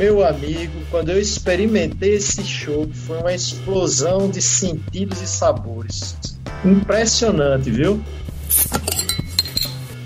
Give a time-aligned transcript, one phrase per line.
[0.00, 6.16] Meu amigo, quando eu experimentei esse show, foi uma explosão de sentidos e sabores.
[6.64, 8.02] Impressionante, viu?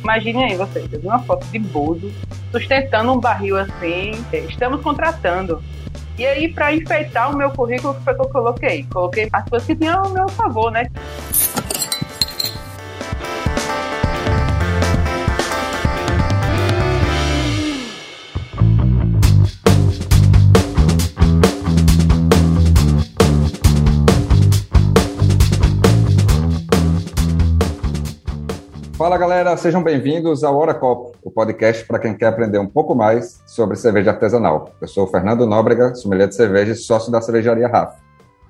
[0.03, 2.13] Imagine aí vocês, uma foto de Bozo
[2.51, 4.11] sustentando um barril assim.
[4.49, 5.63] Estamos contratando.
[6.19, 8.85] E aí, para enfeitar o meu currículo, foi que eu coloquei?
[8.93, 10.91] Coloquei as coisas que tinham ao meu favor, né?
[29.05, 32.95] Fala galera, sejam bem-vindos ao Hora Copo, o podcast para quem quer aprender um pouco
[32.95, 34.71] mais sobre cerveja artesanal.
[34.81, 37.99] Eu sou o Fernando Nóbrega, sommelier de cerveja e sócio da cervejaria Rafa.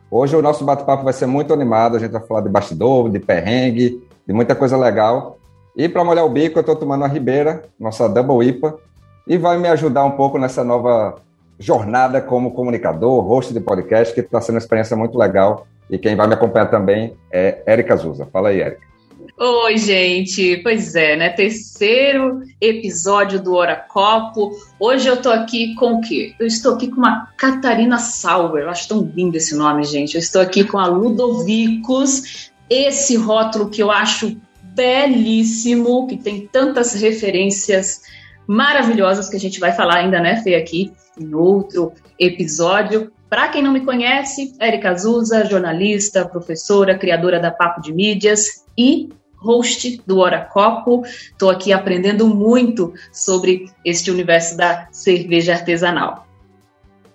[0.08, 3.18] Hoje o nosso bate-papo vai ser muito animado, a gente vai falar de bastidor, de
[3.18, 5.38] perrengue, de muita coisa legal.
[5.74, 8.78] E para molhar o bico, eu estou tomando a Ribeira, nossa Double IPA,
[9.27, 11.16] e vai me ajudar um pouco nessa nova
[11.58, 15.66] jornada como comunicador, host de podcast, que está sendo uma experiência muito legal.
[15.91, 18.28] E quem vai me acompanhar também é Érica Zuza.
[18.33, 18.94] Fala aí, Érica.
[19.36, 20.58] Oi, gente.
[20.58, 21.28] Pois é, né?
[21.28, 24.52] Terceiro episódio do Hora Copo.
[24.78, 26.36] Hoje eu tô aqui com o quê?
[26.38, 28.62] Eu estou aqui com uma Catarina Sauer.
[28.62, 30.14] Eu acho tão lindo esse nome, gente.
[30.14, 32.52] Eu estou aqui com a Ludovicos.
[32.70, 38.02] Esse rótulo que eu acho belíssimo, que tem tantas referências
[38.46, 43.10] maravilhosas que a gente vai falar ainda, né, Fê, aqui em outro episódio.
[43.28, 49.08] Para quem não me conhece, Erika Azusa, jornalista, professora, criadora da Papo de Mídias e
[49.45, 51.03] host do Hora Copo.
[51.05, 56.27] Estou aqui aprendendo muito sobre este universo da cerveja artesanal.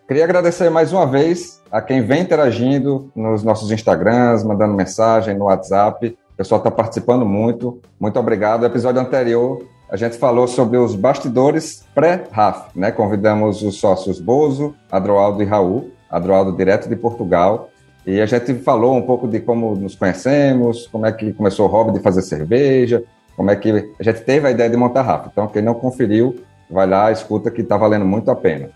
[0.07, 5.45] Queria agradecer mais uma vez a quem vem interagindo nos nossos Instagrams, mandando mensagem no
[5.45, 6.17] WhatsApp.
[6.33, 7.79] O pessoal está participando muito.
[7.99, 8.61] Muito obrigado.
[8.61, 12.69] No episódio anterior, a gente falou sobre os bastidores pré-RAF.
[12.75, 12.91] Né?
[12.91, 15.91] Convidamos os sócios Bozo, Adroaldo e Raul.
[16.09, 17.68] Adroaldo direto de Portugal.
[18.05, 21.69] E a gente falou um pouco de como nos conhecemos, como é que começou o
[21.69, 23.03] hobby de fazer cerveja,
[23.35, 25.29] como é que a gente teve a ideia de montar Rafa.
[25.31, 28.69] Então, quem não conferiu, vai lá, escuta que está valendo muito a pena.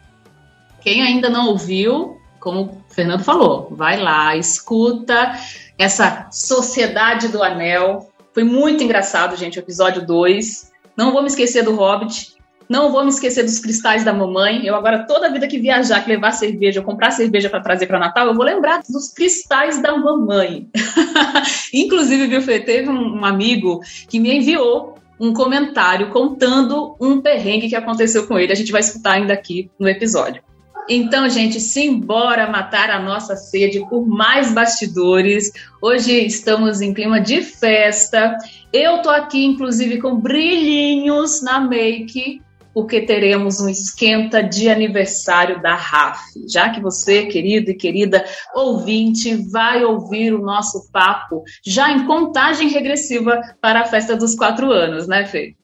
[0.81, 5.33] Quem ainda não ouviu, como o Fernando falou, vai lá, escuta
[5.77, 8.09] essa Sociedade do Anel.
[8.33, 10.71] Foi muito engraçado, gente, o episódio 2.
[10.95, 12.33] Não vou me esquecer do Hobbit.
[12.73, 14.65] Não vou me esquecer dos cristais da mamãe.
[14.65, 18.25] Eu agora, toda vida que viajar, que levar cerveja, comprar cerveja para trazer para Natal,
[18.25, 20.67] eu vou lembrar dos cristais da mamãe.
[21.71, 23.79] Inclusive, viu, Fê, teve um amigo
[24.09, 28.51] que me enviou um comentário contando um perrengue que aconteceu com ele.
[28.51, 30.41] A gente vai escutar ainda aqui no episódio.
[30.89, 35.51] Então, gente, simbora matar a nossa sede por mais bastidores.
[35.79, 38.35] Hoje estamos em clima de festa.
[38.73, 42.41] Eu tô aqui, inclusive, com brilhinhos na make,
[42.73, 46.19] porque teremos um esquenta de aniversário da RAF.
[46.47, 48.23] Já que você, querido e querida
[48.55, 54.71] ouvinte, vai ouvir o nosso papo já em contagem regressiva para a festa dos quatro
[54.71, 55.55] anos, né, Fê?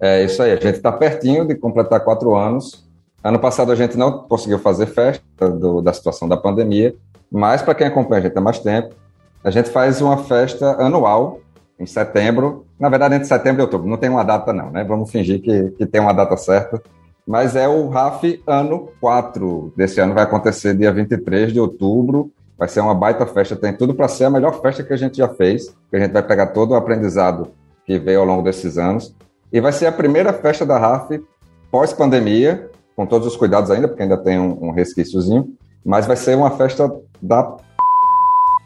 [0.00, 2.86] É isso aí, a gente está pertinho de completar quatro anos.
[3.22, 6.94] Ano passado a gente não conseguiu fazer festa do, da situação da pandemia,
[7.30, 8.94] mas para quem acompanha a gente há mais tempo,
[9.42, 11.40] a gente faz uma festa anual
[11.78, 14.84] em setembro, na verdade entre setembro e outubro, não tem uma data não, né?
[14.84, 16.82] Vamos fingir que, que tem uma data certa,
[17.26, 22.68] mas é o RAF ano 4 desse ano, vai acontecer dia 23 de outubro, vai
[22.68, 25.28] ser uma baita festa, tem tudo para ser a melhor festa que a gente já
[25.28, 27.48] fez, que a gente vai pegar todo o aprendizado
[27.86, 29.14] que veio ao longo desses anos,
[29.52, 31.22] e vai ser a primeira festa da RAF
[31.70, 36.36] pós-pandemia, com todos os cuidados ainda, porque ainda tem um, um resquíciozinho, mas vai ser
[36.36, 36.90] uma festa
[37.22, 37.56] da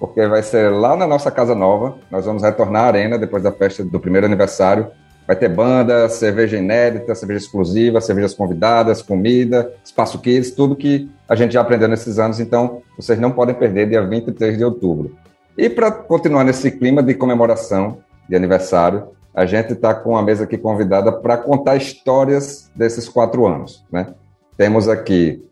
[0.02, 1.96] porque vai ser lá na nossa casa nova.
[2.10, 4.88] Nós vamos retornar à arena depois da festa do primeiro aniversário.
[5.28, 11.36] Vai ter banda, cerveja inédita, cerveja exclusiva, cervejas convidadas, comida, espaço kids, tudo que a
[11.36, 12.40] gente já aprendeu nesses anos.
[12.40, 15.16] Então, vocês não podem perder dia 23 de outubro.
[15.56, 17.98] E para continuar nesse clima de comemoração
[18.28, 23.46] de aniversário, a gente está com a mesa aqui convidada para contar histórias desses quatro
[23.46, 23.84] anos.
[23.92, 24.08] Né?
[24.56, 25.46] Temos aqui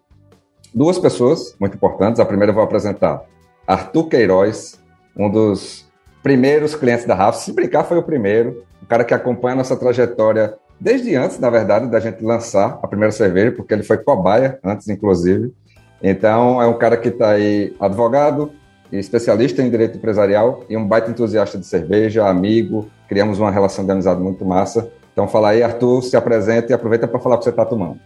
[0.74, 2.18] duas pessoas muito importantes.
[2.18, 3.22] A primeira eu vou apresentar
[3.70, 4.80] Arthur Queiroz,
[5.16, 5.88] um dos
[6.24, 7.38] primeiros clientes da Rafa.
[7.38, 8.64] Se brincar, foi o primeiro.
[8.82, 12.88] O cara que acompanha a nossa trajetória desde antes, na verdade, da gente lançar a
[12.88, 15.54] primeira cerveja, porque ele foi cobaia antes, inclusive.
[16.02, 18.50] Então, é um cara que está aí, advogado,
[18.90, 22.90] especialista em direito empresarial e um baita entusiasta de cerveja, amigo.
[23.08, 24.90] Criamos uma relação de amizade muito massa.
[25.12, 28.00] Então, fala aí, Arthur, se apresenta e aproveita para falar o que você está tomando.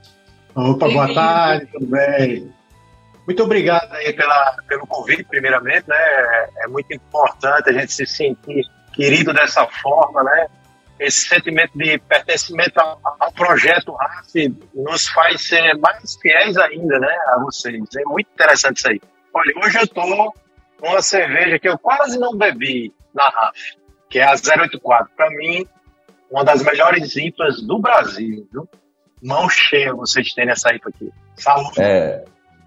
[0.55, 2.53] Opa, boa tarde, tudo bem?
[3.27, 5.97] Muito obrigado aí pela, pelo convite, primeiramente, né?
[6.59, 10.47] É muito importante a gente se sentir querido dessa forma, né?
[10.99, 14.33] esse sentimento de pertencimento ao, ao projeto RAF
[14.75, 17.83] nos faz ser mais fiéis ainda, né, a vocês.
[17.97, 19.01] É muito interessante isso aí.
[19.33, 20.33] Olha, hoje eu tô com
[20.89, 23.59] uma cerveja que eu quase não bebi na RAF,
[24.09, 25.11] que é a 084.
[25.17, 25.67] Para mim,
[26.31, 28.69] uma das melhores IPAs do Brasil, viu?
[29.23, 31.11] Mão cheia vocês terem essa IPA aqui.
[31.37, 31.81] Saúde.
[31.81, 32.25] É,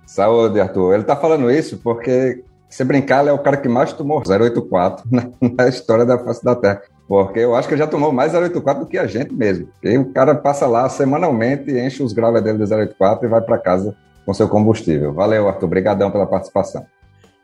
[0.07, 0.95] saúde, Arthur.
[0.95, 5.05] Ele tá falando isso porque, se brincar, ele é o cara que mais tomou 084
[5.11, 6.81] na, na história da face da Terra.
[7.07, 9.67] Porque eu acho que ele já tomou mais 084 do que a gente mesmo.
[9.67, 13.57] Porque o cara passa lá semanalmente, enche os graves dele de 084 e vai para
[13.57, 13.95] casa
[14.25, 15.13] com seu combustível.
[15.13, 15.67] Valeu, Arthur.
[15.67, 16.85] Obrigadão pela participação.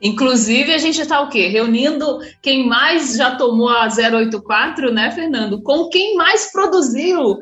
[0.02, 1.48] Inclusive, a gente está o quê?
[1.48, 5.62] Reunindo quem mais já tomou a 084, né, Fernando?
[5.62, 7.40] Com quem mais produziu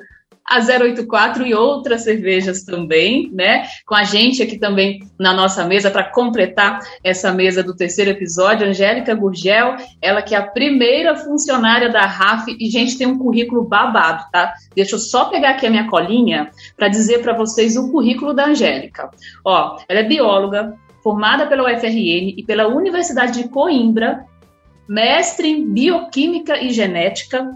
[0.52, 3.66] a 084 e outras cervejas também, né?
[3.86, 8.68] Com a gente aqui também na nossa mesa para completar essa mesa do terceiro episódio,
[8.68, 13.64] Angélica Gurgel, ela que é a primeira funcionária da RAF e gente tem um currículo
[13.64, 14.54] babado, tá?
[14.76, 18.48] Deixa eu só pegar aqui a minha colinha para dizer para vocês o currículo da
[18.48, 19.10] Angélica.
[19.46, 24.26] Ó, ela é bióloga, formada pela UFRN e pela Universidade de Coimbra,
[24.88, 27.50] mestre em bioquímica e genética,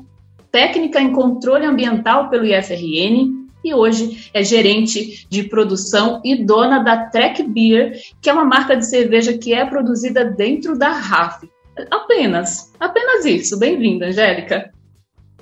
[0.55, 7.07] técnica em controle ambiental pelo IFRN e hoje é gerente de produção e dona da
[7.07, 11.51] Trek Beer, que é uma marca de cerveja que é produzida dentro da RAF.
[11.91, 13.59] Apenas, apenas isso.
[13.59, 14.71] Bem-vinda, Angélica.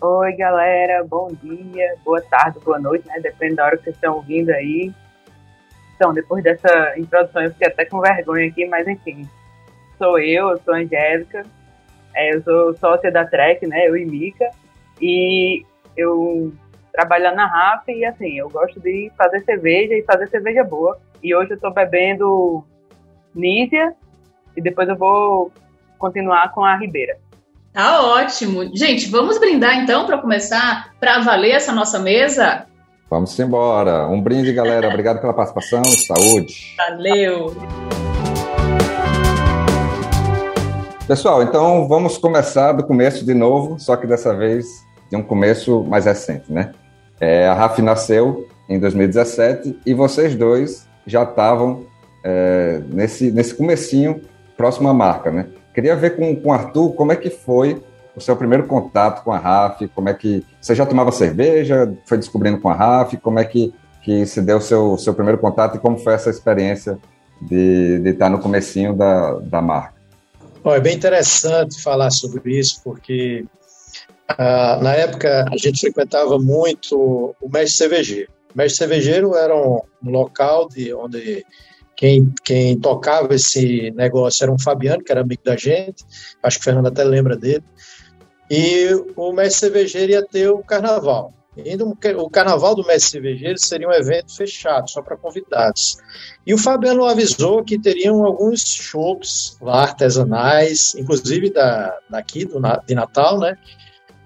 [0.01, 3.19] Oi, galera, bom dia, boa tarde, boa noite, né?
[3.21, 4.91] Depende da hora que vocês estão ouvindo aí.
[5.95, 9.29] Então, depois dessa introdução, eu fiquei até com vergonha aqui, mas enfim,
[9.99, 11.45] sou eu, eu sou a Angélica,
[12.15, 13.87] é, eu sou sócia da Trek, né?
[13.87, 14.49] Eu e Mica.
[15.01, 15.63] E
[15.97, 16.53] eu
[16.91, 20.99] trabalho na RAF e assim, eu gosto de fazer cerveja e fazer cerveja boa.
[21.23, 22.63] E hoje eu estou bebendo
[23.33, 23.93] Nízia
[24.55, 25.51] e depois eu vou
[25.97, 27.17] continuar com a Ribeira.
[27.73, 28.75] Tá ótimo.
[28.75, 32.67] Gente, vamos brindar então para começar para valer essa nossa mesa?
[33.09, 34.07] Vamos embora.
[34.07, 34.89] Um brinde, galera.
[34.89, 35.83] Obrigado pela participação.
[35.83, 36.75] Saúde.
[36.77, 37.55] Valeu.
[41.05, 44.65] Pessoal, então vamos começar do começo de novo, só que dessa vez
[45.09, 46.71] de um começo mais recente, né?
[47.19, 51.85] É, a RAF nasceu em 2017 e vocês dois já estavam
[52.23, 54.21] é, nesse, nesse comecinho
[54.55, 55.47] próximo à marca, né?
[55.73, 57.83] Queria ver com, com o Arthur como é que foi
[58.15, 60.45] o seu primeiro contato com a RAF, como é que...
[60.61, 64.57] Você já tomava cerveja, foi descobrindo com a RAF, como é que, que se deu
[64.57, 66.97] o seu, seu primeiro contato e como foi essa experiência
[67.41, 69.92] de, de estar no comecinho da, da marca?
[70.63, 73.45] Bom, é bem interessante falar sobre isso, porque
[74.29, 78.31] ah, na época a gente frequentava muito o mestre cervejeiro.
[78.55, 81.45] O mestre cervejeiro era um, um local de onde
[81.97, 86.05] quem, quem tocava esse negócio era um Fabiano, que era amigo da gente,
[86.41, 87.63] acho que o Fernando até lembra dele,
[88.49, 88.87] e
[89.17, 91.33] o mestre cervejeiro ia ter o carnaval.
[91.57, 95.97] Ainda o carnaval do mestre cervejeiro seria um evento fechado, só para convidados.
[96.45, 102.95] E o Fabiano avisou que teriam alguns shows lá artesanais, inclusive da, daqui, do, de
[102.95, 103.55] Natal, né?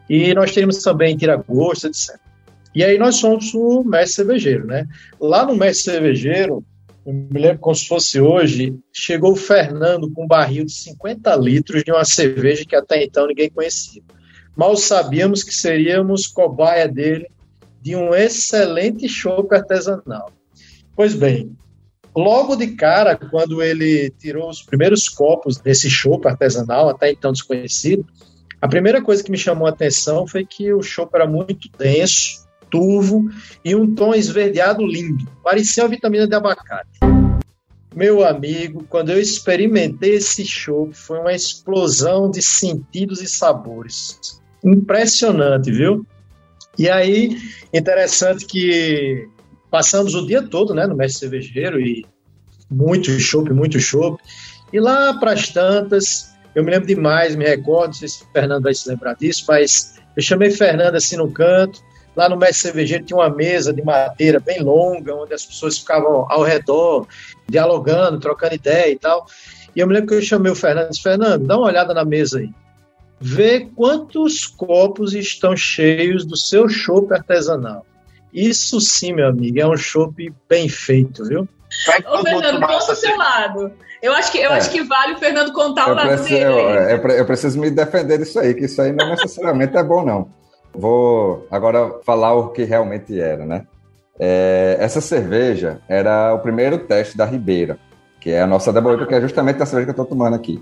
[0.09, 2.18] E nós teríamos também tiragosto, etc.
[2.74, 4.88] E aí nós somos o mestre cervejeiro, né?
[5.19, 6.63] Lá no mestre cervejeiro,
[7.06, 11.35] eu me lembro como se fosse hoje, chegou o Fernando com um barril de 50
[11.35, 14.01] litros de uma cerveja que até então ninguém conhecia.
[14.57, 17.27] Mal sabíamos que seríamos cobaia dele
[17.79, 20.31] de um excelente chopp artesanal.
[20.96, 21.55] Pois bem,
[22.15, 28.03] logo de cara, quando ele tirou os primeiros copos desse chopp artesanal, até então desconhecido,
[28.60, 32.48] a primeira coisa que me chamou a atenção foi que o chopp era muito denso,
[32.67, 33.29] turvo
[33.63, 37.00] e um tom esverdeado lindo, parecia uma vitamina de abacate.
[37.96, 45.71] Meu amigo, quando eu experimentei esse chopp, foi uma explosão de sentidos e sabores impressionante,
[45.71, 46.05] viu?
[46.77, 47.38] E aí,
[47.74, 49.27] interessante que
[49.71, 52.05] passamos o dia todo, né, no mestre cervejeiro e
[52.69, 54.21] muito chopp, muito chopp.
[54.71, 58.27] E lá para as tantas, eu me lembro demais, me recordo, não sei se o
[58.31, 61.81] Fernando vai se lembrar disso, mas eu chamei Fernando assim no canto.
[62.15, 66.25] Lá no mestre cervejeiro tinha uma mesa de madeira bem longa, onde as pessoas ficavam
[66.29, 67.07] ao redor,
[67.47, 69.27] dialogando, trocando ideia e tal.
[69.75, 71.93] E eu me lembro que eu chamei o Fernando e disse: Fernando, dá uma olhada
[71.93, 72.50] na mesa aí
[73.19, 77.86] vê quantos copos estão cheios do seu chopp artesanal.
[78.33, 81.47] Isso sim, meu amigo, é um chopp bem feito, viu?
[82.07, 83.71] Ô, Fernando, conta o seu lado.
[84.01, 84.57] Eu acho que, eu é.
[84.57, 86.51] acho que vale o Fernando contar eu o lado preciso, dele.
[86.51, 90.29] Eu, eu, preciso me defender disso aí, que isso aí não necessariamente é bom, não.
[90.74, 93.65] Vou agora falar o que realmente era, né?
[94.19, 97.79] É, essa cerveja era o primeiro teste da Ribeira,
[98.19, 100.62] que é a nossa Deboica, que é justamente a cerveja que eu estou tomando aqui.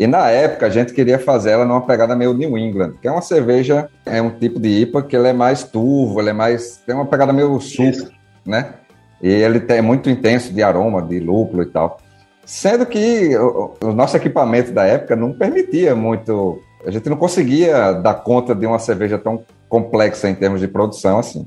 [0.00, 3.10] E na época a gente queria fazer ela numa pegada meio New England, que é
[3.10, 6.78] uma cerveja, é um tipo de IPA que ele é mais turvo, ele é mais.
[6.86, 8.10] tem uma pegada meio suco,
[8.46, 8.76] né?
[9.22, 11.98] E ele é muito intenso de aroma, de lúpulo e tal.
[12.46, 16.62] Sendo que o, o nosso equipamento da época não permitia muito.
[16.86, 21.18] A gente não conseguia dar conta de uma cerveja tão complexa em termos de produção
[21.18, 21.46] assim.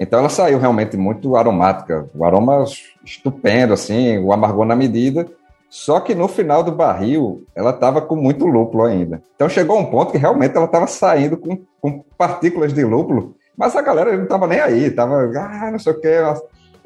[0.00, 2.64] Então ela saiu realmente muito aromática, o aroma
[3.04, 5.26] estupendo, assim, o amargor na medida.
[5.74, 9.20] Só que no final do barril, ela estava com muito lúpulo ainda.
[9.34, 13.74] Então chegou um ponto que realmente ela estava saindo com, com partículas de lúpulo, mas
[13.74, 16.18] a galera não estava nem aí, estava, ah, não sei o quê.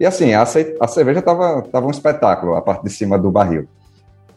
[0.00, 3.68] E assim, a, a cerveja estava tava um espetáculo, a parte de cima do barril.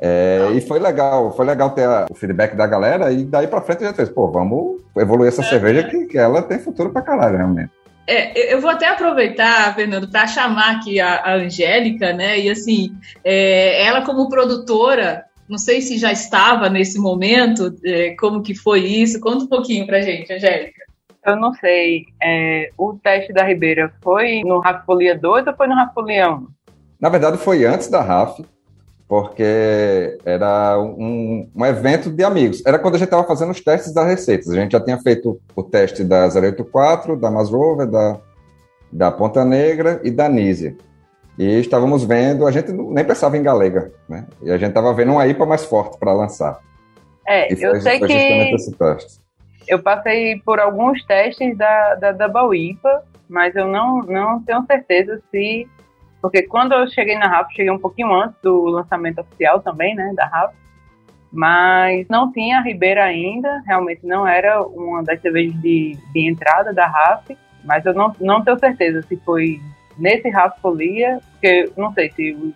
[0.01, 3.61] É, e foi legal, foi legal ter a, o feedback da galera, e daí para
[3.61, 6.89] frente a gente fez, pô, vamos evoluir essa é, cerveja que, que ela tem futuro
[6.89, 7.71] para caralho, realmente.
[8.07, 12.39] É, eu vou até aproveitar, Fernando, para chamar aqui a, a, Angélica, né?
[12.39, 18.41] E assim, é, ela como produtora, não sei se já estava nesse momento, é, como
[18.41, 19.19] que foi isso?
[19.19, 20.81] Conta um pouquinho para gente, Angélica.
[21.25, 22.05] Eu não sei.
[22.21, 26.31] É, o teste da Ribeira foi no RAF Folia 2 ou foi no RAF Folia
[26.31, 26.47] 1?
[26.99, 28.43] Na verdade, foi antes da RAF,
[29.11, 32.63] porque era um, um evento de amigos.
[32.65, 34.49] Era quando a gente estava fazendo os testes das receitas.
[34.49, 38.21] A gente já tinha feito o teste da 084, da Masrover, da,
[38.89, 40.77] da Ponta Negra e da Nízia.
[41.37, 44.27] E estávamos vendo, a gente nem pensava em galega, né?
[44.41, 46.61] E a gente estava vendo uma IPA mais forte para lançar.
[47.27, 48.55] É, foi, eu sei que
[49.67, 55.21] eu passei por alguns testes da, da Double IPA, mas eu não, não tenho certeza
[55.29, 55.67] se.
[56.21, 60.13] Porque quando eu cheguei na RAF, cheguei um pouquinho antes do lançamento oficial também, né,
[60.15, 60.53] da RAF,
[61.31, 66.73] mas não tinha a Ribeira ainda, realmente não era uma das cervejas de, de entrada
[66.73, 69.61] da RAF, mas eu não, não tenho certeza se foi
[69.97, 72.53] nesse RAF Folia, porque não sei se os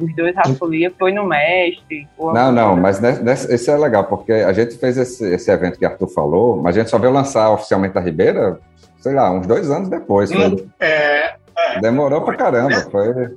[0.00, 2.06] os dois Rafolia foi no mestre.
[2.18, 5.84] Não, não, mas nesse, esse é legal, porque a gente fez esse, esse evento que
[5.84, 8.60] Arthur falou, mas a gente só veio lançar oficialmente a Ribeira,
[9.00, 10.30] sei lá, uns dois anos depois.
[10.30, 12.90] Hum, é, é, Demorou foi, pra caramba, é.
[12.90, 13.36] foi.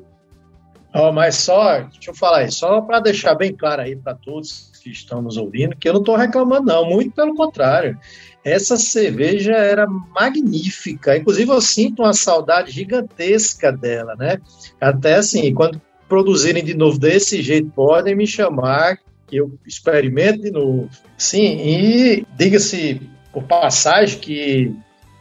[0.94, 4.72] Oh, mas só, deixa eu falar aí, só para deixar bem claro aí para todos
[4.84, 7.98] que estão nos ouvindo, que eu não estou reclamando, não, muito pelo contrário.
[8.44, 14.40] Essa cerveja era magnífica, inclusive eu sinto uma saudade gigantesca dela, né?
[14.82, 18.98] Até assim, quando produzirem de novo desse jeito, podem me chamar,
[19.28, 20.90] que eu experimento de novo.
[21.18, 23.01] Sim, e diga-se
[23.32, 24.75] por passagem que,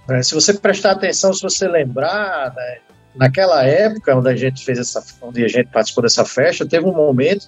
[0.09, 2.79] né, se você prestar atenção, se você lembrar, né,
[3.15, 6.95] naquela época onde a gente fez essa, onde a gente participou dessa festa, teve um
[6.95, 7.47] momento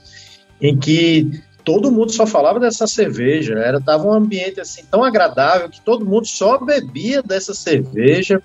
[0.60, 5.68] em que todo mundo só falava dessa cerveja, era tava um ambiente assim tão agradável
[5.68, 8.42] que todo mundo só bebia dessa cerveja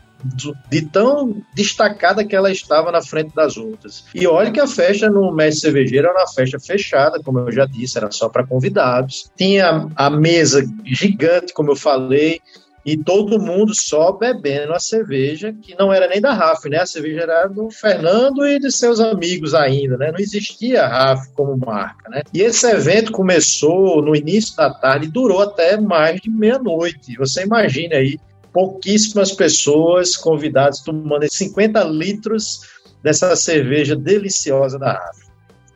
[0.70, 4.06] de tão destacada que ela estava na frente das outras.
[4.14, 7.66] E olha que a festa no Mestre Cervejeiro era uma festa fechada, como eu já
[7.66, 9.30] disse, era só para convidados.
[9.38, 12.42] Tinha a mesa gigante, como eu falei,
[12.88, 16.77] e todo mundo só bebendo a cerveja, que não era nem da RAF, né?
[16.77, 20.10] A cerveja era do Fernando e de seus amigos ainda, né?
[20.10, 22.22] Não existia a RAF como marca, né?
[22.34, 27.17] E esse evento começou no início da tarde e durou até mais de meia-noite.
[27.17, 28.17] Você imagina aí
[28.53, 32.62] pouquíssimas pessoas convidadas tomando 50 litros
[33.03, 35.27] dessa cerveja deliciosa da Rafa.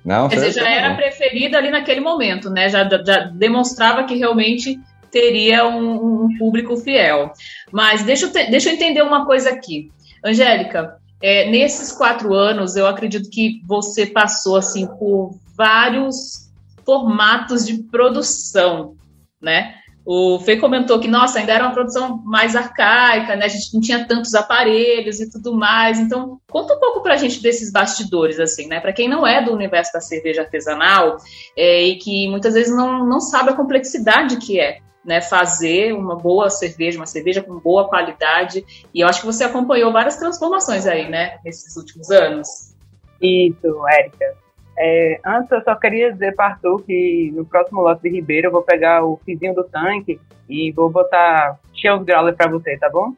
[0.06, 2.70] Não, Quer dizer, já era preferida ali naquele momento, né?
[2.70, 4.80] Já, já demonstrava que realmente
[5.12, 7.32] teria um, um público fiel.
[7.72, 9.92] Mas deixa eu, te, deixa eu entender uma coisa aqui.
[10.24, 16.50] Angélica, é, nesses quatro anos, eu acredito que você passou assim por vários
[16.86, 18.96] formatos de produção,
[19.40, 19.76] né?
[20.04, 23.46] O Fê comentou que, nossa, ainda era uma produção mais arcaica, né?
[23.46, 26.00] A gente não tinha tantos aparelhos e tudo mais.
[26.00, 28.80] Então, conta um pouco para a gente desses bastidores, assim, né?
[28.80, 31.18] Para quem não é do universo da cerveja artesanal
[31.56, 34.80] é, e que muitas vezes não, não sabe a complexidade que é.
[35.04, 38.64] Né, fazer uma boa cerveja, uma cerveja com boa qualidade.
[38.94, 42.76] E eu acho que você acompanhou várias transformações aí, né, nesses últimos anos.
[43.20, 44.36] Isso, Érica.
[44.78, 48.52] É, antes, eu só queria dizer para Arthur que no próximo lote de Ribeiro eu
[48.52, 53.14] vou pegar o fizinho do tanque e vou botar Cheers Growler para você, tá bom?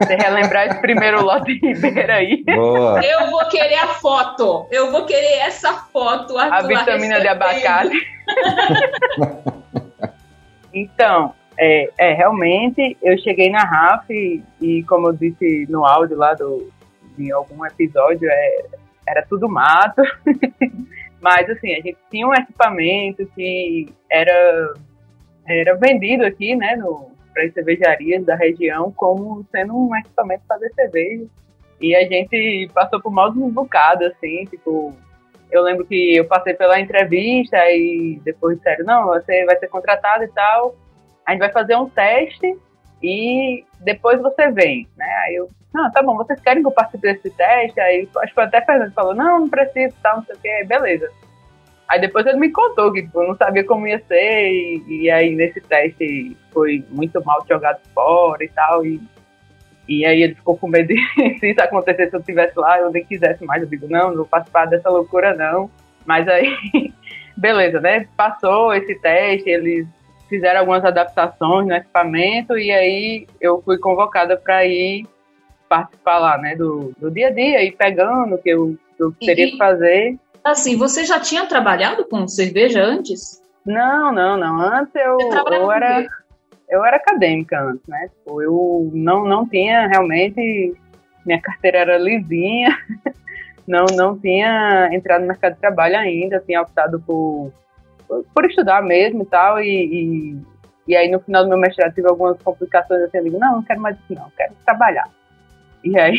[0.00, 2.44] Você relembrar esse primeiro lote de Ribeiro aí.
[2.44, 3.04] Boa.
[3.04, 4.66] Eu vou querer a foto.
[4.70, 6.38] Eu vou querer essa foto.
[6.38, 7.96] Arthur, a vitamina de abacate.
[10.72, 16.16] então, é, é, realmente, eu cheguei na RAF e, e, como eu disse no áudio
[16.16, 16.70] lá do,
[17.16, 18.64] de algum episódio, é,
[19.06, 20.02] era tudo mato.
[21.20, 24.74] Mas, assim, a gente tinha um equipamento que era,
[25.46, 26.76] era vendido aqui, né,
[27.32, 31.26] para as cervejarias da região como sendo um equipamento para fazer cerveja.
[31.80, 34.94] E a gente passou por mal um bocado, assim, tipo,
[35.52, 40.24] eu lembro que eu passei pela entrevista e depois disseram, não, você vai ser contratado
[40.24, 40.74] e tal,
[41.26, 42.58] a gente vai fazer um teste
[43.02, 45.14] e depois você vem, né?
[45.26, 47.78] Aí eu, não, tá bom, vocês querem que eu participe desse teste?
[47.78, 51.10] Aí acho que até Fernando falou, não, não precisa, tal, não sei o que, beleza.
[51.86, 55.34] Aí depois ele me contou que tipo, não sabia como ia ser, e, e, aí
[55.34, 58.98] nesse teste foi muito mal jogado fora e tal, e,
[59.88, 60.96] e aí ele ficou com medo de
[61.38, 64.16] se isso acontecesse se eu estivesse lá, eu nem quisesse mais, eu digo, não, não
[64.16, 65.70] vou participar dessa loucura não.
[66.04, 66.56] Mas aí,
[67.36, 68.06] beleza, né?
[68.16, 69.86] Passou esse teste, eles
[70.28, 75.06] fizeram algumas adaptações no equipamento, e aí eu fui convocada para ir
[75.68, 79.50] participar lá, né, do, do dia a dia, e pegando o que eu, eu teria
[79.50, 80.18] que fazer.
[80.44, 83.42] Assim, você já tinha trabalhado com cerveja antes?
[83.64, 84.60] Não, não, não.
[84.60, 85.18] Antes eu,
[85.52, 86.06] eu era
[86.72, 88.08] eu era acadêmica antes, né?
[88.08, 90.74] Tipo, eu não não tinha realmente
[91.24, 92.76] minha carteira era lisinha.
[93.66, 97.52] não não tinha entrado no mercado de trabalho ainda, tinha optado por
[98.34, 100.36] por estudar mesmo e tal e, e,
[100.88, 103.62] e aí no final do meu mestrado tive algumas complicações assim, eu digo, não, não
[103.62, 105.08] quero mais isso não, quero trabalhar.
[105.84, 106.16] E aí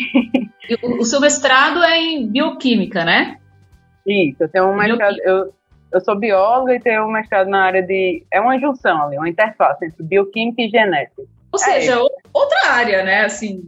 [0.82, 3.38] o, o seu mestrado é em bioquímica, né?
[4.06, 5.16] Isso, eu tenho um mestrado.
[5.22, 5.52] Eu,
[5.94, 8.24] eu sou bióloga e tenho um mestrado na área de.
[8.30, 11.22] É uma junção ali, uma interface entre bioquímica e genética.
[11.52, 12.10] Ou é seja, isso.
[12.32, 13.24] outra área, né?
[13.24, 13.62] Assim.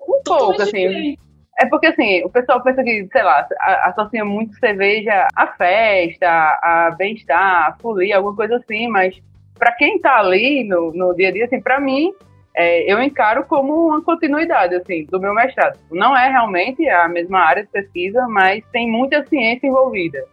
[0.00, 0.88] Um pouco, assim.
[0.88, 1.20] Diferente.
[1.60, 3.46] É porque, assim, o pessoal pensa que, sei lá,
[3.84, 9.20] associa muito cerveja à festa, a bem-estar, a folia, alguma coisa assim, mas
[9.58, 12.12] para quem tá ali no, no dia a dia, assim, para mim,
[12.56, 15.78] é, eu encaro como uma continuidade assim do meu mestrado.
[15.90, 20.24] Não é realmente a mesma área de pesquisa, mas tem muita ciência envolvida.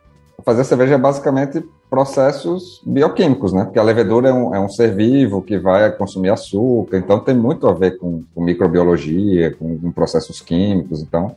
[0.46, 3.64] Fazer cerveja é basicamente processos bioquímicos, né?
[3.64, 7.36] Porque a levedura é um, é um ser vivo que vai consumir açúcar, então tem
[7.36, 11.36] muito a ver com, com microbiologia, com, com, processos químicos, então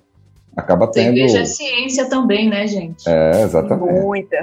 [0.55, 1.17] acaba tendo...
[1.17, 3.09] Cerveja é ciência também, né, gente?
[3.09, 4.01] É, exatamente.
[4.01, 4.37] Muita.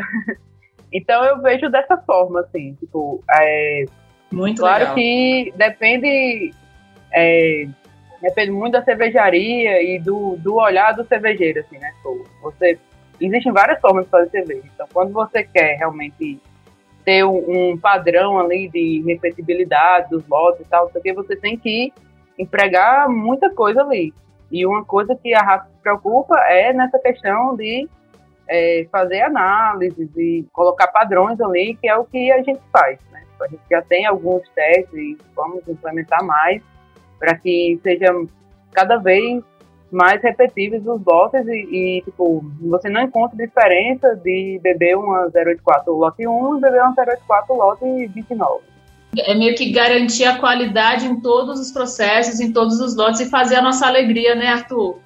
[0.93, 3.83] Então eu vejo dessa forma, assim, tipo, é,
[4.31, 4.95] muito claro legal.
[4.95, 6.53] que depende,
[7.11, 7.67] é,
[8.21, 11.91] depende muito da cervejaria e do, do olhar do cervejeiro, assim, né?
[12.41, 12.79] Você,
[13.19, 14.63] existem várias formas de fazer cerveja.
[14.73, 16.39] Então, quando você quer realmente
[17.03, 21.93] ter um, padrão ali de repetibilidade dos lotes e tal, porque você tem que
[22.37, 24.13] empregar muita coisa ali.
[24.51, 27.87] E uma coisa que a RAF se preocupa é nessa questão de
[28.47, 32.99] é, fazer análises e colocar padrões ali, que é o que a gente faz.
[33.11, 33.23] Né?
[33.41, 36.61] A gente já tem alguns testes e vamos implementar mais
[37.19, 38.27] para que sejam
[38.71, 39.43] cada vez
[39.91, 45.93] mais repetíveis os lotes e, e, tipo, você não encontra diferença de beber uma 084
[45.93, 48.63] lote 1 e beber uma 084 lote 29.
[49.17, 53.29] É meio que garantir a qualidade em todos os processos, em todos os lotes e
[53.29, 54.99] fazer a nossa alegria, né, Arthur?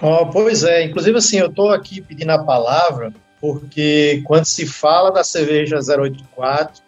[0.00, 5.10] Oh, pois é, inclusive assim, eu estou aqui pedindo a palavra porque quando se fala
[5.10, 6.82] da cerveja 084,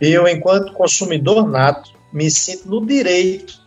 [0.00, 3.60] eu, enquanto consumidor nato, me sinto no direito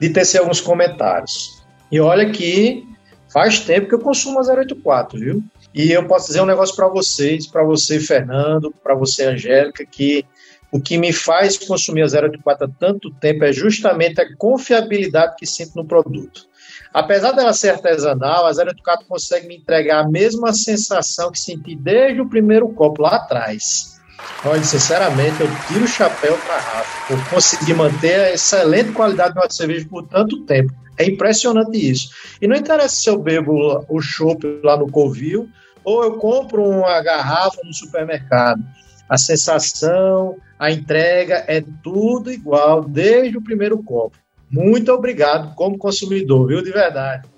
[0.00, 1.57] de tecer alguns comentários.
[1.90, 2.86] E olha que
[3.32, 5.42] faz tempo que eu consumo a 084, viu?
[5.74, 10.24] E eu posso dizer um negócio para vocês, para você, Fernando, para você, Angélica, que
[10.70, 15.46] o que me faz consumir a 084 há tanto tempo é justamente a confiabilidade que
[15.46, 16.46] sinto no produto.
[16.92, 22.20] Apesar dela ser artesanal, a 084 consegue me entregar a mesma sensação que senti desde
[22.20, 23.97] o primeiro copo lá atrás.
[24.44, 29.34] Olha, sinceramente, eu tiro o chapéu para a Rafa por conseguir manter a excelente qualidade
[29.34, 30.72] de uma cerveja por tanto tempo.
[30.96, 32.10] É impressionante isso.
[32.40, 35.48] E não interessa se eu bebo o chopp lá no Covil
[35.84, 38.62] ou eu compro uma garrafa no supermercado.
[39.08, 44.16] A sensação, a entrega é tudo igual desde o primeiro copo.
[44.50, 46.62] Muito obrigado como consumidor, viu?
[46.62, 47.28] De verdade.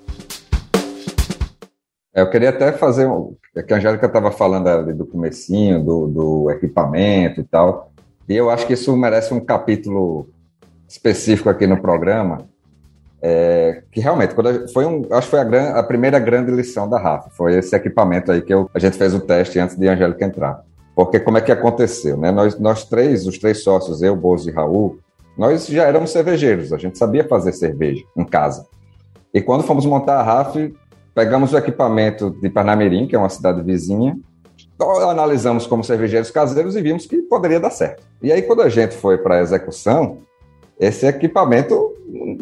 [2.14, 3.06] É, eu queria até fazer,
[3.54, 7.90] é que a Angélica estava falando do comecinho, do, do equipamento e tal,
[8.28, 10.28] e eu acho que isso merece um capítulo
[10.88, 12.48] específico aqui no programa,
[13.22, 16.88] é, que realmente quando foi um, acho que foi a, gran, a, primeira grande lição
[16.88, 19.88] da Rafa, foi esse equipamento aí que eu, a gente fez o teste antes de
[19.88, 20.62] Angélica entrar.
[20.94, 22.30] Porque como é que aconteceu, né?
[22.30, 24.98] Nós, nós três, os três sócios, eu, Bozo e Raul,
[25.36, 28.66] nós já éramos cervejeiros, a gente sabia fazer cerveja em casa.
[29.32, 30.74] E quando fomos montar a RAF,
[31.20, 34.16] Pegamos o equipamento de Parnamirim, que é uma cidade vizinha,
[35.06, 38.02] analisamos como cervejeiros caseiros e vimos que poderia dar certo.
[38.22, 40.22] E aí, quando a gente foi para a execução,
[40.78, 41.92] esse equipamento,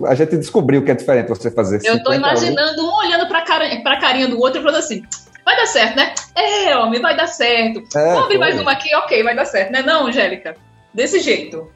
[0.07, 3.65] a gente descobriu que é diferente você fazer Eu estou imaginando um olhando para cara,
[3.67, 5.03] a carinha do outro e falando assim:
[5.45, 6.15] vai dar certo, né?
[6.37, 7.83] É, homem, vai dar certo.
[7.99, 9.83] É, Vamos abrir mais uma aqui, ok, vai dar certo, né?
[9.83, 10.55] Não, Angélica?
[10.95, 11.69] Desse jeito.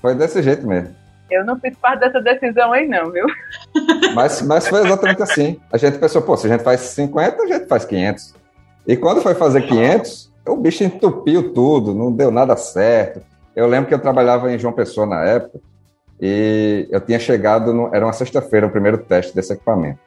[0.00, 0.99] Foi desse jeito mesmo.
[1.30, 3.26] Eu não fiz parte dessa decisão aí, não, viu?
[4.14, 5.60] Mas, mas foi exatamente assim.
[5.72, 8.34] A gente pensou, pô, se a gente faz 50, a gente faz 500.
[8.86, 13.22] E quando foi fazer 500, o bicho entupiu tudo, não deu nada certo.
[13.54, 15.60] Eu lembro que eu trabalhava em João Pessoa na época
[16.20, 19.98] e eu tinha chegado, no, era uma sexta-feira, o primeiro teste desse equipamento.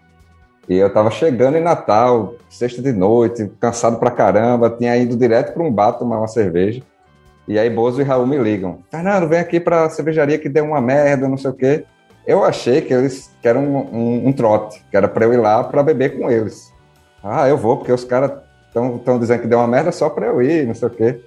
[0.68, 5.54] E eu estava chegando em Natal, sexta de noite, cansado pra caramba, tinha ido direto
[5.54, 6.82] para um bar tomar uma cerveja.
[7.48, 8.80] E aí Bozo e Raul me ligam.
[8.90, 11.86] Fernando, vem aqui para a cervejaria que deu uma merda, não sei o quê.
[12.26, 15.38] Eu achei que eles que era um, um, um trote, que era para eu ir
[15.38, 16.72] lá para beber com eles.
[17.22, 18.32] Ah, eu vou, porque os caras
[18.68, 21.22] estão dizendo que deu uma merda só para eu ir, não sei o quê.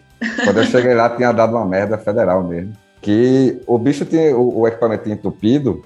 [0.45, 2.73] Quando eu cheguei lá, tinha dado uma merda federal mesmo.
[3.03, 5.83] Que o bicho tinha, o, o equipamento entupido,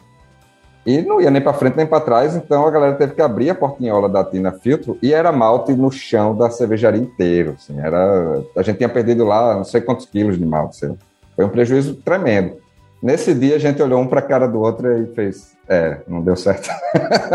[0.84, 3.50] e não ia nem para frente nem para trás, então a galera teve que abrir
[3.50, 7.54] a portinhola da tina filtro e era malte no chão da cervejaria inteiro.
[7.58, 10.84] Assim, era, a gente tinha perdido lá não sei quantos quilos de malte.
[10.84, 10.98] Assim.
[11.36, 12.56] Foi um prejuízo tremendo.
[13.02, 16.22] Nesse dia a gente olhou um para a cara do outro e fez, é, não
[16.22, 16.68] deu certo.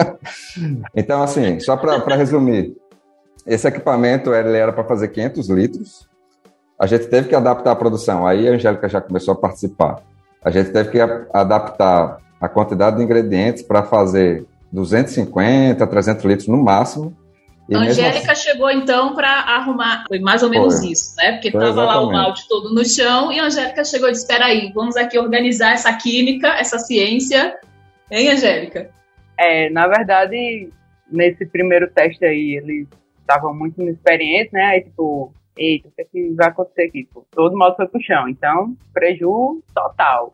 [0.95, 2.75] então, assim, só para resumir,
[3.45, 6.09] esse equipamento ele era para fazer 500 litros.
[6.79, 8.27] A gente teve que adaptar a produção.
[8.27, 10.01] Aí a Angélica já começou a participar.
[10.43, 10.99] A gente teve que
[11.33, 17.15] adaptar a quantidade de ingredientes para fazer 250, 300 litros no máximo.
[17.67, 18.43] E Angélica assim...
[18.43, 20.89] chegou então para arrumar, foi mais ou menos foi.
[20.89, 21.31] isso, né?
[21.33, 24.45] Porque estava lá o malte todo no chão e a Angélica chegou e disse: Espera
[24.45, 27.57] aí, vamos aqui organizar essa química, essa ciência.
[28.11, 28.91] Hein, Angélica?
[29.37, 30.69] É, na verdade,
[31.11, 32.87] nesse primeiro teste aí, eles
[33.19, 34.63] estavam muito inexperientes, né?
[34.65, 37.03] Aí, tipo, eita, o que, é que vai acontecer aqui?
[37.05, 40.33] Tipo, todo modo foi pro chão, então, preju total.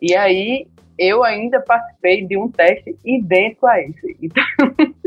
[0.00, 4.16] E aí, eu ainda participei de um teste idêntico a esse.
[4.20, 4.44] Então,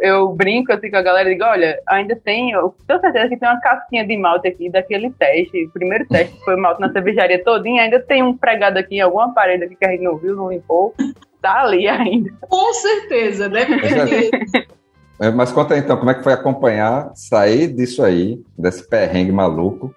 [0.00, 3.36] eu brinco assim com a galera e digo, olha, ainda tem, eu tenho certeza que
[3.36, 5.64] tem uma casquinha de malte aqui daquele teste.
[5.64, 9.32] O primeiro teste foi malte na cervejaria todinha, ainda tem um pregado aqui em alguma
[9.32, 10.94] parede aqui que a gente não viu, não limpou.
[11.40, 12.32] Tá ali ainda.
[12.48, 14.30] Com certeza, deve ter.
[15.34, 19.94] Mas conta aí, então, como é que foi acompanhar, sair disso aí, desse perrengue maluco,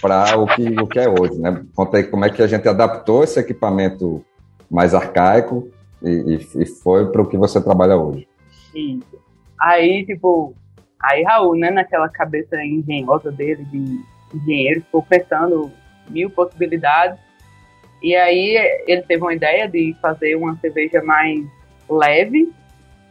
[0.00, 1.64] para o que, o que é hoje, né?
[1.92, 4.24] Aí como é que a gente adaptou esse equipamento
[4.70, 5.68] mais arcaico
[6.02, 6.10] e,
[6.54, 8.28] e, e foi para o que você trabalha hoje.
[8.74, 9.18] Isso.
[9.60, 10.54] Aí, tipo,
[11.02, 14.00] aí Raul, né, naquela cabeça engenhosa dele de
[14.34, 15.70] engenheiro, ficou pensando
[16.08, 17.18] mil possibilidades.
[18.02, 18.56] E aí
[18.86, 21.44] ele teve uma ideia de fazer uma cerveja mais
[21.90, 22.52] leve.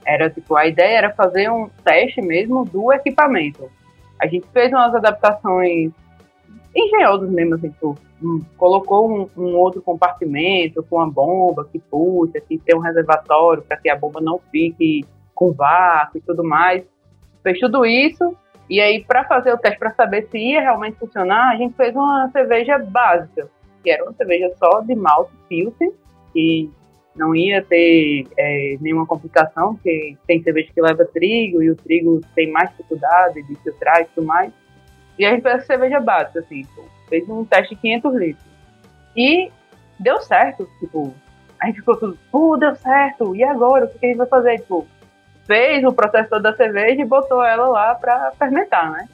[0.05, 3.69] Era tipo, a ideia era fazer um teste mesmo do equipamento.
[4.21, 5.91] A gente fez umas adaptações
[6.77, 7.97] engenhosos mesmo, assim, tipo,
[8.57, 13.77] colocou um, um, outro compartimento com a bomba que puxa, que tem um reservatório para
[13.77, 16.83] que a bomba não fique com vácuo e tudo mais.
[17.43, 18.35] Fez tudo isso
[18.69, 21.95] e aí para fazer o teste para saber se ia realmente funcionar, a gente fez
[21.95, 23.49] uma cerveja básica,
[23.83, 25.91] que era uma cerveja só de malte pilsen,
[26.33, 26.69] que
[27.15, 32.21] não ia ter é, nenhuma complicação, porque tem cerveja que leva trigo e o trigo
[32.35, 34.51] tem mais dificuldade de filtrar e tudo mais.
[35.17, 38.45] E a gente fez a cerveja básica, assim, tipo, fez um teste de 500 litros.
[39.15, 39.51] E
[39.99, 41.13] deu certo, tipo,
[41.59, 43.85] a gente ficou tudo, pô, deu certo, e agora?
[43.85, 44.59] O que a gente vai fazer?
[44.59, 44.87] Tipo,
[45.45, 49.07] fez o processo todo da cerveja e botou ela lá pra fermentar, né?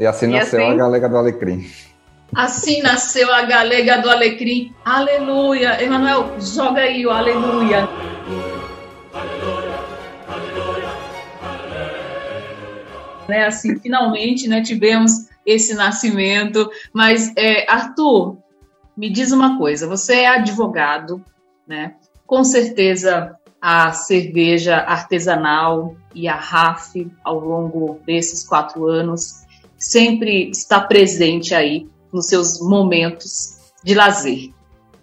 [0.00, 1.70] E assim e nasceu assim, a galega do alecrim.
[2.34, 4.74] Assim nasceu a galega do alecrim.
[4.84, 5.82] Aleluia!
[5.82, 7.88] Emanuel, joga aí o aleluia.
[13.28, 16.70] Né, assim, finalmente, né, tivemos esse nascimento.
[16.92, 18.38] Mas, é, Arthur,
[18.96, 21.22] me diz uma coisa: você é advogado,
[21.66, 21.94] né?
[22.26, 29.44] Com certeza a cerveja artesanal e a RAF ao longo desses quatro anos
[29.76, 34.50] sempre está presente aí nos seus momentos de lazer.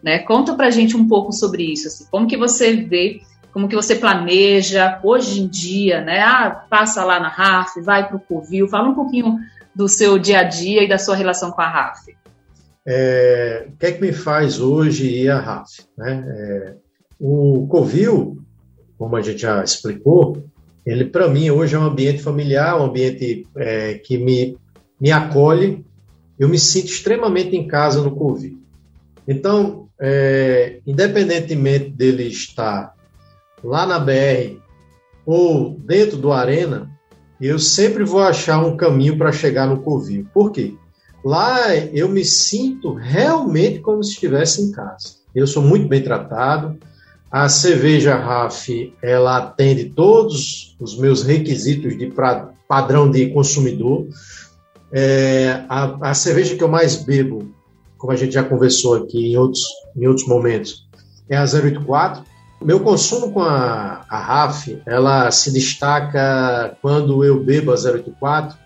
[0.01, 0.19] Né?
[0.19, 3.21] Conta pra gente um pouco sobre isso, assim, como que você vê,
[3.55, 6.19] como que você planeja hoje em dia, né?
[6.19, 9.37] Ah, passa lá na RAF, vai para o Covil, fala um pouquinho
[9.73, 12.13] do seu dia a dia e da sua relação com a RAF?
[12.85, 15.85] É, o que é que me faz hoje ir à RAF?
[15.97, 16.25] Né?
[16.27, 16.73] É,
[17.17, 18.43] o Covil,
[18.97, 20.45] como a gente já explicou,
[20.85, 24.57] ele para mim hoje é um ambiente familiar, um ambiente é, que me,
[24.99, 25.85] me acolhe.
[26.37, 28.59] Eu me sinto extremamente em casa no Covil.
[29.25, 32.94] Então, é, independentemente dele estar
[33.65, 34.57] lá na BR
[35.25, 36.89] ou dentro do Arena,
[37.41, 40.27] eu sempre vou achar um caminho para chegar no Covil.
[40.33, 40.75] Por quê?
[41.23, 45.15] Lá eu me sinto realmente como se estivesse em casa.
[45.33, 46.77] Eu sou muito bem tratado.
[47.31, 54.07] A cerveja RAF, ela atende todos os meus requisitos de pra, padrão de consumidor.
[54.91, 57.51] É, a, a, cerveja que eu mais bebo,
[57.97, 59.63] como a gente já conversou aqui em outros,
[59.97, 60.87] em outros momentos,
[61.27, 62.23] é a 084.
[62.61, 68.57] Meu consumo com a, a RAF, ela se destaca quando eu bebo a 084,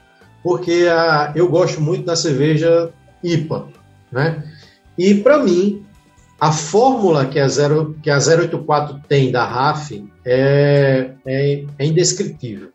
[0.43, 2.91] porque a, eu gosto muito da cerveja
[3.23, 3.67] IPA,
[4.11, 4.43] né?
[4.97, 5.85] E para mim,
[6.39, 12.69] a fórmula que a, 0, que a 084 tem da RAF é, é, é indescritível.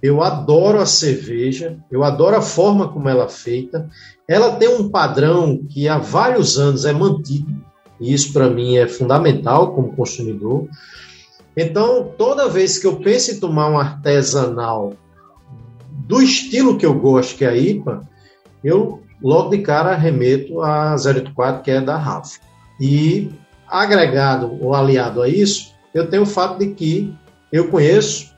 [0.00, 3.88] Eu adoro a cerveja, eu adoro a forma como ela é feita.
[4.28, 7.64] Ela tem um padrão que há vários anos é mantido,
[8.00, 10.68] e isso para mim é fundamental como consumidor.
[11.56, 14.94] Então, toda vez que eu penso em tomar um artesanal
[15.90, 18.06] do estilo que eu gosto, que é a IPA,
[18.62, 22.38] eu logo de cara remeto a 084, que é da Rafa.
[22.80, 23.30] E
[23.66, 27.14] agregado ou aliado a isso, eu tenho o fato de que
[27.50, 28.36] eu conheço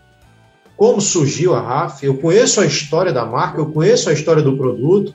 [0.76, 4.56] como surgiu a RAF, eu conheço a história da marca, eu conheço a história do
[4.56, 5.12] produto,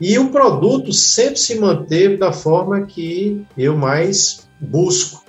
[0.00, 5.24] e o produto sempre se manteve da forma que eu mais busco.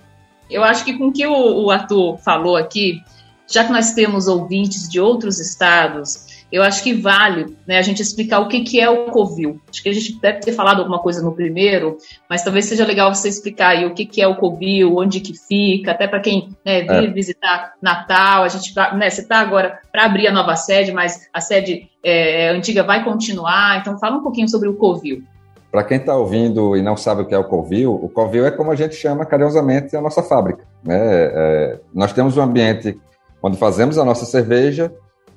[0.50, 3.02] Eu acho que com o que o Arthur falou aqui,
[3.48, 8.02] já que nós temos ouvintes de outros estados, eu acho que vale né, a gente
[8.02, 9.62] explicar o que, que é o Covil.
[9.70, 11.98] Acho que a gente deve ter falado alguma coisa no primeiro,
[12.30, 15.34] mas talvez seja legal você explicar aí o que, que é o Covil, onde que
[15.34, 17.14] fica, até para quem né, vir é.
[17.14, 18.44] visitar Natal.
[18.44, 22.50] A gente né, você está agora para abrir a nova sede, mas a sede é,
[22.50, 23.80] antiga vai continuar.
[23.80, 25.24] Então fala um pouquinho sobre o Covil.
[25.72, 28.52] Para quem está ouvindo e não sabe o que é o Covil, o Covil é
[28.52, 30.66] como a gente chama carinhosamente a nossa fábrica.
[30.84, 30.98] Né?
[31.00, 33.00] É, nós temos um ambiente
[33.42, 34.94] onde fazemos a nossa cerveja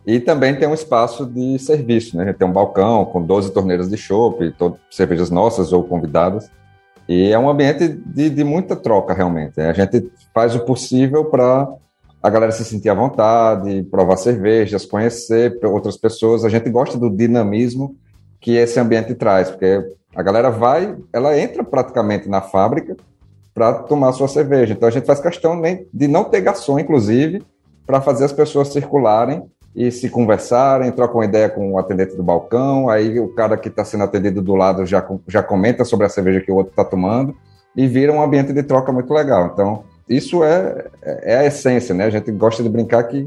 [0.07, 2.33] e também tem um espaço de serviço, né?
[2.33, 4.55] Tem um balcão com 12 torneiras de chopp,
[4.91, 6.51] cervejas nossas ou convidadas.
[7.09, 9.61] E é um ambiente de, de muita troca, realmente.
[9.61, 11.69] A gente faz o possível para
[12.23, 16.45] a galera se sentir à vontade, provar cervejas, conhecer outras pessoas.
[16.45, 17.97] A gente gosta do dinamismo
[18.41, 19.83] que esse ambiente traz, porque
[20.15, 22.95] a galera vai, ela entra praticamente na fábrica
[23.55, 24.75] para tomar sua cerveja.
[24.75, 25.61] Então a gente faz questão
[25.93, 27.43] de não ter garçom, inclusive,
[27.87, 29.43] para fazer as pessoas circularem
[29.75, 33.85] e se conversarem, trocam ideia com o atendente do balcão, aí o cara que está
[33.85, 37.35] sendo atendido do lado já, já comenta sobre a cerveja que o outro está tomando
[37.77, 39.51] e vira um ambiente de troca muito legal.
[39.53, 42.05] Então, isso é, é a essência, né?
[42.05, 43.27] A gente gosta de brincar que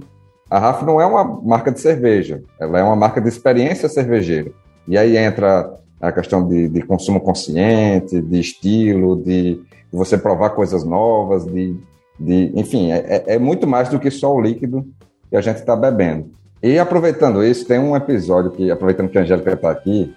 [0.49, 4.51] a RAF não é uma marca de cerveja, ela é uma marca de experiência cervejeira.
[4.87, 10.51] E aí entra a questão de, de consumo consciente, de estilo, de, de, você provar
[10.51, 11.77] coisas novas, de,
[12.17, 14.85] de enfim, é, é, é muito mais do que só o líquido
[15.29, 16.36] que a gente está bebendo.
[16.61, 20.13] E aproveitando isso, tem um episódio que, aproveitando que a Angélica está aqui,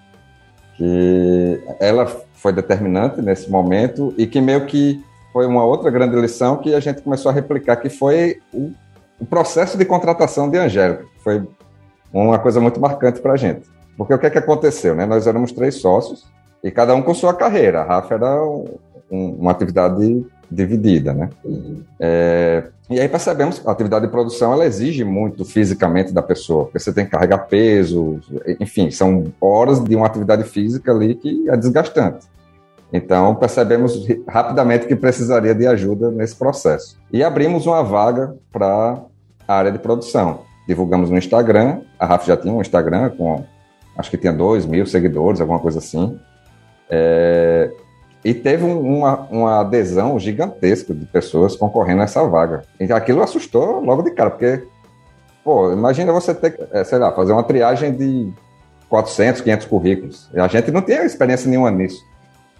[0.76, 6.56] que ela foi determinante nesse momento e que meio que foi uma outra grande lição
[6.56, 8.72] que a gente começou a replicar, que foi o,
[9.20, 11.04] o processo de contratação de Angélica.
[11.22, 11.46] Foi
[12.12, 13.68] uma coisa muito marcante para a gente.
[13.96, 14.94] Porque o que é que aconteceu?
[14.94, 15.04] Né?
[15.04, 16.26] Nós éramos três sócios
[16.64, 17.82] e cada um com sua carreira.
[17.82, 18.64] A Rafa era um,
[19.10, 21.30] um, uma atividade dividida, né?
[21.98, 26.80] É, e aí percebemos a atividade de produção ela exige muito fisicamente da pessoa, porque
[26.80, 28.18] você tem que carregar peso,
[28.58, 32.26] enfim, são horas de uma atividade física ali que é desgastante.
[32.92, 36.98] Então percebemos rapidamente que precisaria de ajuda nesse processo.
[37.12, 39.00] E abrimos uma vaga para
[39.46, 40.40] a área de produção.
[40.66, 43.44] Divulgamos no Instagram, a Rafa já tinha um Instagram com,
[43.96, 46.18] acho que tinha dois mil seguidores, alguma coisa assim.
[46.88, 47.70] É,
[48.24, 52.62] e teve uma, uma adesão gigantesca de pessoas concorrendo a essa vaga.
[52.78, 54.62] E aquilo assustou logo de cara, porque,
[55.42, 58.30] pô, imagina você ter, é, sei lá, fazer uma triagem de
[58.88, 60.30] 400, 500 currículos.
[60.34, 62.08] A gente não tinha experiência nenhuma nisso.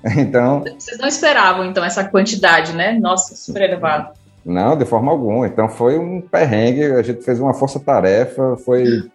[0.16, 0.64] Então.
[0.78, 2.98] Vocês não esperavam, então, essa quantidade, né?
[2.98, 4.14] Nossa, super elevado.
[4.42, 5.46] Não, de forma alguma.
[5.46, 9.10] Então foi um perrengue, a gente fez uma força-tarefa, foi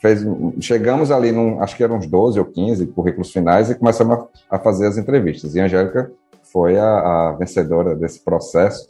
[0.00, 0.24] fez,
[0.60, 4.18] chegamos ali, num, acho que eram uns 12 ou 15 currículos finais e começamos
[4.50, 5.54] a, a fazer as entrevistas.
[5.54, 6.10] E a Angélica
[6.52, 8.88] foi a, a, vencedora desse processo.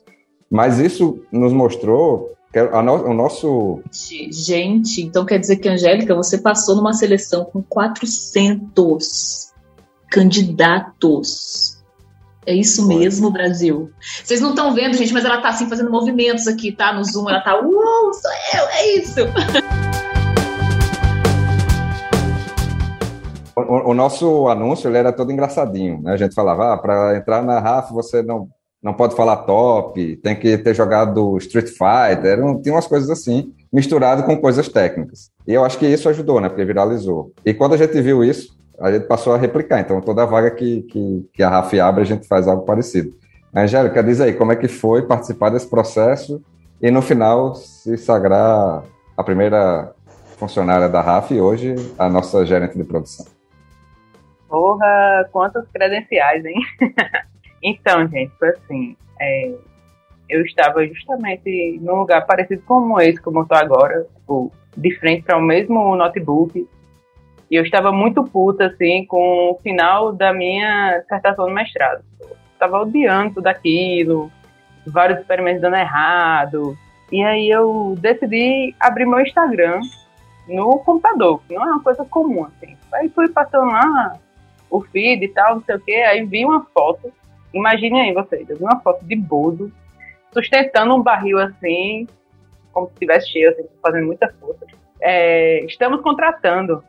[0.51, 3.83] Mas isso nos mostrou que no, o nosso.
[4.31, 9.53] Gente, então quer dizer que, Angélica, você passou numa seleção com 400
[10.11, 11.77] candidatos.
[12.47, 13.90] É isso mesmo, Brasil.
[14.23, 16.92] Vocês não estão vendo, gente, mas ela tá assim fazendo movimentos aqui, tá?
[16.92, 19.21] No Zoom, ela tá, uou, sou eu, é isso.
[23.57, 26.12] O, o, nosso anúncio ele era todo engraçadinho, né?
[26.12, 28.49] A gente falava, ah, para entrar na RAF você não,
[28.83, 33.55] não pode falar top, tem que ter jogado Street Fighter, não, tinha umas coisas assim,
[33.73, 35.31] misturado com coisas técnicas.
[35.47, 36.51] E eu acho que isso ajudou, né?
[36.51, 37.33] Porque viralizou.
[37.47, 39.81] E quando a gente viu isso, a gente passou a replicar.
[39.81, 43.14] Então, toda vaga que, que, que a RAF abre, a gente faz algo parecido.
[43.55, 46.42] Angélica, diz aí, como é que foi participar desse processo
[46.83, 48.83] e no final se sagrar
[49.16, 49.95] a primeira
[50.37, 53.36] funcionária da RAF e hoje a nossa gerente de produção?
[54.48, 56.61] Porra, quantos credenciais, hein?
[57.62, 58.96] então, gente, foi assim.
[59.20, 59.54] É,
[60.28, 65.22] eu estava justamente num lugar parecido com esse como eu estou agora, tipo, de frente
[65.22, 66.68] para o mesmo notebook.
[67.48, 72.04] E eu estava muito puta, assim, com o final da minha dissertação do mestrado.
[72.52, 74.30] Estava odiando tudo aquilo,
[74.87, 76.76] vários experimentos dando errado.
[77.12, 79.80] E aí eu decidi abrir meu Instagram
[80.48, 82.76] no computador, que não é uma coisa comum, assim.
[82.92, 84.18] Aí fui passando lá
[84.70, 87.12] o feed e tal, não sei o que, aí vi uma foto,
[87.52, 89.72] imagine aí vocês, eu vi uma foto de Bozo
[90.33, 92.07] sustentando um barril assim,
[92.72, 94.66] como se estivesse cheio, assim, fazendo muita força.
[95.00, 96.85] É, estamos contratando.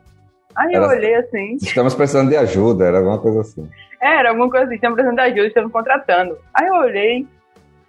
[0.54, 1.54] Aí era, eu olhei assim.
[1.54, 3.70] Estamos precisando de ajuda, era alguma coisa assim.
[4.00, 6.38] Era alguma coisa assim, estamos precisando de ajuda, estamos contratando.
[6.52, 7.26] Aí eu olhei,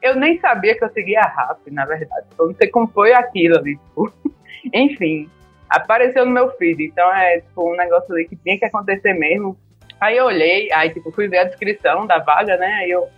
[0.02, 2.26] eu nem sabia que eu seguia a RAP, na verdade.
[2.38, 4.14] Eu não sei como foi aquilo ali, tipo.
[4.74, 5.30] Enfim,
[5.70, 6.86] apareceu no meu feed.
[6.86, 9.58] Então é tipo um negócio ali que tinha que acontecer mesmo.
[10.00, 12.68] Aí eu olhei, aí tipo, fui ver a descrição da vaga, né?
[12.82, 13.10] Aí eu,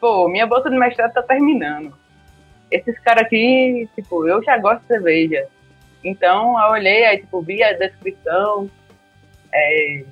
[0.00, 1.92] pô, minha bolsa de mestrado tá terminando.
[2.70, 5.46] Esses caras aqui, tipo, eu já gosto de cerveja.
[6.04, 8.70] Então eu olhei, aí tipo, vi a descrição,
[9.52, 10.04] é,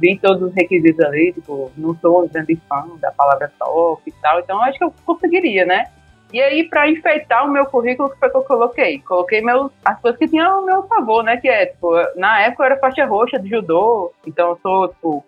[0.00, 4.12] vi todos os requisitos ali, tipo, não sou um grande fã da palavra top e
[4.22, 5.86] tal, então acho que eu conseguiria, né?
[6.32, 8.98] E aí, para enfeitar o meu currículo, que foi que eu coloquei?
[9.00, 11.36] Coloquei meus, as coisas que tinham ao meu favor, né?
[11.36, 15.24] Que é, tipo, na época eu era faixa roxa de judô, então eu sou, tipo,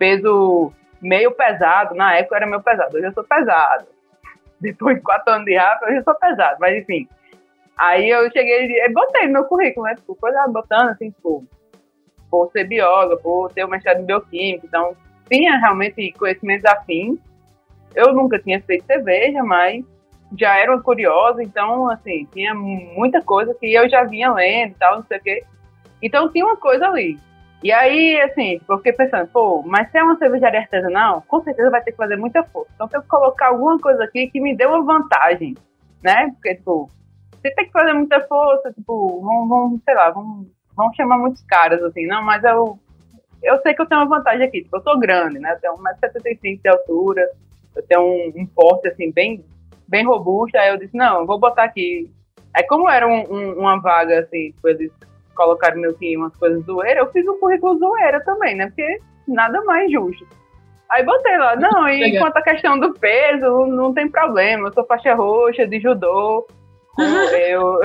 [0.00, 1.94] peso meio pesado.
[1.94, 3.84] Na época era meio pesado, hoje eu sou pesado.
[4.58, 7.06] Depois de quatro anos de rap, hoje eu sou pesado, mas enfim.
[7.76, 9.94] Aí eu cheguei e botei no meu currículo, né?
[9.94, 11.44] Tipo, coisa botando assim, tipo,
[12.30, 14.96] por ser bióloga, por ter o mestrado em bioquímica, então
[15.30, 17.18] tinha realmente conhecimentos afins.
[17.94, 19.84] Eu nunca tinha feito cerveja, mas
[20.38, 24.74] já era uma curiosa, então, assim, tinha muita coisa que eu já vinha lendo e
[24.74, 25.44] tal, não sei o quê.
[26.02, 27.18] Então tinha uma coisa ali.
[27.62, 31.70] E aí, assim, eu fiquei pensando, pô, mas se é uma cervejaria artesanal, com certeza
[31.70, 32.70] vai ter que fazer muita força.
[32.74, 35.54] Então tem que colocar alguma coisa aqui que me dê uma vantagem,
[36.02, 36.30] né?
[36.30, 36.90] Porque, tipo,
[37.32, 41.42] você tem que fazer muita força, tipo, vão, vão sei lá, vão, vão chamar muitos
[41.42, 42.78] caras, assim, não, mas eu,
[43.42, 45.52] eu sei que eu tenho uma vantagem aqui, tipo, eu sou grande, né?
[45.52, 47.30] Eu tenho 1,75m de altura,
[47.76, 49.44] eu tenho um, um porte, assim, bem,
[49.86, 52.10] bem robusto, aí eu disse, não, vou botar aqui.
[52.56, 54.90] Aí como era um, um, uma vaga, assim, tipo, eles
[55.40, 58.66] colocaram meu que umas coisas zoeira, eu fiz um currículo zoeira também, né?
[58.66, 60.26] Porque nada mais justo.
[60.90, 64.84] Aí botei lá, não, e quanto à questão do peso, não tem problema, eu sou
[64.84, 66.46] faixa roxa de judô,
[67.48, 67.80] eu,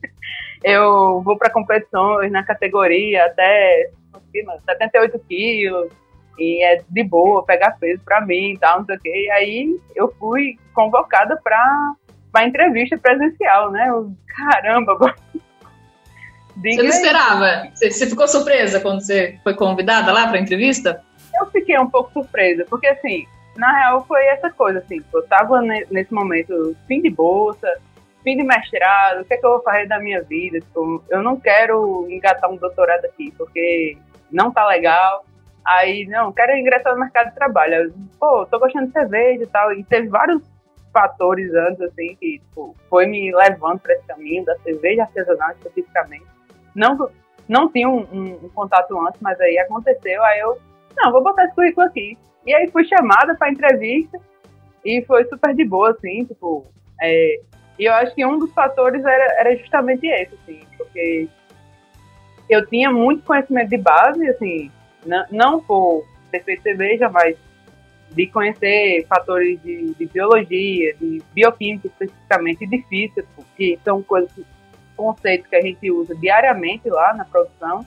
[0.64, 3.90] eu vou para competições na categoria até
[4.32, 5.90] 78 quilos,
[6.38, 9.24] e é de boa pegar peso para mim e tal, não sei o quê.
[9.26, 11.94] E aí eu fui convocada para
[12.34, 13.88] a entrevista presencial, né?
[13.88, 14.96] Eu, caramba,
[16.60, 17.68] você não esperava?
[17.74, 21.02] Você, você ficou surpresa quando você foi convidada lá para entrevista?
[21.38, 25.60] Eu fiquei um pouco surpresa, porque assim, na real foi essa coisa, assim, eu tava
[25.62, 27.68] nesse momento fim de bolsa,
[28.24, 30.60] fim de mestrado, o que é que eu vou fazer da minha vida?
[30.60, 33.96] Tipo, eu não quero engatar um doutorado aqui, porque
[34.30, 35.24] não tá legal.
[35.64, 37.74] Aí, não, quero ingressar no mercado de trabalho.
[37.74, 39.72] Eu, Pô, tô gostando de cerveja e tal.
[39.72, 40.42] E teve vários
[40.92, 46.26] fatores antes, assim, que tipo, foi me levando para esse caminho da cerveja artesanal especificamente.
[46.74, 47.10] Não,
[47.48, 50.22] não tinha um, um, um, contato antes, mas aí aconteceu.
[50.24, 50.58] Aí eu,
[50.96, 52.16] não, vou botar esse currículo aqui.
[52.46, 54.18] E aí fui chamada para entrevista
[54.84, 56.66] e foi super de boa, assim, tipo.
[57.00, 57.40] É,
[57.78, 61.28] e eu acho que um dos fatores era, era justamente esse, assim, porque
[62.48, 64.70] eu tinha muito conhecimento de base, assim,
[65.06, 67.36] não, não por ter feito cerveja, mas
[68.10, 73.24] de conhecer fatores de, de biologia, de bioquímica especificamente, de física,
[73.56, 74.30] que são coisas,
[74.98, 77.86] conceitos que a gente usa diariamente lá na produção,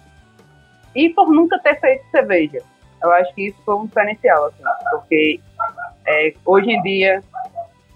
[0.96, 2.60] e por nunca ter feito cerveja.
[3.04, 5.40] Eu acho que isso foi um diferencial, assim, porque
[6.08, 7.22] é, hoje em dia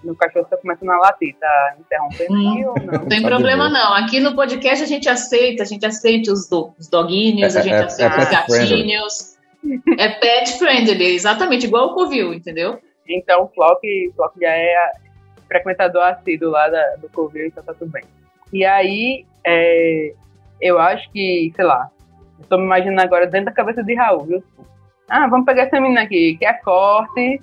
[0.03, 2.99] meu cachorro está começando a latir, tá interrompendo hum, aqui ou não?
[2.99, 3.95] Não tem problema não.
[3.95, 7.61] Aqui no podcast a gente aceita, a gente aceita os, do, os doguinhos, é, a
[7.63, 9.35] gente é, aceita é os gatinhos.
[9.61, 9.95] Friendly.
[9.99, 12.79] É pet friendly, exatamente, igual o Covil, entendeu?
[13.07, 13.81] Então o Flock,
[14.15, 14.91] Flock já é
[15.47, 18.03] frequentador assíduo lá da, do Covil, então tá tudo bem.
[18.51, 20.13] E aí, é,
[20.61, 21.89] eu acho que, sei lá,
[22.39, 24.43] estou me imaginando agora dentro da cabeça de Raul, viu?
[25.09, 27.41] Ah, vamos pegar essa menina aqui, que é corte,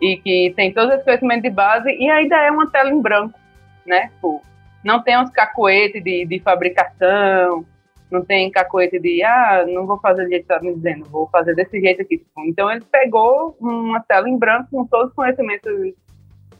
[0.00, 3.38] e que tem todo esse conhecimento de base e ainda é uma tela em branco,
[3.86, 4.10] né?
[4.20, 4.40] Pô,
[4.82, 7.64] não tem uns cacoetes de, de fabricação,
[8.10, 11.28] não tem cacoete de, ah, não vou fazer do jeito que está me dizendo, vou
[11.28, 12.24] fazer desse jeito aqui.
[12.46, 15.94] Então ele pegou uma tela em branco com todos os conhecimentos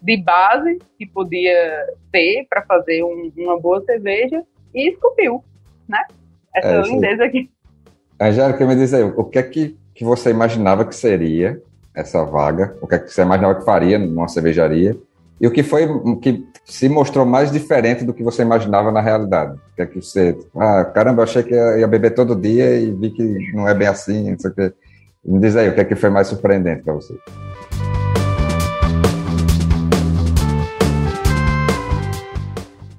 [0.03, 4.43] de base que podia ter para fazer um, uma boa cerveja
[4.75, 5.45] e esculpiu,
[5.89, 6.03] né?
[6.55, 7.51] Essa é, lindeza aqui.
[8.21, 11.61] Angélica, me diz aí, o que é que, que você imaginava que seria
[11.95, 14.97] essa vaga, o que, é que você imaginava que faria numa cervejaria
[15.41, 15.89] E o que foi
[16.21, 19.59] que se mostrou mais diferente do que você imaginava na realidade?
[19.75, 22.91] Que é que você, ah, caramba, eu achei que ia, ia beber todo dia e
[22.93, 24.73] vi que não é bem assim, não sei o que.
[25.25, 27.15] Me diz aí, o que é que foi mais surpreendente para você?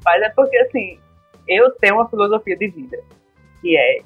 [0.03, 0.99] Mas é porque, assim,
[1.47, 2.97] eu tenho uma filosofia de vida,
[3.61, 3.99] que é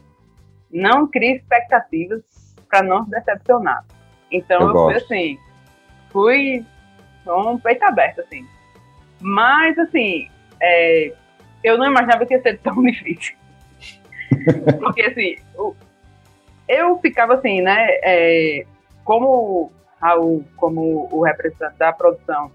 [0.72, 2.22] não crie expectativas
[2.70, 3.86] para não se decepcionar.
[4.32, 5.40] Então eu, eu fui assim,
[6.12, 6.66] fui
[7.24, 8.46] com um peito aberto, assim.
[9.22, 10.30] Mas, assim,
[10.62, 11.14] é,
[11.64, 13.36] eu não imaginava que ia ser tão difícil.
[14.80, 15.38] Porque, assim,
[16.68, 17.88] eu ficava assim, né?
[18.04, 18.66] É,
[19.04, 19.72] como
[20.02, 22.52] Raul, como o representante da produção,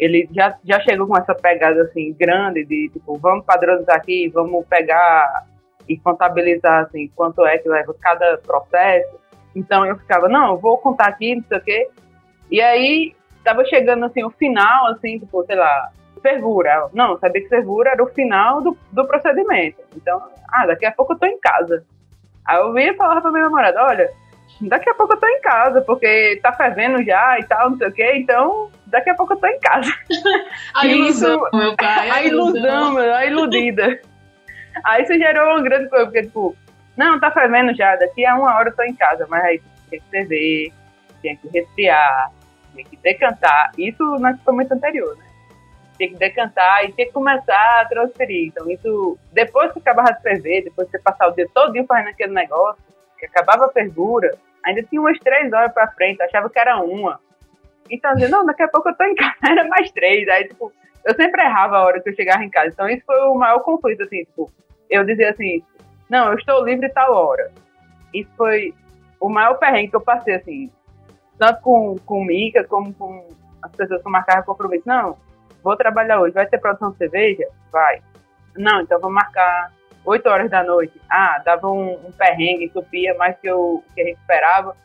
[0.00, 4.66] ele já, já chegou com essa pegada assim grande de tipo, vamos padronizar aqui, vamos
[4.66, 5.44] pegar
[5.86, 9.20] e contabilizar assim quanto é que leva cada processo.
[9.54, 11.88] Então eu ficava, não, eu vou contar aqui, não sei o quê.
[12.50, 15.90] E aí tava chegando assim o final, assim, tipo, sei lá,
[16.22, 16.88] fervura.
[16.94, 19.82] Não, sabia que fervura era o final do, do procedimento.
[19.94, 21.84] Então, ah, daqui a pouco eu tô em casa.
[22.46, 24.10] Aí eu vinha falar pra minha namorada, olha,
[24.62, 27.88] daqui a pouco eu tô em casa, porque tá fervendo já e tal, não sei
[27.88, 29.92] o quê, então daqui a pouco eu tô em casa.
[30.74, 32.10] a ilusão, isso, meu pai.
[32.10, 34.00] A, a ilusão, ilusão, a iludida.
[34.84, 36.56] Aí isso gerou uma grande coisa, porque, tipo,
[36.96, 40.00] não, tá fervendo já, daqui a uma hora eu tô em casa, mas aí tem
[40.00, 40.72] que ferver,
[41.22, 42.30] tem que resfriar,
[42.74, 43.72] tem que decantar.
[43.78, 45.24] Isso no equipamento anterior, né?
[45.98, 48.48] Tem que decantar e tem que começar a transferir.
[48.48, 52.08] Então, isso, depois que acabava de ferver, depois que você passar o dia todo fazendo
[52.08, 52.82] aquele negócio,
[53.18, 54.34] que acabava a fervura,
[54.64, 57.20] ainda tinha umas três horas pra frente, achava que era uma.
[57.90, 60.28] Então, dizia, não, daqui a pouco eu tô em casa, era mais três.
[60.28, 60.72] Aí, tipo,
[61.04, 62.68] eu sempre errava a hora que eu chegava em casa.
[62.68, 64.50] Então, isso foi o maior conflito, assim, tipo,
[64.88, 65.62] eu dizia assim,
[66.08, 67.50] não, eu estou livre tal hora.
[68.12, 68.74] Isso foi
[69.20, 70.70] o maior perrengue que eu passei, assim,
[71.38, 73.28] tanto com, com Mica, como com
[73.62, 74.86] as pessoas que marcaram compromisso.
[74.86, 75.16] Não,
[75.62, 77.46] vou trabalhar hoje, vai ter produção de cerveja?
[77.70, 78.02] Vai.
[78.56, 79.72] Não, então vou marcar
[80.04, 81.00] 8 horas da noite.
[81.08, 84.76] Ah, dava um, um perrengue, entupia mais que, eu, que a gente esperava.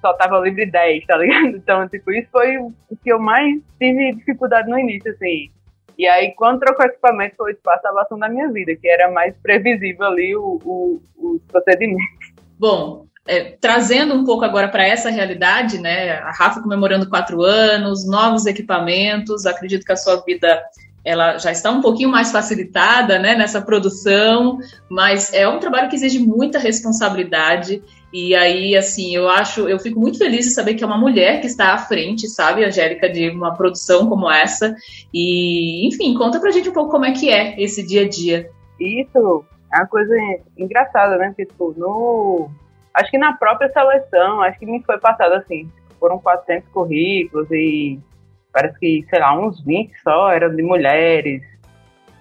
[0.00, 1.56] Só tava livre 10, tá ligado?
[1.56, 2.72] Então, tipo, isso foi o
[3.02, 5.50] que eu mais tive dificuldade no início, assim.
[5.98, 9.34] E aí, quando trocou equipamento, foi o espaço salvação da minha vida, que era mais
[9.42, 12.32] previsível ali o, o, os procedimentos.
[12.58, 16.12] Bom, é, trazendo um pouco agora para essa realidade, né?
[16.18, 20.62] A Rafa comemorando quatro anos, novos equipamentos, acredito que a sua vida
[21.04, 25.96] ela já está um pouquinho mais facilitada né, nessa produção, mas é um trabalho que
[25.96, 27.82] exige muita responsabilidade.
[28.12, 31.40] E aí, assim, eu acho, eu fico muito feliz de saber que é uma mulher
[31.40, 34.74] que está à frente, sabe, Angélica, de uma produção como essa.
[35.14, 38.50] E, enfim, conta pra gente um pouco como é que é esse dia a dia.
[38.80, 40.14] Isso é uma coisa
[40.58, 41.28] engraçada, né?
[41.28, 42.50] Porque, tipo, no.
[42.92, 48.00] Acho que na própria seleção, acho que me foi passado assim, foram 400 currículos e
[48.52, 51.42] parece que, sei lá, uns 20 só eram de mulheres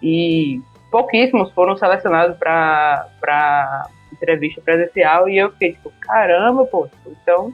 [0.04, 0.62] e
[0.92, 3.90] pouquíssimos foram selecionados para
[4.20, 7.54] entrevista presencial e eu fiquei tipo, caramba, pô, então o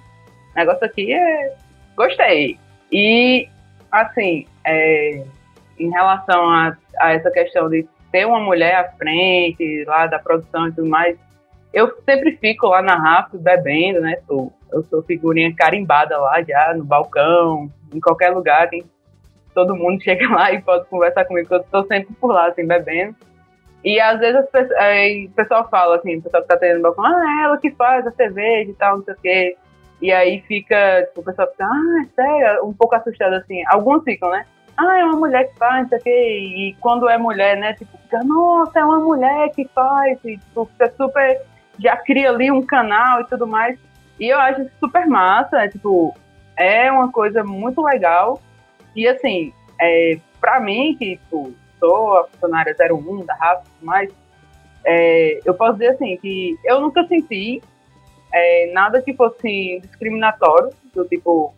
[0.56, 1.56] negócio aqui é.
[1.96, 2.60] Gostei.
[2.92, 3.48] E,
[3.92, 5.24] assim, é,
[5.80, 10.68] em relação a, a essa questão de ter uma mulher à frente lá da produção
[10.68, 11.18] e tudo mais,
[11.74, 14.16] eu sempre fico lá na RAF bebendo, né?
[14.30, 18.84] Eu sou figurinha carimbada lá já no balcão, em qualquer lugar, tem,
[19.54, 23.16] todo mundo chega lá e pode conversar comigo, eu estou sempre por lá, assim, bebendo.
[23.86, 24.44] E às vezes
[24.78, 27.70] aí, o pessoal fala assim, o pessoal que tá tendo balcão, ah, é ela que
[27.70, 29.58] faz a cerveja e tal, não sei o quê.
[30.02, 33.64] E aí fica, tipo, o pessoal fica, ah, é sério, um pouco assustado assim.
[33.68, 34.44] Alguns ficam, né?
[34.76, 36.40] Ah, é uma mulher que faz, não sei o quê.
[36.40, 40.18] E quando é mulher, né, tipo, fica, nossa, é uma mulher que faz.
[40.26, 41.42] E tipo, fica super.
[41.78, 43.78] Já cria ali um canal e tudo mais.
[44.20, 46.16] E eu acho super massa, é, tipo,
[46.58, 48.42] é uma coisa muito legal.
[48.96, 51.54] E assim, é, pra mim, que tipo,
[51.86, 54.10] sou a funcionária 01 da RAF e mais,
[54.86, 57.62] é, eu posso dizer assim, que eu nunca senti
[58.34, 61.54] é, nada que fosse discriminatório, do tipo,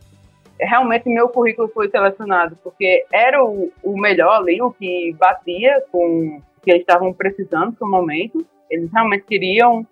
[0.60, 6.38] realmente meu currículo foi selecionado porque era o, o melhor ali, o que batia com
[6.38, 8.46] o que eles estavam precisando no momento.
[8.70, 9.86] Eles realmente queriam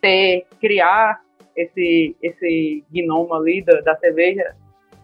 [0.00, 1.20] ter, criar
[1.56, 4.54] esse, esse gnomo ali da, da cerveja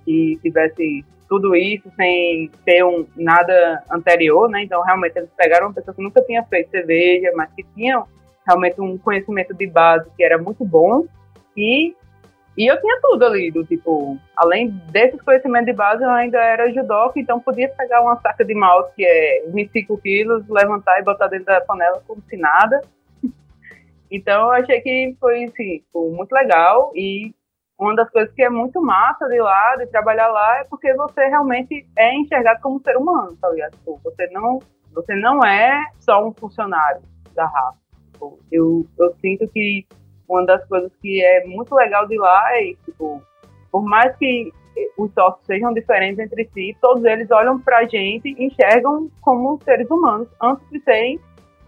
[0.05, 4.65] que tivesse tudo isso sem ter um, nada anterior, né?
[4.65, 8.03] Então, realmente, eles pegaram uma pessoa que nunca tinha feito cerveja, mas que tinha
[8.45, 11.05] realmente um conhecimento de base que era muito bom
[11.57, 11.95] e
[12.59, 16.71] e eu tinha tudo ali, do tipo, além desses conhecimentos de base, eu ainda era
[16.73, 21.29] judoca, então podia pegar uma saca de malte que é 25 quilos, levantar e botar
[21.29, 22.83] dentro da panela como se nada.
[24.11, 27.33] então eu achei que foi, assim, muito legal e
[27.81, 31.27] uma das coisas que é muito massa de lá, de trabalhar lá, é porque você
[31.27, 33.73] realmente é enxergado como um ser humano, tá ligado?
[33.73, 34.59] Tipo, você não,
[34.93, 37.01] você não é só um funcionário
[37.35, 37.79] da raça.
[38.13, 39.87] Tipo, eu, eu sinto que
[40.29, 43.23] uma das coisas que é muito legal de lá é, tipo,
[43.73, 44.53] por mais que
[44.97, 49.91] os sócios sejam diferentes entre si, todos eles olham pra gente e enxergam como seres
[49.91, 51.19] humanos antes de serem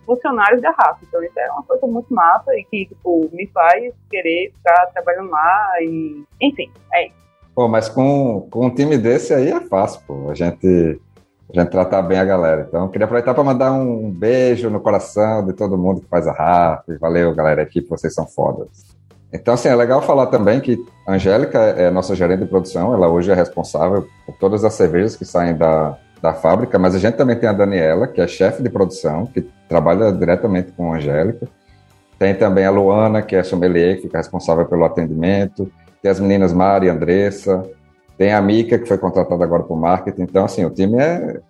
[0.06, 0.98] funcionários da raça.
[1.02, 5.30] Então isso é uma coisa muito massa e que tipo, me faz querer ficar trabalhando
[5.30, 7.22] lá e enfim, é isso.
[7.54, 10.30] Pô, mas com, com um time desse aí é fácil, pô.
[10.30, 11.00] A gente,
[11.54, 12.64] a gente tratar bem a galera.
[12.66, 16.32] Então, queria aproveitar para mandar um beijo no coração de todo mundo que faz a
[16.32, 16.96] RAF.
[16.98, 18.96] Valeu, galera, equipe, vocês são fodas.
[19.32, 23.08] Então, assim, é legal falar também que a Angélica é nossa gerente de produção, ela
[23.08, 27.16] hoje é responsável por todas as cervejas que saem da, da fábrica, mas a gente
[27.16, 31.48] também tem a Daniela, que é chefe de produção, que trabalha diretamente com a Angélica.
[32.16, 35.68] Tem também a Luana, que é sommelier, que fica responsável pelo atendimento.
[36.00, 37.68] Tem as meninas Mari Andressa.
[38.16, 40.22] Tem a Mica, que foi contratada agora para o marketing.
[40.22, 41.40] Então, assim, o time é,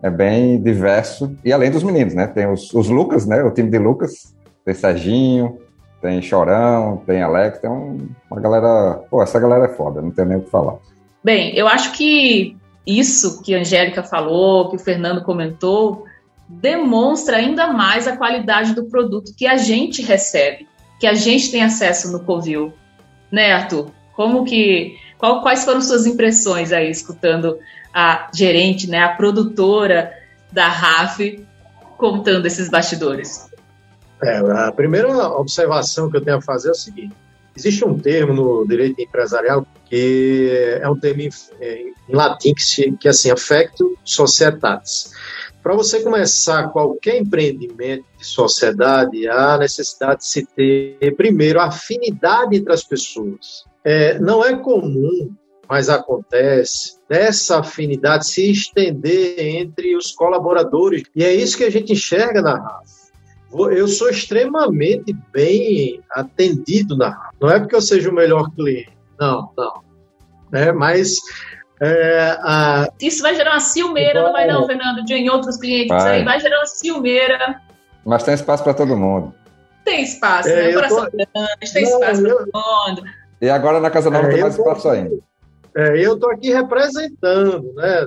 [0.00, 1.34] é bem diverso.
[1.44, 2.28] E além dos meninos, né?
[2.28, 3.42] Tem os, os Lucas, né?
[3.42, 4.32] O time de Lucas.
[4.64, 5.58] Tem Serginho,
[6.00, 7.58] tem Chorão, tem Alex.
[7.58, 7.98] Tem um,
[8.30, 9.00] uma galera...
[9.10, 10.76] Pô, essa galera é foda, não tem nem o que falar.
[11.24, 12.56] Bem, eu acho que
[12.86, 16.04] isso que a Angélica falou, que o Fernando comentou,
[16.48, 20.68] demonstra ainda mais a qualidade do produto que a gente recebe,
[20.98, 22.72] que a gente tem acesso no Covil.
[23.30, 23.90] Né, Arthur?
[24.14, 24.98] Como que.
[25.16, 27.58] Qual, quais foram suas impressões aí, escutando
[27.94, 30.12] a gerente, né, a produtora
[30.50, 31.46] da RAF
[31.96, 33.48] contando esses bastidores?
[34.22, 37.14] É, a primeira observação que eu tenho a fazer é o seguinte:
[37.56, 41.28] existe um termo no direito empresarial que é um termo em,
[41.60, 45.12] em latim que, se, que é assim, affecto societatis.
[45.62, 52.72] Para você começar qualquer empreendimento de sociedade, há necessidade de se ter, primeiro, afinidade entre
[52.72, 53.64] as pessoas.
[53.84, 55.30] É, não é comum,
[55.68, 61.02] mas acontece, dessa afinidade se estender entre os colaboradores.
[61.14, 63.12] E é isso que a gente enxerga na raça.
[63.52, 67.36] Eu sou extremamente bem atendido na raça.
[67.38, 69.81] Não é porque eu seja o melhor cliente, não, não.
[70.52, 71.16] É, mas
[71.80, 72.88] é, a...
[73.00, 75.04] Isso vai gerar uma ciumeira, não vai não, Fernando?
[75.04, 76.18] De em outros clientes vai.
[76.18, 77.60] aí, vai gerar uma ciumeira.
[78.04, 79.34] Mas tem espaço para todo mundo.
[79.84, 80.72] Tem espaço, é, né?
[80.74, 81.10] Coração tô...
[81.10, 83.02] grande, tem não, espaço para todo mundo.
[83.40, 85.18] E agora na Casa Nova é, tem mais espaço ainda.
[85.74, 88.06] É, eu estou aqui representando, né?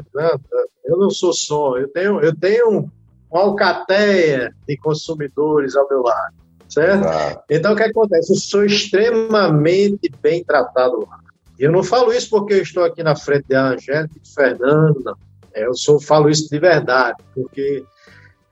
[0.86, 2.90] Eu não sou só, eu tenho, eu tenho
[3.30, 6.34] uma alcateia de consumidores ao meu lado,
[6.70, 7.04] certo?
[7.04, 7.44] Exato.
[7.50, 8.32] Então, o que acontece?
[8.32, 11.20] Eu sou extremamente bem tratado lá.
[11.58, 15.18] Eu não falo isso porque eu estou aqui na frente da Angélica e do Fernando.
[15.54, 17.84] É, eu só falo isso de verdade, porque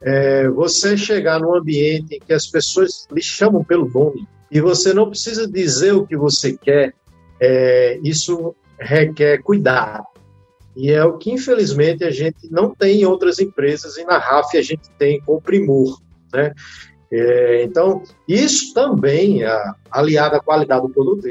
[0.00, 4.94] é, você chegar num ambiente em que as pessoas lhe chamam pelo nome e você
[4.94, 6.94] não precisa dizer o que você quer,
[7.40, 10.06] é, isso requer cuidado.
[10.76, 14.56] E é o que, infelizmente, a gente não tem em outras empresas e na RAF
[14.56, 16.00] a gente tem com primor.
[16.32, 16.52] Né?
[17.12, 19.42] É, então, isso também,
[19.90, 21.28] aliado à qualidade do produto,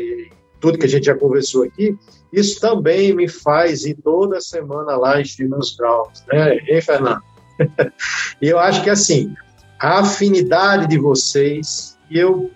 [0.63, 1.93] tudo que a gente já conversou aqui,
[2.31, 6.55] isso também me faz ir toda semana lá em meus graus, né?
[6.69, 7.21] Hein, Fernando?
[8.41, 9.35] e eu acho que, assim,
[9.77, 12.49] a afinidade de vocês, que eu,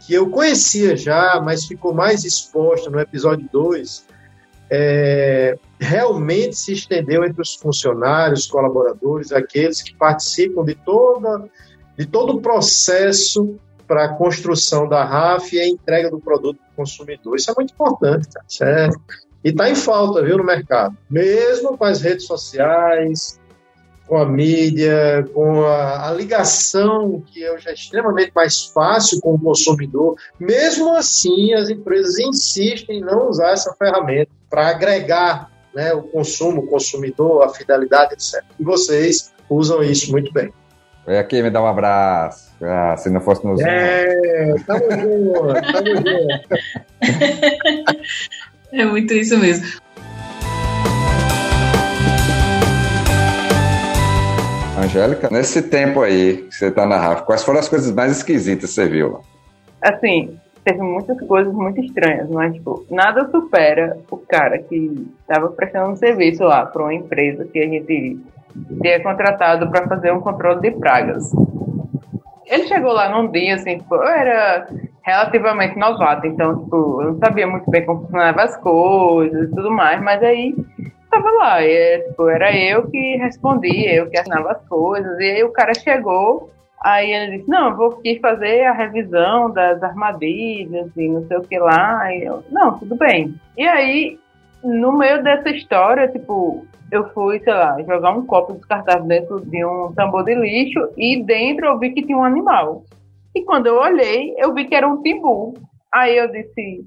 [0.00, 4.04] que eu conhecia já, mas ficou mais exposta no episódio 2,
[4.70, 11.48] é, realmente se estendeu entre os funcionários, colaboradores, aqueles que participam de, toda,
[11.96, 17.36] de todo o processo para a construção da RAF e a entrega do produto consumidor.
[17.36, 18.86] Isso é muito importante, cara.
[18.86, 18.90] É...
[19.44, 20.96] E está em falta, viu, no mercado.
[21.10, 23.38] Mesmo com as redes sociais,
[24.06, 29.38] com a mídia, com a, a ligação que hoje é extremamente mais fácil com o
[29.38, 36.02] consumidor, mesmo assim as empresas insistem em não usar essa ferramenta para agregar né, o
[36.02, 38.42] consumo, o consumidor, a fidelidade, etc.
[38.58, 40.52] E vocês usam isso muito bem.
[41.06, 42.52] Vem aqui me dá um abraço.
[42.62, 43.60] Ah, se não fosse nos.
[43.60, 46.44] É, tamo junto, tamo junto.
[48.72, 49.80] É muito isso mesmo.
[54.76, 58.70] Angélica, nesse tempo aí que você está na RAF, quais foram as coisas mais esquisitas
[58.70, 59.20] que você viu?
[59.80, 65.92] Assim, teve muitas coisas muito estranhas, mas tipo, nada supera o cara que estava prestando
[65.92, 68.18] um serviço lá para uma empresa que a gente
[68.80, 71.32] tinha contratado para fazer um controle de pragas.
[72.46, 74.66] Ele chegou lá num dia, assim, tipo, eu era
[75.02, 79.70] relativamente novato, então, tipo, eu não sabia muito bem como funcionavam as coisas e tudo
[79.70, 80.54] mais, mas aí
[81.10, 85.44] tava lá, e, tipo, era eu que respondia, eu que assinava as coisas, e aí
[85.44, 86.50] o cara chegou,
[86.84, 91.38] Aí ele disse, não, eu vou aqui fazer a revisão das armadilhas e não sei
[91.38, 92.12] o que lá.
[92.14, 93.34] E eu, não, tudo bem.
[93.56, 94.18] E aí,
[94.62, 96.66] no meio dessa história, tipo,
[96.96, 101.22] eu fui, sei lá, jogar um copo descartável dentro de um tambor de lixo e
[101.22, 102.84] dentro eu vi que tinha um animal.
[103.34, 105.54] E quando eu olhei, eu vi que era um timbu.
[105.92, 106.86] Aí eu disse,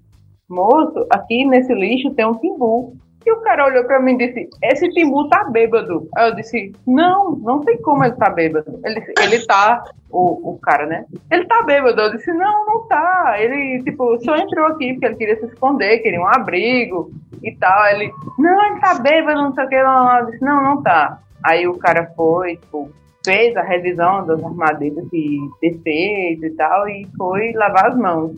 [0.49, 2.95] moço, aqui nesse lixo tem um timbu.
[3.28, 6.07] E o cara olhou pra mim e disse: Esse Timbu tá bêbado.
[6.15, 8.80] Aí eu disse: Não, não tem como ele tá bêbado.
[8.86, 11.03] Ele, ele tá, o, o cara, né?
[11.30, 11.99] Ele tá bêbado.
[11.99, 13.36] Eu disse: Não, não tá.
[13.38, 17.11] Ele, tipo, só entrou aqui porque ele queria se esconder, queria um abrigo
[17.43, 17.86] e tal.
[17.88, 19.75] Ele: Não, ele tá bêbado, não sei o que.
[19.75, 21.19] Eu disse: Não, não tá.
[21.43, 22.89] Aí o cara foi, tipo,
[23.28, 28.32] fez a revisão das armadilhas que ter feito e tal, e foi lavar as mãos.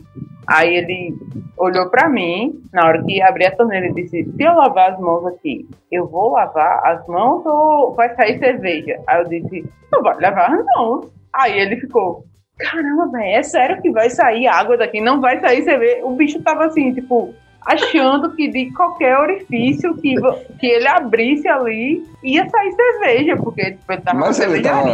[0.48, 1.14] Aí ele
[1.56, 4.98] olhou para mim, na hora que abri a torneira, e disse: Se eu lavar as
[4.98, 9.00] mãos aqui, eu vou lavar as mãos ou vai sair cerveja?
[9.06, 11.08] Aí eu disse: Não vai lavar as mãos.
[11.32, 12.24] Aí ele ficou:
[12.58, 15.00] Caramba, é sério que vai sair água daqui?
[15.00, 16.04] Não vai sair cerveja?
[16.04, 17.32] O bicho tava assim, tipo,
[17.66, 20.14] achando que de qualquer orifício que,
[20.58, 24.90] que ele abrisse ali ia sair cerveja, porque tipo, ele tava Mas ele tava,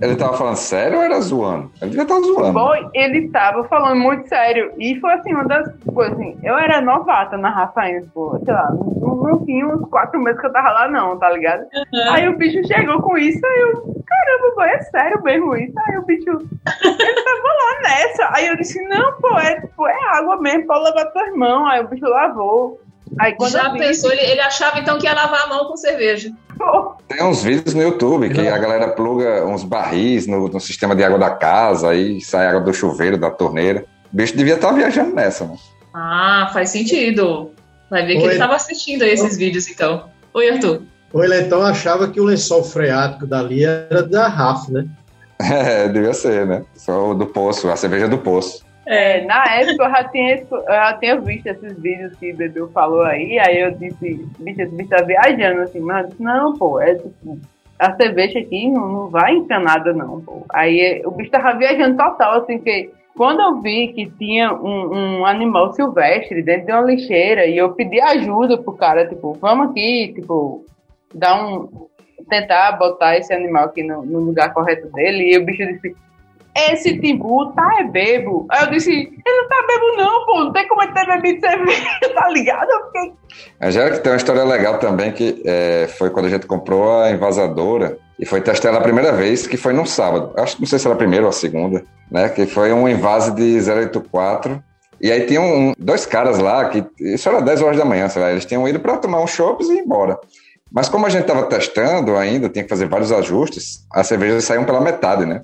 [0.00, 1.70] ele tava falando sério ou era zoando?
[1.82, 2.52] Ele já tava zoando.
[2.52, 4.72] Foi, ele tava falando muito sério.
[4.78, 9.16] E foi assim, uma das coisas assim, eu era novata na tipo, sei lá, não,
[9.16, 11.60] não tinha uns quatro meses que eu tava lá não, tá ligado?
[11.62, 12.12] Uhum.
[12.12, 15.74] Aí o bicho chegou com isso, aí eu, caramba, boy, é sério mesmo isso?
[15.86, 18.30] Aí o bicho, ele tava lá nessa.
[18.32, 21.70] Aí eu disse, não, pô, é, pô, é água mesmo, pode lavar tuas mãos.
[21.70, 22.80] Aí o bicho lavou.
[23.18, 26.30] Aí, Já vi, pensou, ele, ele achava então que ia lavar a mão com cerveja.
[27.08, 31.02] Tem uns vídeos no YouTube que a galera pluga uns barris no, no, sistema de
[31.02, 33.84] água da casa, aí sai água do chuveiro, da torneira.
[34.12, 35.56] O bicho devia estar tá viajando nessa, né?
[35.94, 37.50] Ah, faz sentido.
[37.90, 38.24] Vai ver que Oi.
[38.24, 40.08] ele estava assistindo a esses vídeos, então.
[40.34, 40.82] Oi, Arthur.
[41.12, 44.86] Ou ele então achava que o lençol freático dali era da Rafa, né?
[45.42, 46.62] É, devia ser, né?
[46.74, 48.62] Só do poço, a cerveja do poço.
[48.86, 52.68] É, na época eu já, tinha, eu já tinha visto esses vídeos que o Bebeu
[52.70, 56.94] falou aí, aí eu disse, bicho, esse bicho tá viajando, assim, mas não, pô, é
[56.94, 57.38] tipo,
[57.78, 60.44] a cerveja aqui não, não vai encanada não, pô.
[60.52, 65.26] Aí o bicho tava viajando total, assim, que quando eu vi que tinha um, um,
[65.26, 70.12] animal silvestre dentro de uma lixeira e eu pedi ajuda pro cara, tipo, vamos aqui,
[70.14, 70.64] tipo,
[71.14, 71.88] dar um.
[72.28, 75.94] tentar botar esse animal aqui no, no lugar correto dele, e o bicho disse,
[76.54, 78.46] esse Timbu tá é bebo.
[78.50, 81.40] Aí eu disse, ele não tá bebo não, pô, não tem como ele ter bebido
[81.40, 82.70] cerveja, tá ligado?
[82.70, 83.12] Eu fiquei...
[83.60, 87.98] Angélica, tem uma história legal também, que é, foi quando a gente comprou a Invasadora,
[88.20, 90.32] e foi testar ela a primeira vez, que foi num sábado.
[90.36, 92.28] Acho que não sei se era a primeira ou a segunda, né?
[92.28, 94.62] Que foi um invase de 084.
[95.00, 98.20] E aí tinham um, dois caras lá, que isso era 10 horas da manhã, sei
[98.20, 100.18] lá, eles tinham ido para tomar um chopp e ir embora.
[100.72, 104.64] Mas como a gente estava testando ainda, tinha que fazer vários ajustes, as cervejas saíam
[104.64, 105.42] pela metade, né?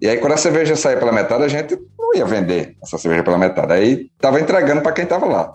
[0.00, 3.24] E aí, quando a cerveja saía pela metade, a gente não ia vender essa cerveja
[3.24, 3.72] pela metade.
[3.72, 5.54] Aí tava entregando para quem estava lá.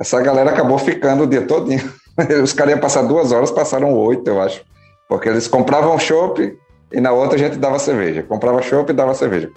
[0.00, 1.92] Essa galera acabou ficando o dia todinho.
[2.42, 4.64] Os caras iam passar duas horas, passaram oito, eu acho.
[5.08, 6.56] Porque eles compravam chopp
[6.92, 8.22] e na outra a gente dava cerveja.
[8.22, 9.50] Comprava chopp e dava cerveja.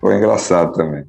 [0.00, 1.04] Foi engraçado também.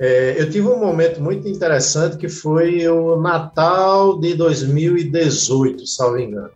[0.00, 6.50] É, eu tive um momento muito interessante que foi o Natal de 2018, salvo engano.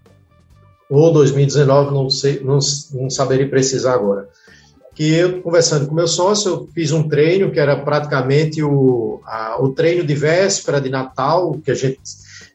[0.94, 2.58] Ou 2019, não sei, não,
[2.92, 4.28] não saberia precisar agora
[4.94, 9.56] que eu, conversando com meu sócio, eu fiz um treino que era praticamente o, a,
[9.60, 12.00] o treino de véspera de Natal, que a gente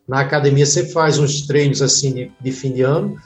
[0.07, 3.17] na academia sempre faz uns treinos assim de, de fim de ano,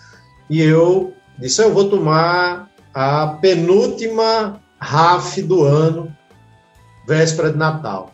[0.49, 6.16] e eu disse, eu vou tomar a penúltima RAF do ano,
[7.05, 8.14] véspera de Natal.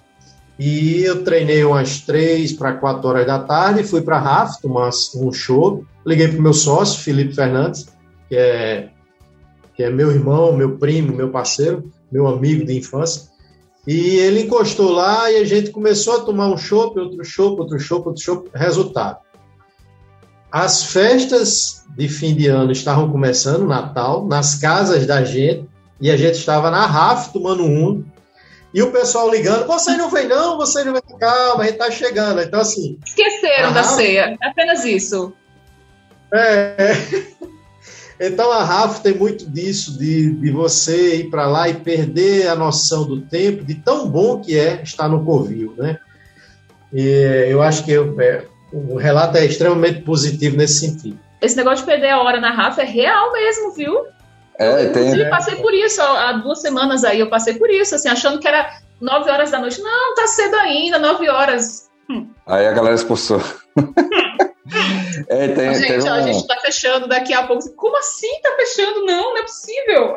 [0.59, 5.31] E eu treinei umas três para quatro horas da tarde, fui para RAF tomar um
[5.31, 7.87] show, liguei para o meu sócio, Felipe Fernandes,
[8.27, 8.89] que é
[9.75, 13.29] que é meu irmão, meu primo, meu parceiro, meu amigo de infância.
[13.85, 17.79] E ele encostou lá e a gente começou a tomar um chopp, outro chopp, outro
[17.79, 18.49] chopp, outro chopp.
[18.55, 19.19] Resultado.
[20.51, 25.69] As festas de fim de ano estavam começando, Natal, nas casas da gente,
[26.01, 28.03] e a gente estava na RAF tomando um,
[28.73, 31.89] e o pessoal ligando, você não vem não, você não vem, calma, a gente tá
[31.89, 32.41] chegando.
[32.41, 32.99] Então, assim...
[33.05, 35.33] Esqueceram da ceia, apenas isso.
[36.33, 36.95] É...
[38.19, 42.55] Então a Rafa tem muito disso, de, de você ir para lá e perder a
[42.55, 45.99] noção do tempo, de tão bom que é estar no Covil, né?
[46.91, 51.19] E eu acho que eu, é, o relato é extremamente positivo nesse sentido.
[51.39, 53.93] Esse negócio de perder a hora na Rafa é real mesmo, viu?
[54.59, 55.17] É, eu, tem.
[55.17, 58.47] Eu passei por isso há duas semanas aí, eu passei por isso, assim, achando que
[58.47, 59.81] era nove horas da noite.
[59.81, 61.89] Não, tá cedo ainda, nove horas.
[62.09, 62.27] Hum.
[62.45, 63.41] Aí a galera expulsou.
[65.29, 66.13] É, tem, gente, ó, um...
[66.13, 67.69] a gente tá fechando daqui a pouco.
[67.73, 69.05] Como assim tá fechando?
[69.05, 70.15] Não, não é possível.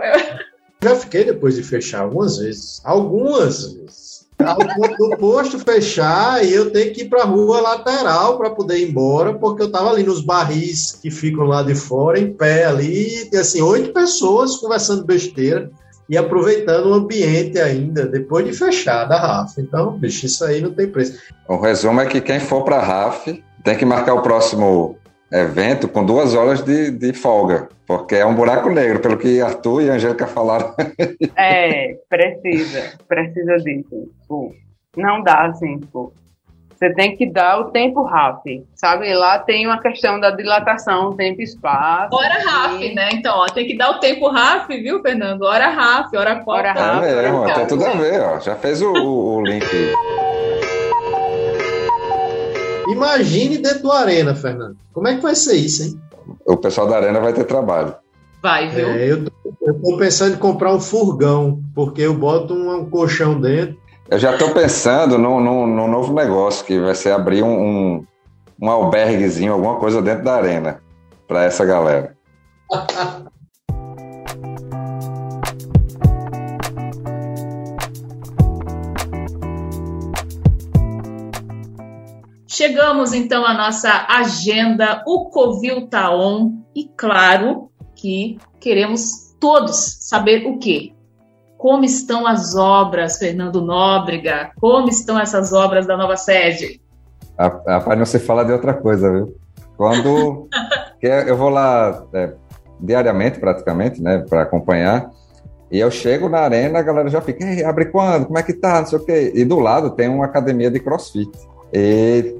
[0.83, 2.81] Já fiquei depois de fechar algumas vezes.
[2.85, 4.10] Algumas vezes.
[4.99, 8.91] Do posto fechar e eu tenho que ir para a rua lateral para poder ir
[8.91, 13.29] embora, porque eu estava ali nos barris que ficam lá de fora, em pé ali,
[13.33, 15.71] e assim, oito pessoas conversando besteira
[16.09, 19.61] e aproveitando o ambiente ainda, depois de fechar da RAF.
[19.61, 21.19] Então, bicho, isso aí não tem preço.
[21.49, 24.97] O resumo é que quem for para a RAF tem que marcar o próximo
[25.33, 29.83] evento com duas horas de, de folga, porque é um buraco negro, pelo que Arthur
[29.83, 30.75] e Angélica falaram.
[31.37, 34.09] É, precisa, precisa disso.
[34.21, 34.55] Tipo,
[34.97, 36.13] não dá assim, tipo,
[36.81, 38.43] você tem que dar o tempo RAF,
[38.75, 39.13] sabe?
[39.13, 42.17] Lá tem uma questão da dilatação, tempo e espaço.
[42.17, 43.11] Hora RAF, né?
[43.13, 45.43] Então, ó, tem que dar o tempo RAF, viu, Fernando?
[45.43, 46.53] Hora RAF, hora Copa.
[46.53, 47.07] Hora RAF.
[47.07, 48.41] É mesmo, tem tudo a ver, ó.
[48.41, 49.67] Já fez o, o link.
[52.93, 54.77] Imagine dentro do Arena, Fernando.
[54.93, 56.01] Como é que vai ser isso, hein?
[56.47, 57.95] O pessoal da Arena vai ter trabalho.
[58.43, 58.89] Vai, viu?
[58.89, 59.33] É, eu, tô,
[59.63, 63.77] eu tô pensando em comprar um furgão, porque eu boto um, um colchão dentro.
[64.09, 68.07] Eu já estou pensando num, num, novo negócio, que vai ser abrir um, um,
[68.61, 70.83] um alberguezinho, alguma coisa dentro da arena,
[71.29, 72.17] para essa galera.
[82.61, 90.47] Chegamos então à nossa agenda, o Covil tá on, e claro que queremos todos saber
[90.47, 90.93] o quê?
[91.57, 94.51] Como estão as obras, Fernando Nóbrega?
[94.61, 96.83] Como estão essas obras da nova sede?
[97.39, 99.35] Rapaz, não se fala de outra coisa, viu?
[99.79, 100.47] Quando
[101.01, 102.35] eu vou lá é,
[102.79, 105.11] diariamente, praticamente, né, para acompanhar,
[105.73, 108.27] e eu chego na arena, a galera já fica, abre quando?
[108.27, 108.81] Como é que tá?
[108.81, 109.33] Não sei o quê.
[109.35, 111.31] E do lado tem uma academia de crossfit.
[111.73, 112.37] E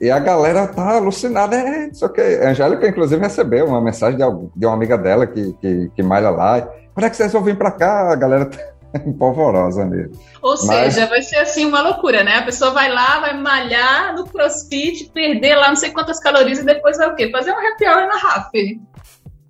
[0.00, 4.24] e a galera tá alucinada, é, só que a Angélica, inclusive, recebeu uma mensagem de,
[4.56, 6.60] de uma amiga dela que, que, que malha lá.
[6.92, 8.12] Quando é que vocês vão vir pra cá?
[8.12, 8.58] A galera tá
[9.06, 10.18] empolvorosa mesmo.
[10.42, 10.94] Ou Mas...
[10.94, 12.38] seja, vai ser assim uma loucura, né?
[12.38, 16.64] A pessoa vai lá, vai malhar no crossfit, perder lá não sei quantas calorias e
[16.64, 17.30] depois vai o quê?
[17.30, 18.50] Fazer um happy hour na RAF.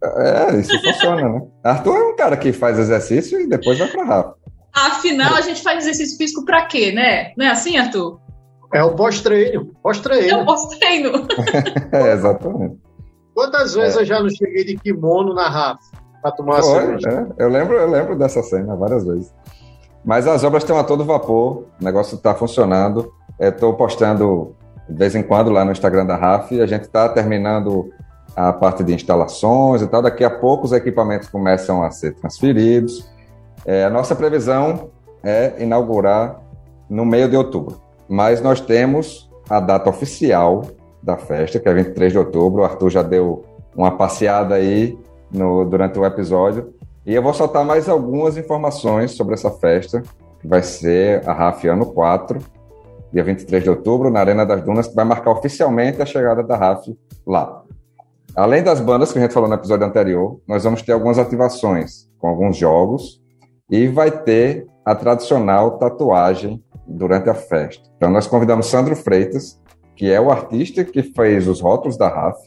[0.02, 1.42] É, isso funciona, né?
[1.64, 4.34] Arthur é um cara que faz exercício e depois vai pra RAF.
[4.74, 7.32] Afinal, a gente faz exercício físico pra quê, né?
[7.36, 8.18] Não é assim, Arthur?
[8.74, 9.70] É o pós-treino.
[9.80, 10.28] Pós-treino.
[10.28, 11.28] É o pós-treino.
[11.92, 12.76] é, exatamente.
[13.32, 14.00] Quantas vezes é.
[14.00, 15.78] eu já não cheguei de kimono na Rafa
[16.20, 17.08] para tomar Pô, cerveja?
[17.38, 19.32] É, eu, lembro, eu lembro dessa cena várias vezes.
[20.04, 23.12] Mas as obras estão a todo vapor, o negócio está funcionando.
[23.38, 24.56] Estou postando
[24.88, 26.60] de vez em quando lá no Instagram da RAF.
[26.60, 27.92] A gente está terminando
[28.34, 30.02] a parte de instalações e tal.
[30.02, 33.08] Daqui a pouco os equipamentos começam a ser transferidos.
[33.64, 34.90] É, a nossa previsão
[35.22, 36.40] é inaugurar
[36.90, 37.83] no meio de outubro.
[38.08, 40.64] Mas nós temos a data oficial
[41.02, 42.62] da festa, que é 23 de outubro.
[42.62, 43.44] O Arthur já deu
[43.76, 44.98] uma passeada aí
[45.30, 46.72] no, durante o episódio.
[47.04, 50.02] E eu vou soltar mais algumas informações sobre essa festa,
[50.40, 52.38] que vai ser a RAF Ano 4,
[53.12, 56.56] dia 23 de outubro, na Arena das Dunas, que vai marcar oficialmente a chegada da
[56.56, 56.96] RAF
[57.26, 57.62] lá.
[58.34, 62.08] Além das bandas que a gente falou no episódio anterior, nós vamos ter algumas ativações
[62.18, 63.22] com alguns jogos
[63.70, 67.82] e vai ter a tradicional tatuagem durante a festa.
[67.96, 69.60] Então, nós convidamos Sandro Freitas,
[69.96, 72.38] que é o artista que fez os rótulos da RAF.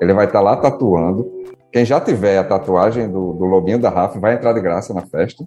[0.00, 1.30] Ele vai estar lá tatuando.
[1.72, 5.02] Quem já tiver a tatuagem do, do Lobinho da RAF vai entrar de graça na
[5.02, 5.44] festa.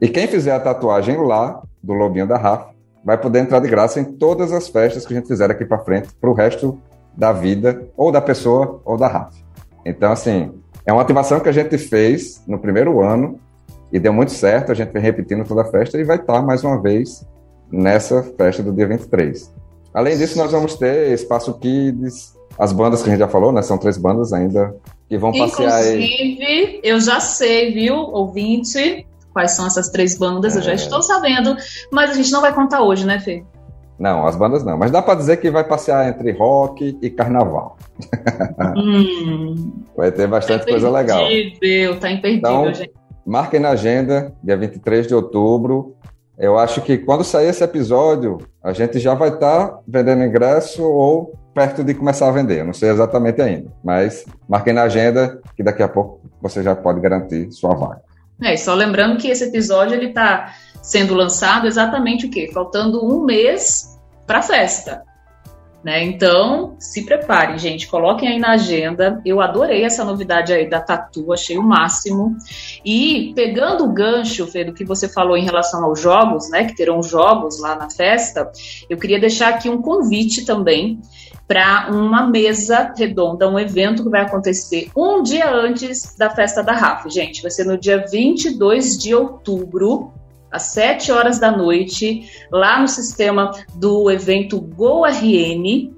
[0.00, 2.74] E quem fizer a tatuagem lá do Lobinho da RAF
[3.04, 5.78] vai poder entrar de graça em todas as festas que a gente fizer aqui para
[5.78, 6.78] frente, para o resto
[7.16, 9.42] da vida, ou da pessoa, ou da RAF.
[9.84, 10.52] Então, assim,
[10.86, 13.38] é uma ativação que a gente fez no primeiro ano
[13.92, 14.72] e deu muito certo.
[14.72, 17.26] A gente vem repetindo toda a festa e vai estar mais uma vez
[17.70, 19.52] nessa festa do dia 23.
[19.92, 23.62] Além disso, nós vamos ter Espaço Kids, as bandas que a gente já falou, né?
[23.62, 24.74] São três bandas ainda
[25.08, 26.04] que vão passear aí.
[26.04, 30.58] Inclusive, eu já sei, viu, ouvinte, quais são essas três bandas, é.
[30.58, 30.74] eu já é.
[30.74, 31.56] estou sabendo,
[31.92, 33.42] mas a gente não vai contar hoje, né, Fê?
[33.98, 37.76] Não, as bandas não, mas dá para dizer que vai passear entre rock e carnaval.
[38.76, 41.26] Hum, vai ter bastante tá coisa legal.
[42.00, 42.92] Tá imperdível, então, gente.
[43.26, 45.94] Marquem na agenda, dia 23 de outubro,
[46.40, 50.82] eu acho que quando sair esse episódio, a gente já vai estar tá vendendo ingresso
[50.82, 52.60] ou perto de começar a vender.
[52.60, 56.74] Eu não sei exatamente ainda, mas marquem na agenda que daqui a pouco você já
[56.74, 58.00] pode garantir sua vaga.
[58.42, 62.50] É, só lembrando que esse episódio ele está sendo lançado exatamente o quê?
[62.54, 65.02] Faltando um mês para a festa.
[65.82, 66.04] Né?
[66.04, 69.20] Então, se preparem, gente, coloquem aí na agenda.
[69.24, 72.36] Eu adorei essa novidade aí da Tatu, achei o máximo.
[72.84, 76.64] E pegando o gancho, Fê, do que você falou em relação aos jogos, né?
[76.64, 78.50] Que terão jogos lá na festa,
[78.90, 81.00] eu queria deixar aqui um convite também
[81.48, 86.72] para uma mesa redonda, um evento que vai acontecer um dia antes da festa da
[86.72, 87.42] RAF, gente.
[87.42, 90.12] Vai ser no dia 22 de outubro,
[90.50, 95.92] às 7 horas da noite, lá no sistema do evento GoRN,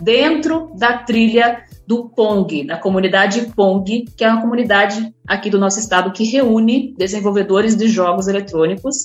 [0.00, 5.78] dentro da trilha do Pong, na comunidade Pong, que é uma comunidade aqui do nosso
[5.78, 8.96] estado que reúne desenvolvedores de jogos eletrônicos.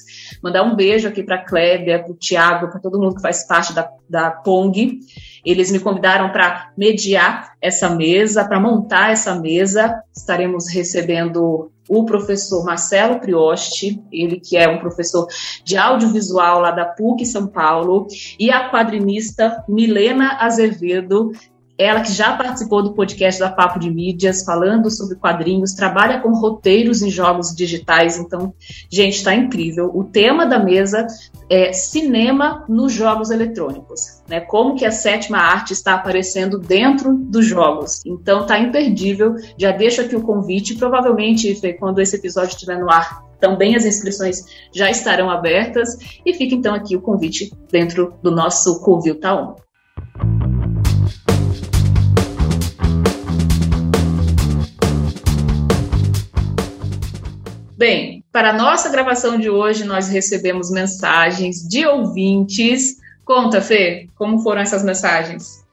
[0.42, 3.46] Mandar um beijo aqui para a Clébia, para o Tiago, para todo mundo que faz
[3.48, 5.00] parte da, da Pong.
[5.46, 10.02] Eles me convidaram para mediar essa mesa, para montar essa mesa.
[10.16, 15.28] Estaremos recebendo o professor Marcelo Prioste, ele que é um professor
[15.64, 18.08] de audiovisual lá da PUC São Paulo,
[18.40, 21.32] e a quadrinista Milena Azevedo,
[21.78, 26.34] ela que já participou do podcast da Papo de Mídias, falando sobre quadrinhos, trabalha com
[26.34, 28.18] roteiros em jogos digitais.
[28.18, 28.54] Então,
[28.92, 29.92] gente, está incrível.
[29.94, 31.06] O tema da mesa
[31.50, 34.40] é cinema nos jogos eletrônicos, né?
[34.40, 38.04] Como que a sétima arte está aparecendo dentro dos jogos.
[38.06, 39.36] Então, tá imperdível.
[39.58, 40.76] Já deixo aqui o convite.
[40.76, 45.96] Provavelmente, quando esse episódio estiver no ar, também as inscrições já estarão abertas.
[46.26, 49.67] E fica então aqui o convite dentro do nosso Covil Taon.
[57.78, 62.98] Bem, para nossa gravação de hoje, nós recebemos mensagens de ouvintes.
[63.24, 65.64] Conta, Fê, como foram essas mensagens?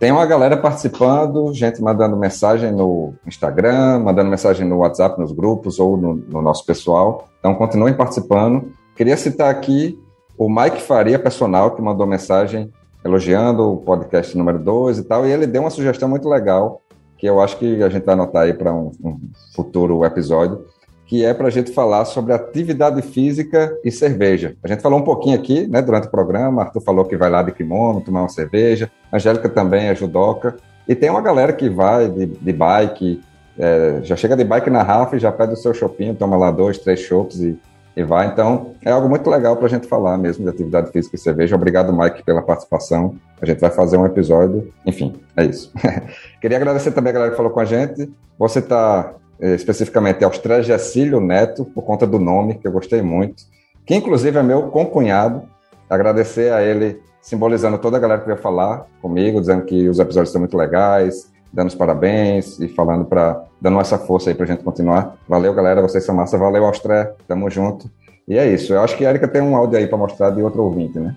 [0.00, 5.78] Tem uma galera participando, gente mandando mensagem no Instagram, mandando mensagem no WhatsApp, nos grupos
[5.78, 7.28] ou no, no nosso pessoal.
[7.38, 8.72] Então, continuem participando.
[8.96, 9.96] Queria citar aqui
[10.36, 12.72] o Mike Faria, personal, que mandou mensagem
[13.04, 16.80] elogiando o podcast número 2 e tal, e ele deu uma sugestão muito legal,
[17.16, 19.20] que eu acho que a gente vai anotar aí para um, um
[19.54, 20.64] futuro episódio,
[21.12, 24.56] que é para a gente falar sobre atividade física e cerveja.
[24.64, 27.42] A gente falou um pouquinho aqui, né, durante o programa, Arthur falou que vai lá
[27.42, 30.56] de kimono tomar uma cerveja, Angélica também é judoca,
[30.88, 33.20] e tem uma galera que vai de, de bike,
[33.58, 36.50] é, já chega de bike na Rafa e já pede o seu shopping, toma lá
[36.50, 37.58] dois, três chopps e,
[37.94, 38.28] e vai.
[38.28, 41.54] Então, é algo muito legal para a gente falar mesmo de atividade física e cerveja.
[41.54, 43.16] Obrigado, Mike, pela participação.
[43.38, 44.72] A gente vai fazer um episódio.
[44.86, 45.70] Enfim, é isso.
[46.40, 48.10] Queria agradecer também a galera que falou com a gente.
[48.38, 53.44] Você está especificamente Austrália Gessílio Neto, por conta do nome, que eu gostei muito,
[53.86, 55.42] que inclusive é meu concunhado.
[55.88, 60.28] Agradecer a ele, simbolizando toda a galera que veio falar comigo, dizendo que os episódios
[60.28, 64.48] estão muito legais, dando os parabéns e falando para dando essa força aí para a
[64.48, 65.16] gente continuar.
[65.28, 66.38] Valeu, galera, vocês são massa.
[66.38, 67.90] Valeu, Austré, tamo junto.
[68.26, 68.72] E é isso.
[68.72, 71.14] Eu acho que a Erika tem um áudio aí para mostrar de outro ouvinte, né?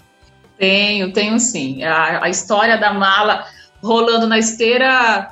[0.57, 1.83] Tenho, tenho sim.
[1.83, 3.45] A, a história da mala
[3.81, 5.31] rolando na esteira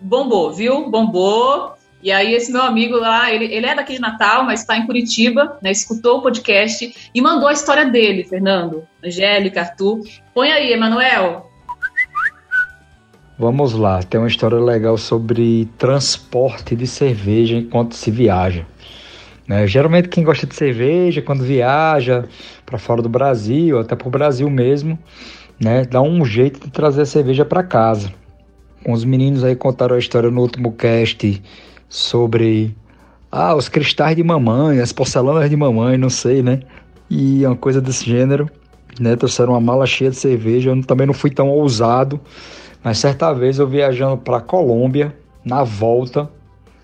[0.00, 0.90] bombou, viu?
[0.90, 1.74] Bombou.
[2.02, 4.86] E aí esse meu amigo lá, ele, ele é daqui de Natal, mas está em
[4.86, 10.00] Curitiba, né, escutou o podcast e mandou a história dele, Fernando, Angélica, Arthur.
[10.34, 11.48] Põe aí, Emanuel.
[13.38, 18.66] Vamos lá, tem uma história legal sobre transporte de cerveja enquanto se viaja.
[19.46, 19.66] Né?
[19.66, 22.24] Geralmente quem gosta de cerveja, quando viaja
[22.66, 24.98] para fora do Brasil, até para o Brasil mesmo,
[25.60, 28.12] né, dá um jeito de trazer a cerveja para casa.
[28.86, 31.40] Os meninos aí contaram a história no último cast
[31.92, 32.74] sobre
[33.30, 36.60] ah, os cristais de mamãe, as porcelanas de mamãe, não sei, né?
[37.10, 38.48] E uma coisa desse gênero,
[38.98, 39.14] né?
[39.14, 40.70] Trouxeram uma mala cheia de cerveja.
[40.70, 42.18] Eu também não fui tão ousado,
[42.82, 45.14] mas certa vez eu viajando para Colômbia,
[45.44, 46.30] na volta,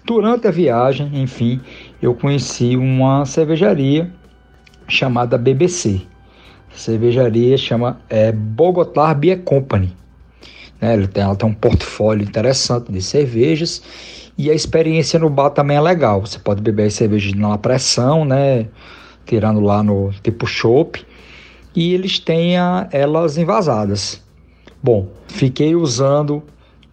[0.04, 1.58] durante a viagem, enfim,
[2.02, 4.12] eu conheci uma cervejaria
[4.86, 6.02] chamada BBC.
[6.74, 9.90] Cervejaria chama é, Bogotá Beer Company.
[10.78, 11.06] Né?
[11.06, 13.82] Tem, ela tem um portfólio interessante de cervejas
[14.38, 16.20] e a experiência no bar também é legal.
[16.20, 18.68] Você pode beber as cervejas na pressão, né?
[19.26, 21.04] Tirando lá no tipo chopp.
[21.74, 24.22] E eles têm a, elas envasadas.
[24.80, 26.40] Bom, fiquei usando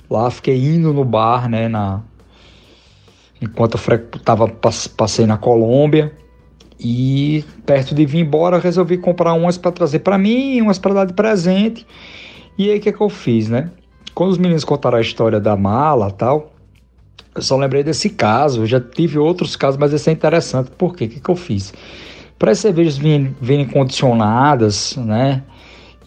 [0.10, 1.68] lá, fiquei indo no bar, né?
[1.68, 2.02] Na,
[3.40, 4.48] enquanto eu tava,
[4.98, 6.12] passei na Colômbia.
[6.80, 11.06] E perto de vir embora, resolvi comprar umas para trazer para mim, umas para dar
[11.06, 11.86] de presente.
[12.58, 13.70] E aí o que, é que eu fiz, né?
[14.16, 16.55] Quando os meninos contaram a história da mala tal,
[17.36, 20.72] eu só lembrei desse caso, eu já tive outros casos, mas esse é interessante.
[20.72, 21.04] Por quê?
[21.04, 21.74] O que, que eu fiz?
[22.40, 25.44] Para as cervejas virem, virem condicionadas, né?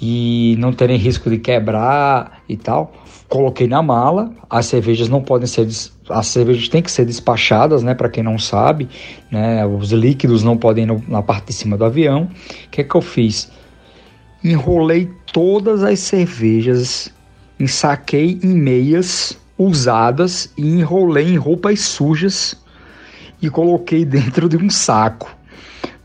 [0.01, 2.95] E não terem risco de quebrar e tal,
[3.29, 4.33] coloquei na mala.
[4.49, 5.68] As cervejas não podem ser
[6.09, 7.95] as cervejas têm que ser despachadas, né?
[7.95, 8.89] Para quem não sabe,
[9.31, 9.66] né?
[9.66, 12.22] Os líquidos não podem ir na parte de cima do avião.
[12.66, 13.51] O que é que eu fiz?
[14.43, 17.12] Enrolei todas as cervejas,
[17.61, 22.57] ensaquei em meias usadas e enrolei em roupas sujas
[23.43, 25.37] e coloquei dentro de um saco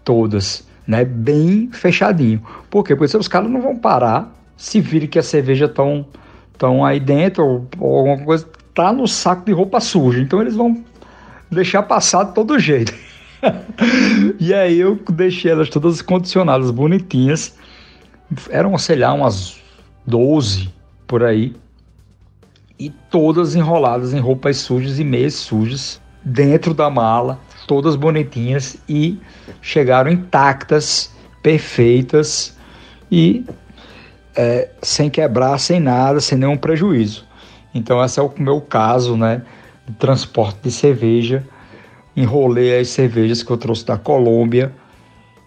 [0.04, 2.44] todas, né, bem fechadinho.
[2.70, 2.96] Por quê?
[2.96, 6.06] Porque os caras não vão parar se virem que a cerveja tão
[6.52, 10.20] estão aí dentro, ou, ou alguma coisa, tá no saco de roupa suja.
[10.20, 10.84] Então eles vão
[11.52, 12.94] deixar passar de todo jeito.
[14.40, 17.56] e aí eu deixei elas todas condicionadas, bonitinhas.
[18.50, 19.58] Eram, sei lá, umas
[20.06, 20.70] 12
[21.06, 21.56] por aí.
[22.80, 29.20] E todas enroladas em roupas sujas e meias sujas dentro da mala, todas bonitinhas e
[29.62, 31.12] chegaram intactas,
[31.42, 32.58] perfeitas
[33.12, 33.46] e
[34.36, 37.26] é, sem quebrar, sem nada, sem nenhum prejuízo.
[37.74, 39.42] Então, esse é o meu caso, né?
[39.86, 41.44] De transporte de cerveja.
[42.16, 44.74] Enrolei as cervejas que eu trouxe da Colômbia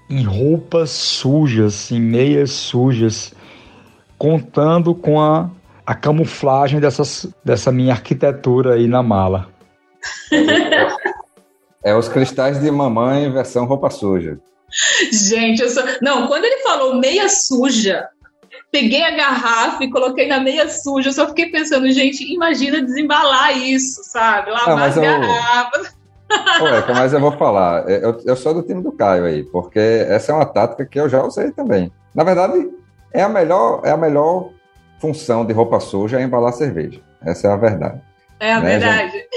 [0.09, 3.35] em roupas sujas, em meias sujas,
[4.17, 5.51] contando com a,
[5.87, 9.49] a camuflagem dessas, dessa minha arquitetura aí na mala.
[11.85, 14.39] É os cristais de mamãe versão roupa suja.
[15.13, 15.85] Gente, eu sou...
[16.03, 18.09] não, quando ele falou meia suja,
[18.73, 21.11] peguei a garrafa e coloquei na meia suja.
[21.11, 24.51] Eu só fiquei pensando, gente, imagina desembalar isso, sabe?
[24.51, 25.97] Lavar as garrafas.
[26.61, 30.33] Ué, mas eu vou falar, eu, eu sou do time do Caio aí, porque essa
[30.33, 31.93] é uma tática que eu já usei também.
[32.13, 32.69] Na verdade,
[33.15, 34.51] é a melhor, é a melhor
[35.01, 37.01] função de roupa suja é embalar cerveja.
[37.23, 38.01] Essa é a verdade.
[38.41, 39.13] É a né, verdade.
[39.13, 39.29] Gente?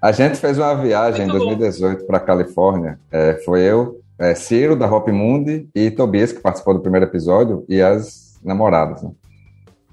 [0.00, 2.98] A gente fez uma viagem Muito em 2018 para Califórnia.
[3.10, 7.64] É, foi eu, é, Ciro, da Hop Mundi, e Tobias, que participou do primeiro episódio,
[7.68, 9.02] e as namoradas.
[9.02, 9.10] Né?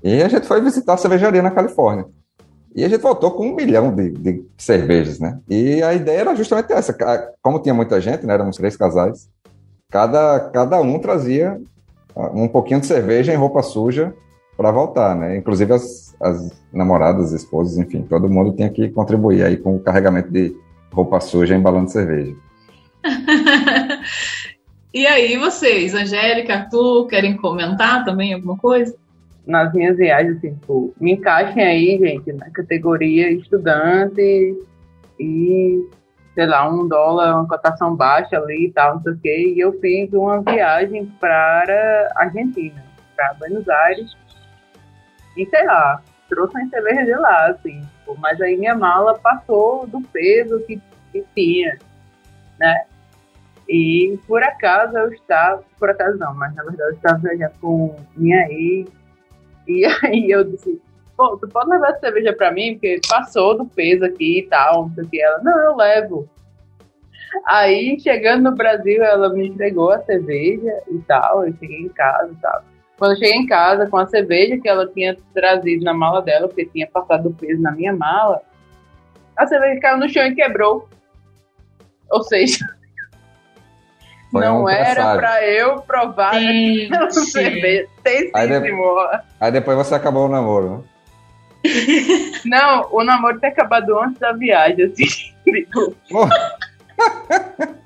[0.03, 2.05] E a gente foi visitar a cervejaria na Califórnia.
[2.75, 5.39] E a gente voltou com um milhão de, de, cervejas, né?
[5.47, 6.95] E a ideia era justamente essa.
[7.41, 8.33] Como tinha muita gente, né?
[8.33, 9.29] Éramos três casais.
[9.91, 11.61] Cada, cada um trazia
[12.15, 14.13] um pouquinho de cerveja em roupa suja
[14.55, 15.37] para voltar, né?
[15.37, 20.31] Inclusive as, as namoradas, esposas, enfim, todo mundo tinha que contribuir aí com o carregamento
[20.31, 20.55] de
[20.91, 22.35] roupa suja embalando cerveja.
[24.93, 28.95] e aí, vocês, Angélica, Arthur, querem comentar também alguma coisa?
[29.45, 34.55] Nas minhas viagens, assim, tipo, me encaixem aí, gente, na categoria estudante
[35.19, 35.85] e,
[36.33, 39.53] sei lá, um dólar, uma cotação baixa ali e tal, não sei o quê.
[39.55, 42.83] E eu fiz uma viagem para Argentina,
[43.15, 44.15] para Buenos Aires.
[45.37, 49.87] E, sei lá, trouxe uma cerveja de lá, assim, tipo, mas aí minha mala passou
[49.87, 50.81] do peso que,
[51.11, 51.77] que tinha,
[52.59, 52.85] né?
[53.69, 57.95] E por acaso eu estava, por acaso não, mas na verdade eu estava viajando com
[58.15, 58.89] minha ex,
[59.67, 60.81] e aí eu disse,
[61.15, 62.73] pô, tu pode levar essa cerveja pra mim?
[62.73, 65.21] Porque passou do peso aqui e tal, não sei o que.
[65.21, 66.29] Ela, não, eu levo.
[67.45, 72.31] Aí, chegando no Brasil, ela me entregou a cerveja e tal, eu cheguei em casa
[72.31, 72.63] e tal.
[72.97, 76.47] Quando eu cheguei em casa com a cerveja que ela tinha trazido na mala dela,
[76.47, 78.41] porque tinha passado o peso na minha mala,
[79.35, 80.87] a cerveja caiu no chão e quebrou.
[82.11, 82.59] Ou seja,
[84.31, 87.87] Foi não um era para eu provar aquela cerveja.
[88.33, 88.71] Aí, de...
[89.39, 90.83] aí depois você acabou o namoro, né?
[92.45, 95.33] Não, o namoro tinha acabado antes da viagem, assim.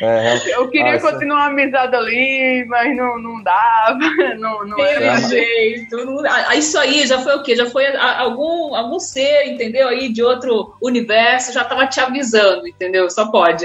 [0.00, 1.12] É, eu queria nossa.
[1.12, 4.00] continuar a amizade ali, mas não, não dava,
[4.36, 5.96] não, não era jeito.
[5.96, 7.54] Não, isso aí já foi o quê?
[7.54, 9.88] Já foi algum, algum ser, entendeu?
[9.88, 13.08] Aí de outro universo, já tava te avisando, entendeu?
[13.08, 13.64] Só pode.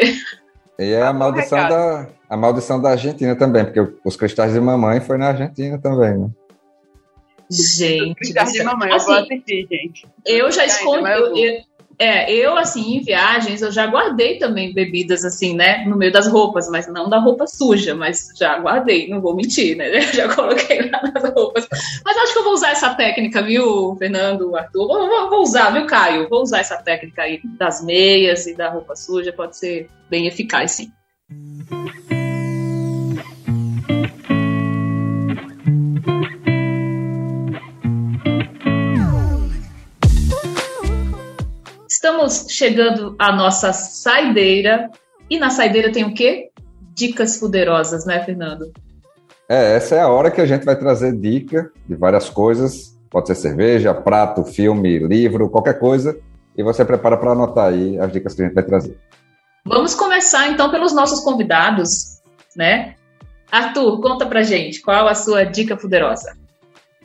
[0.77, 5.01] E é a maldição, da, a maldição da Argentina também, porque os cristais de mamãe
[5.01, 6.29] foi na Argentina também, né?
[7.49, 10.07] Gente, cristais de mamãe, assim, eu vou assistir, gente.
[10.25, 11.09] Eu já escondi.
[11.09, 11.61] Eu, eu,
[11.99, 16.27] é, eu, assim, em viagens, eu já guardei também bebidas, assim, né, no meio das
[16.27, 20.91] roupas, mas não da roupa suja, mas já guardei, não vou mentir, né, já coloquei
[20.91, 21.67] lá nas roupas.
[22.05, 24.87] Mas acho que eu vou usar essa técnica, viu, Fernando, Arthur?
[24.87, 26.29] Vou, vou, vou usar, viu, Caio?
[26.29, 30.73] Vou usar essa técnica aí das meias e da roupa suja, pode ser bem eficaz,
[30.73, 30.91] sim.
[41.97, 44.87] Estamos chegando à nossa saideira.
[45.27, 46.51] E na saideira tem o quê?
[46.93, 48.71] Dicas poderosas, né, Fernando?
[49.49, 52.95] É, essa é a hora que a gente vai trazer dica de várias coisas.
[53.09, 56.15] Pode ser cerveja, prato, filme, livro, qualquer coisa.
[56.55, 58.95] E você prepara para anotar aí as dicas que a gente vai trazer.
[59.65, 62.21] Vamos começar então pelos nossos convidados,
[62.55, 62.93] né?
[63.51, 66.37] Arthur, conta pra gente, qual a sua dica poderosa?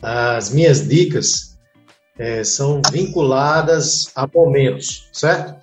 [0.03, 1.52] As minhas dicas
[2.23, 5.57] é, são vinculadas a momentos, certo?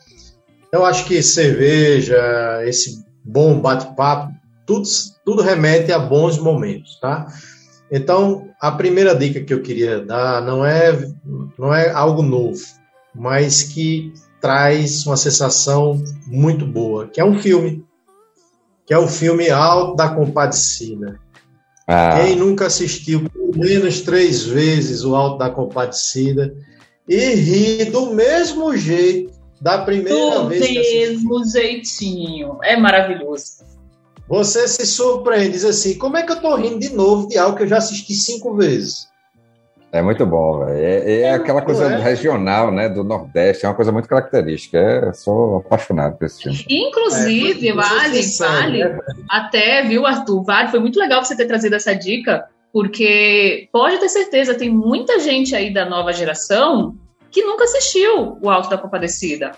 [0.74, 2.20] Eu acho que cerveja,
[2.66, 4.34] esse bom bate-papo,
[4.66, 4.86] tudo,
[5.24, 7.28] tudo remete a bons momentos, tá?
[7.90, 11.10] Então, a primeira dica que eu queria dar não é,
[11.58, 12.62] não é algo novo,
[13.16, 17.86] mas que traz uma sensação muito boa, que é um filme,
[18.86, 21.22] que é o filme Alto da Compadecida.
[21.88, 22.20] Ah.
[22.20, 23.24] Quem nunca assistiu
[23.56, 26.54] menos três vezes o Alto da Compadecida
[27.08, 30.62] e ri do mesmo jeito da primeira do vez.
[30.62, 32.58] Do mesmo jeitinho.
[32.64, 33.68] É maravilhoso.
[34.28, 37.58] Você se surpreende, diz assim: como é que eu tô rindo de novo de algo
[37.58, 39.10] que eu já assisti cinco vezes?
[39.92, 40.78] É muito bom, velho.
[40.78, 42.00] É, é, é, aquela coisa é?
[42.00, 44.78] regional, né, do Nordeste, é uma coisa muito característica.
[44.78, 46.64] É, sou apaixonado por esse filme.
[46.70, 49.00] Inclusive, é, vale, vale, né?
[49.28, 54.10] até, viu, Arthur, vale, foi muito legal você ter trazido essa dica, porque pode ter
[54.10, 56.96] certeza, tem muita gente aí da nova geração
[57.32, 59.52] que nunca assistiu o Alto da Compadecida.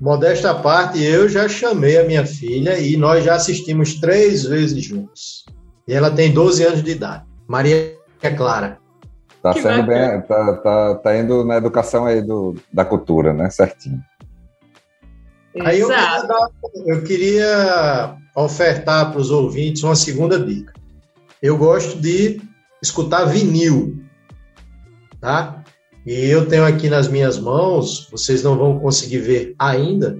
[0.00, 4.82] Modesta à parte, eu já chamei a minha filha e nós já assistimos três vezes
[4.84, 5.44] juntos.
[5.86, 7.24] E ela tem 12 anos de idade.
[7.46, 7.96] Maria
[8.36, 8.78] Clara.
[9.42, 13.50] Tá que sendo bem, tá, tá, tá indo na educação aí do, da cultura, né?
[13.50, 14.00] Certinho.
[15.60, 16.48] Aí eu queria, dar,
[16.86, 20.72] eu queria ofertar para os ouvintes uma segunda dica.
[21.42, 22.40] Eu gosto de
[22.84, 23.98] escutar vinil,
[25.20, 25.64] tá?
[26.06, 30.18] E eu tenho aqui nas minhas mãos, vocês não vão conseguir ver ainda,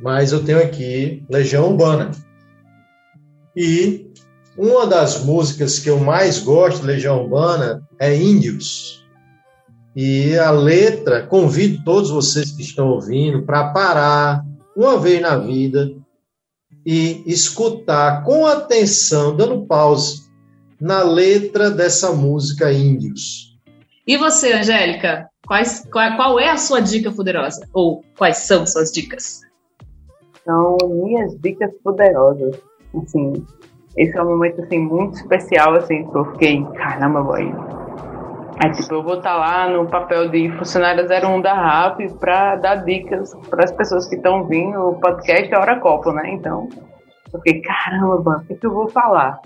[0.00, 2.12] mas eu tenho aqui Legião Urbana.
[3.56, 4.12] E
[4.56, 9.04] uma das músicas que eu mais gosto de Legião Urbana é Índios.
[9.96, 14.44] E a letra, convido todos vocês que estão ouvindo para parar
[14.76, 15.92] uma vez na vida
[16.86, 20.23] e escutar com atenção, dando pause
[20.84, 23.58] na letra dessa música Índios.
[24.06, 25.30] E você, Angélica?
[25.46, 27.66] Quais, qual, qual é a sua dica poderosa?
[27.72, 29.40] Ou quais são suas dicas?
[30.44, 32.60] São minhas dicas poderosas.
[33.02, 33.32] Assim,
[33.96, 37.50] esse é um momento assim muito especial assim que eu fiquei caramba boy
[38.62, 42.56] aí tipo eu vou estar tá lá no papel de funcionária 01 da RAP para
[42.56, 46.68] dar dicas para as pessoas que estão vindo o podcast é hora copo né então
[47.32, 49.40] eu fiquei caramba mano, o que, que eu vou falar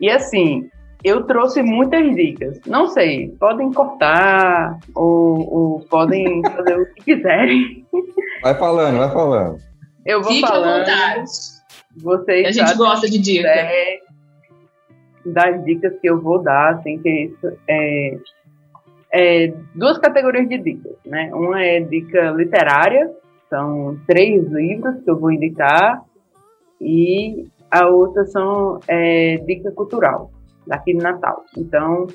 [0.00, 0.68] e assim
[1.04, 2.60] eu trouxe muitas dicas.
[2.66, 7.84] Não sei podem cortar ou, ou podem fazer o que quiserem.
[8.42, 9.58] Vai falando vai falando.
[10.04, 10.66] Eu vou Fique falando.
[10.66, 11.30] à vontade.
[11.96, 13.48] Vocês a gente gosta de dica.
[13.48, 14.00] É,
[15.24, 17.32] das dicas que eu vou dar, assim, que
[17.68, 18.18] é,
[19.12, 21.30] é, duas categorias de dicas, né?
[21.32, 23.10] Uma é dica literária,
[23.48, 26.02] são três livros que eu vou indicar,
[26.80, 30.30] e a outra são é, dica cultural,
[30.66, 31.44] daqui de Natal.
[31.56, 32.06] Então,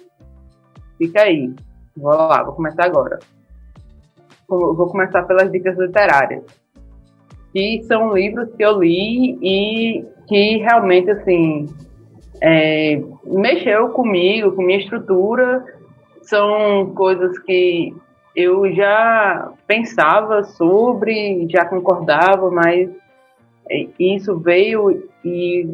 [0.97, 1.53] fica aí.
[1.95, 3.20] Vou lá, vou começar agora.
[4.47, 6.43] Vou começar pelas dicas literárias
[7.58, 11.66] que são livros que eu li e que realmente, assim,
[12.39, 15.66] é, mexeu comigo, com minha estrutura.
[16.22, 17.95] São coisas que
[18.36, 22.91] eu já pensava sobre, já concordava, mas
[23.99, 25.70] isso veio e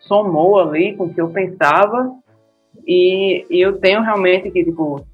[0.00, 2.12] somou ali com o que eu pensava.
[2.86, 5.04] E eu tenho realmente que, tipo,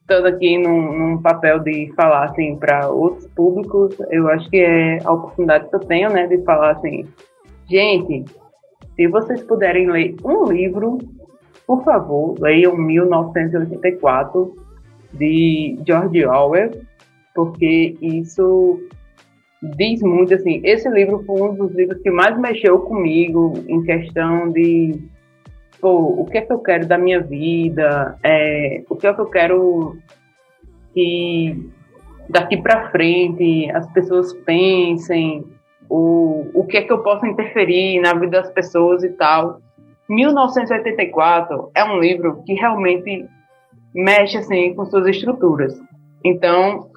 [0.00, 4.98] estando aqui num, num, papel de falar assim para outros públicos, eu acho que é
[5.04, 7.06] a oportunidade que eu tenho, né, de falar assim,
[7.68, 8.24] gente,
[8.94, 10.98] se vocês puderem ler um livro,
[11.66, 14.54] por favor, leiam 1984
[15.14, 16.70] de George Orwell,
[17.34, 18.80] porque isso
[19.76, 20.60] diz muito assim.
[20.64, 25.00] Esse livro foi um dos livros que mais mexeu comigo em questão de
[25.80, 29.20] pô, o que é que eu quero da minha vida, é, o que é que
[29.20, 29.96] eu quero
[30.92, 31.70] que
[32.28, 35.44] daqui para frente as pessoas pensem,
[35.88, 39.60] o, o que é que eu posso interferir na vida das pessoas e tal.
[40.08, 43.26] 1984 é um livro que realmente
[43.94, 45.78] mexe assim com suas estruturas.
[46.24, 46.88] Então,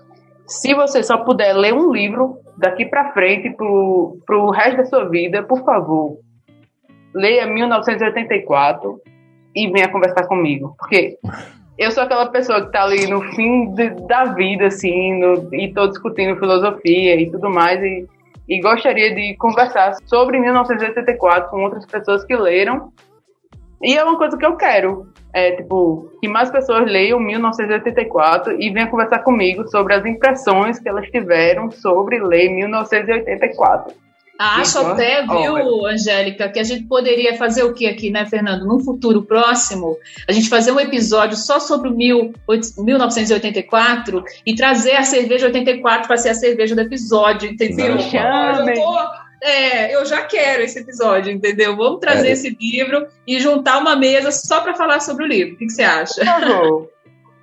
[0.48, 5.10] se você só puder ler um livro daqui para frente pro, pro resto da sua
[5.10, 6.18] vida, por favor,
[7.14, 9.02] leia 1984
[9.56, 10.76] e venha conversar comigo.
[10.78, 11.18] Porque
[11.78, 15.66] eu sou aquela pessoa que está ali no fim de, da vida, assim, no, e
[15.66, 18.08] estou discutindo filosofia e tudo mais, e,
[18.48, 22.92] e gostaria de conversar sobre 1984 com outras pessoas que leram.
[23.82, 25.08] E é uma coisa que eu quero.
[25.38, 30.90] É, tipo, que mais pessoas leiam 1984 e venham conversar comigo sobre as impressões que
[30.90, 33.94] elas tiveram sobre ler 1984.
[34.40, 38.66] Acho então, até, viu, Angélica, que a gente poderia fazer o que aqui, né, Fernando?
[38.66, 39.96] Num futuro próximo,
[40.28, 42.34] a gente fazer um episódio só sobre o mil,
[42.76, 47.96] 1984 e trazer a cerveja 84 para ser a cerveja do episódio, entendeu?
[47.96, 51.76] Eu, tô, é, eu já quero esse episódio, entendeu?
[51.76, 52.32] Vamos trazer é.
[52.32, 55.56] esse livro e juntar uma mesa só para falar sobre o livro.
[55.56, 56.22] O que, que você acha?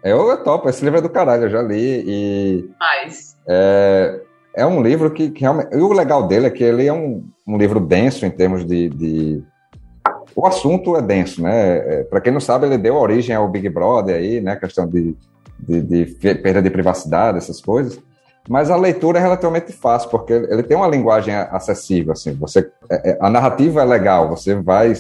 [0.03, 2.71] Eu topo, esse livro é do caralho, eu já li e.
[2.79, 3.37] Mas.
[3.49, 4.21] É,
[4.55, 5.75] é um livro que, que realmente.
[5.75, 8.91] E o legal dele é que ele é um, um livro denso em termos de,
[8.91, 9.43] de,
[10.35, 11.77] o assunto é denso, né?
[11.79, 14.57] É, Para quem não sabe, ele deu origem ao Big Brother aí, né?
[14.57, 15.17] Questão de,
[15.59, 17.99] de, de perda de privacidade, essas coisas.
[18.49, 22.35] Mas a leitura é relativamente fácil, porque ele tem uma linguagem acessível, assim.
[22.35, 24.93] Você, é, é, a narrativa é legal, você vai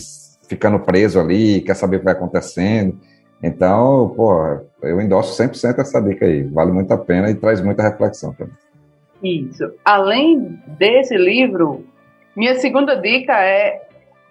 [0.48, 2.98] ficando preso ali, quer saber o que vai acontecendo.
[3.42, 6.44] Então, pô, eu endosso 100% essa dica aí.
[6.44, 8.54] Vale muito a pena e traz muita reflexão também.
[9.22, 9.70] Isso.
[9.84, 11.84] Além desse livro,
[12.34, 13.82] minha segunda dica é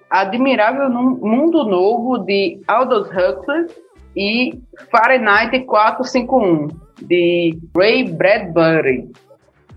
[0.10, 3.68] Admirável Mundo Novo de Aldous Huxley
[4.16, 4.60] e
[4.92, 9.12] Fahrenheit 451 de Ray Bradbury,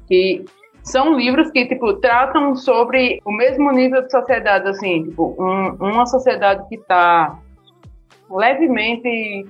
[0.07, 0.45] que
[0.83, 6.07] são livros que tipo tratam sobre o mesmo nível de sociedade, assim, tipo um, uma
[6.07, 7.39] sociedade que está
[8.31, 9.47] levemente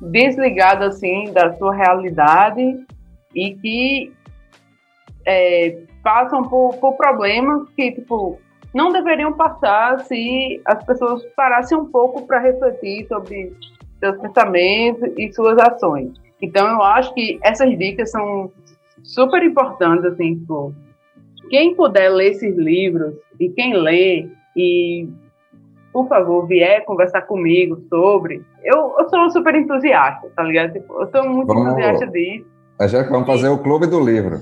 [0.00, 2.84] desligada assim da sua realidade
[3.34, 4.12] e que
[5.26, 8.38] é, passam por, por problemas que tipo
[8.74, 13.56] não deveriam passar se as pessoas parassem um pouco para refletir sobre
[14.00, 16.12] seus pensamentos e suas ações.
[16.40, 18.50] Então eu acho que essas dicas são
[19.02, 20.74] super importantes assim, tipo,
[21.48, 25.08] quem puder ler esses livros e quem lê e
[25.94, 28.42] por favor, vier conversar comigo sobre.
[28.64, 30.72] Eu, eu sou super entusiasta, tá ligado?
[30.72, 32.46] Tipo, eu sou muito vamos, entusiasta disso.
[32.80, 34.40] A gente vamos fazer o clube do livro.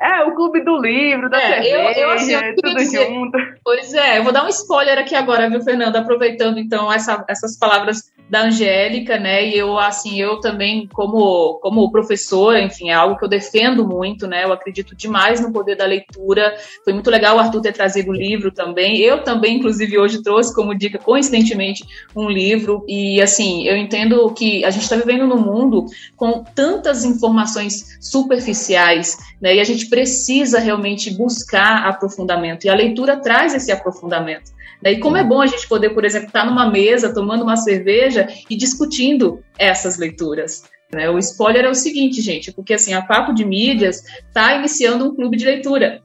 [0.00, 3.38] É, o clube do livro, da é, cerveja, eu, eu, assim, eu tudo dizer, junto.
[3.62, 6.00] Pois é, eu vou dar um spoiler aqui agora, viu, Fernanda?
[6.00, 9.46] Aproveitando, então, essa, essas palavras da Angélica, né?
[9.46, 14.26] E eu, assim, eu também, como, como professora, enfim, é algo que eu defendo muito,
[14.26, 14.44] né?
[14.44, 16.56] Eu acredito demais no poder da leitura.
[16.82, 18.96] Foi muito legal o Arthur ter trazido o livro também.
[18.96, 21.84] Eu também, inclusive, hoje trouxe como dica, coincidentemente,
[22.16, 22.86] um livro.
[22.88, 25.84] E, assim, eu entendo que a gente está vivendo num mundo
[26.16, 29.56] com tantas informações superficiais, né?
[29.56, 32.64] E a gente precisa realmente buscar aprofundamento.
[32.64, 34.52] E a leitura traz esse aprofundamento.
[34.90, 38.28] E como é bom a gente poder, por exemplo, estar numa mesa, tomando uma cerveja
[38.50, 40.64] e discutindo essas leituras.
[40.92, 41.08] Né?
[41.08, 45.14] O spoiler é o seguinte, gente, porque assim, a Papo de Mídias está iniciando um
[45.14, 46.02] clube de leitura.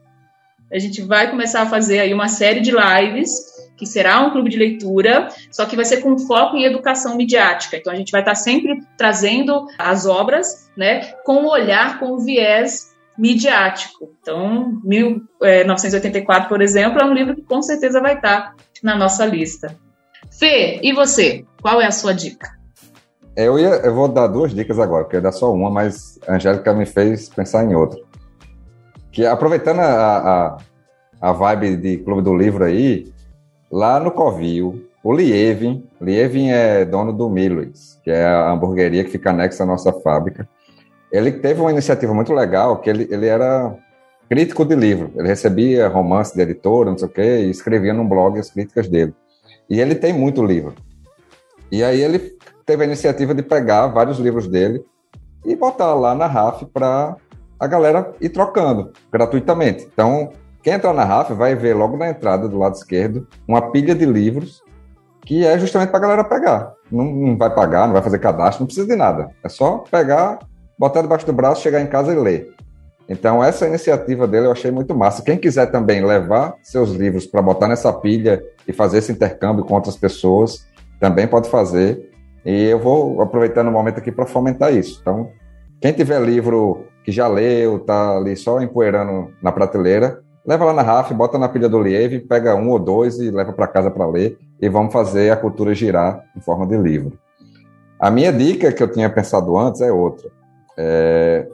[0.71, 4.49] A gente vai começar a fazer aí uma série de lives que será um clube
[4.49, 7.77] de leitura, só que vai ser com foco em educação midiática.
[7.77, 12.19] Então a gente vai estar sempre trazendo as obras, né, com o olhar, com o
[12.19, 14.11] viés midiático.
[14.21, 19.25] Então, 1984, é, por exemplo, é um livro que com certeza vai estar na nossa
[19.25, 19.75] lista.
[20.31, 21.45] Fê, e você?
[21.61, 22.57] Qual é a sua dica?
[23.35, 26.19] Eu, ia, eu vou dar duas dicas agora, porque eu ia dar só uma, mas
[26.27, 27.99] a Angélica me fez pensar em outra.
[29.11, 30.57] Que aproveitando a, a,
[31.21, 33.11] a vibe de Clube do Livro aí,
[33.71, 39.11] lá no Covil, o Lievin, Lievin é dono do Miller's, que é a hamburgueria que
[39.11, 40.47] fica anexa à nossa fábrica.
[41.11, 43.73] Ele teve uma iniciativa muito legal, que ele, ele era
[44.29, 45.11] crítico de livro.
[45.15, 48.87] Ele recebia romance de editora, não sei o quê, e escrevia num blog as críticas
[48.87, 49.13] dele.
[49.69, 50.75] E ele tem muito livro.
[51.71, 54.83] E aí ele teve a iniciativa de pegar vários livros dele
[55.45, 57.15] e botar lá na RAF para
[57.59, 59.87] a galera ir trocando gratuitamente.
[59.91, 60.31] Então,
[60.61, 64.05] quem entrar na RAF vai ver logo na entrada do lado esquerdo uma pilha de
[64.05, 64.61] livros
[65.25, 66.73] que é justamente para a galera pegar.
[66.89, 69.29] Não, não vai pagar, não vai fazer cadastro, não precisa de nada.
[69.43, 70.39] É só pegar
[70.77, 72.53] botar debaixo do braço, chegar em casa e ler.
[73.09, 75.23] Então, essa iniciativa dele eu achei muito massa.
[75.23, 79.75] Quem quiser também levar seus livros para botar nessa pilha e fazer esse intercâmbio com
[79.75, 80.65] outras pessoas,
[80.99, 82.11] também pode fazer.
[82.45, 84.99] E eu vou aproveitando o momento aqui para fomentar isso.
[85.01, 85.31] Então,
[85.81, 90.81] quem tiver livro que já leu, tá ali só empoeirando na prateleira, leva lá na
[90.81, 94.05] RAF, bota na pilha do Lieve, pega um ou dois e leva para casa para
[94.05, 94.37] ler.
[94.61, 97.17] E vamos fazer a cultura girar em forma de livro.
[97.99, 100.29] A minha dica que eu tinha pensado antes é outra.
[100.77, 101.47] É,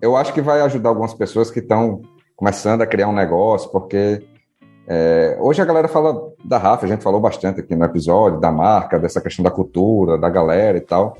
[0.00, 2.02] eu acho que vai ajudar algumas pessoas que estão
[2.36, 4.22] começando a criar um negócio, porque
[4.86, 8.50] é, hoje a galera fala da Rafa, a gente falou bastante aqui no episódio, da
[8.50, 11.16] marca, dessa questão da cultura, da galera e tal.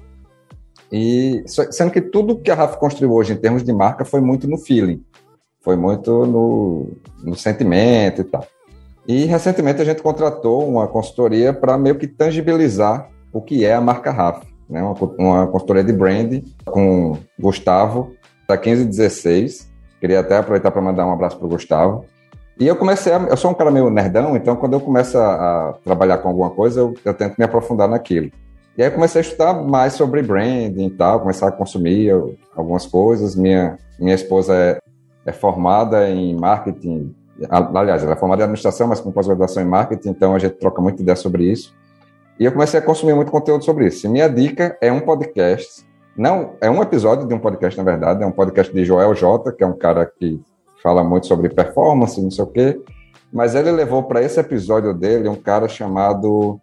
[0.91, 4.49] E sendo que tudo que a Rafa construiu hoje em termos de marca foi muito
[4.49, 5.05] no feeling,
[5.61, 6.89] foi muito no,
[7.23, 8.45] no sentimento e tal.
[9.07, 13.81] E recentemente a gente contratou uma consultoria para meio que tangibilizar o que é a
[13.81, 18.15] marca Rafa né, uma, uma consultoria de branding com Gustavo,
[18.51, 19.71] da 1516.
[20.01, 22.05] Queria até aproveitar para mandar um abraço para o Gustavo.
[22.59, 25.71] E eu comecei, a, eu sou um cara meio nerdão, então quando eu começo a,
[25.71, 28.31] a trabalhar com alguma coisa, eu, eu, tento me aprofundar naquilo.
[28.77, 32.13] E aí eu comecei a estudar mais sobre branding e tal, começar a consumir
[32.55, 33.35] algumas coisas.
[33.35, 34.79] Minha, minha esposa é,
[35.25, 37.15] é formada em marketing,
[37.51, 40.83] aliás, ela é formada em administração, mas com pós-graduação em marketing, então a gente troca
[40.83, 41.75] muita ideia sobre isso.
[42.39, 44.07] E eu comecei a consumir muito conteúdo sobre isso.
[44.07, 45.85] E minha dica é um podcast.
[46.17, 48.23] Não, é um episódio de um podcast, na verdade.
[48.23, 50.41] É um podcast de Joel J, que é um cara que
[50.83, 52.81] fala muito sobre performance, não sei o quê.
[53.33, 56.61] mas ele levou para esse episódio dele um cara chamado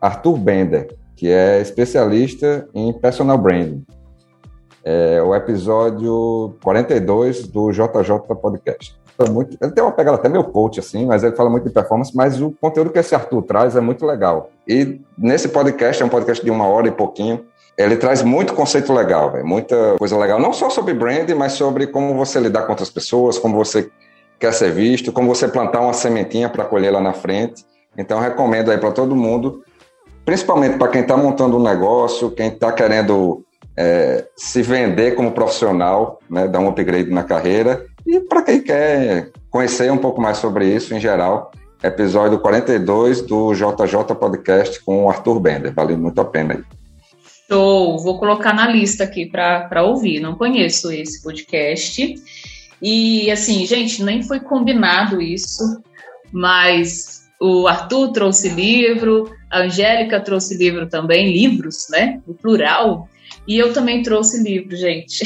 [0.00, 3.84] Arthur Bender, que é especialista em personal branding.
[4.84, 8.94] É o episódio 42 do JJ Podcast.
[9.30, 12.14] Muito, ele tem uma pegada até meio coach, assim, mas ele fala muito de performance,
[12.14, 14.50] mas o conteúdo que esse Arthur traz é muito legal.
[14.68, 17.44] E nesse podcast, é um podcast de uma hora e pouquinho,
[17.76, 21.86] ele traz muito conceito legal, véio, muita coisa legal, não só sobre brand, mas sobre
[21.88, 23.90] como você lidar com outras pessoas, como você
[24.38, 27.64] quer ser visto, como você plantar uma sementinha para colher lá na frente.
[27.96, 29.64] Então, recomendo aí para todo mundo,
[30.24, 33.44] principalmente para quem está montando um negócio, quem está querendo
[33.76, 39.30] é, se vender como profissional, né, dar um upgrade na carreira, e para quem quer
[39.50, 41.50] conhecer um pouco mais sobre isso em geral,
[41.82, 45.72] episódio 42 do JJ Podcast com o Arthur Bender.
[45.72, 46.83] Vale muito a pena aí.
[47.48, 47.98] Show!
[47.98, 50.20] Vou colocar na lista aqui para ouvir.
[50.20, 52.14] Não conheço esse podcast.
[52.80, 55.82] E assim, gente, nem foi combinado isso,
[56.32, 62.20] mas o Arthur trouxe livro, a Angélica trouxe livro também, livros, né?
[62.26, 63.08] No plural.
[63.46, 65.24] E eu também trouxe livro, gente.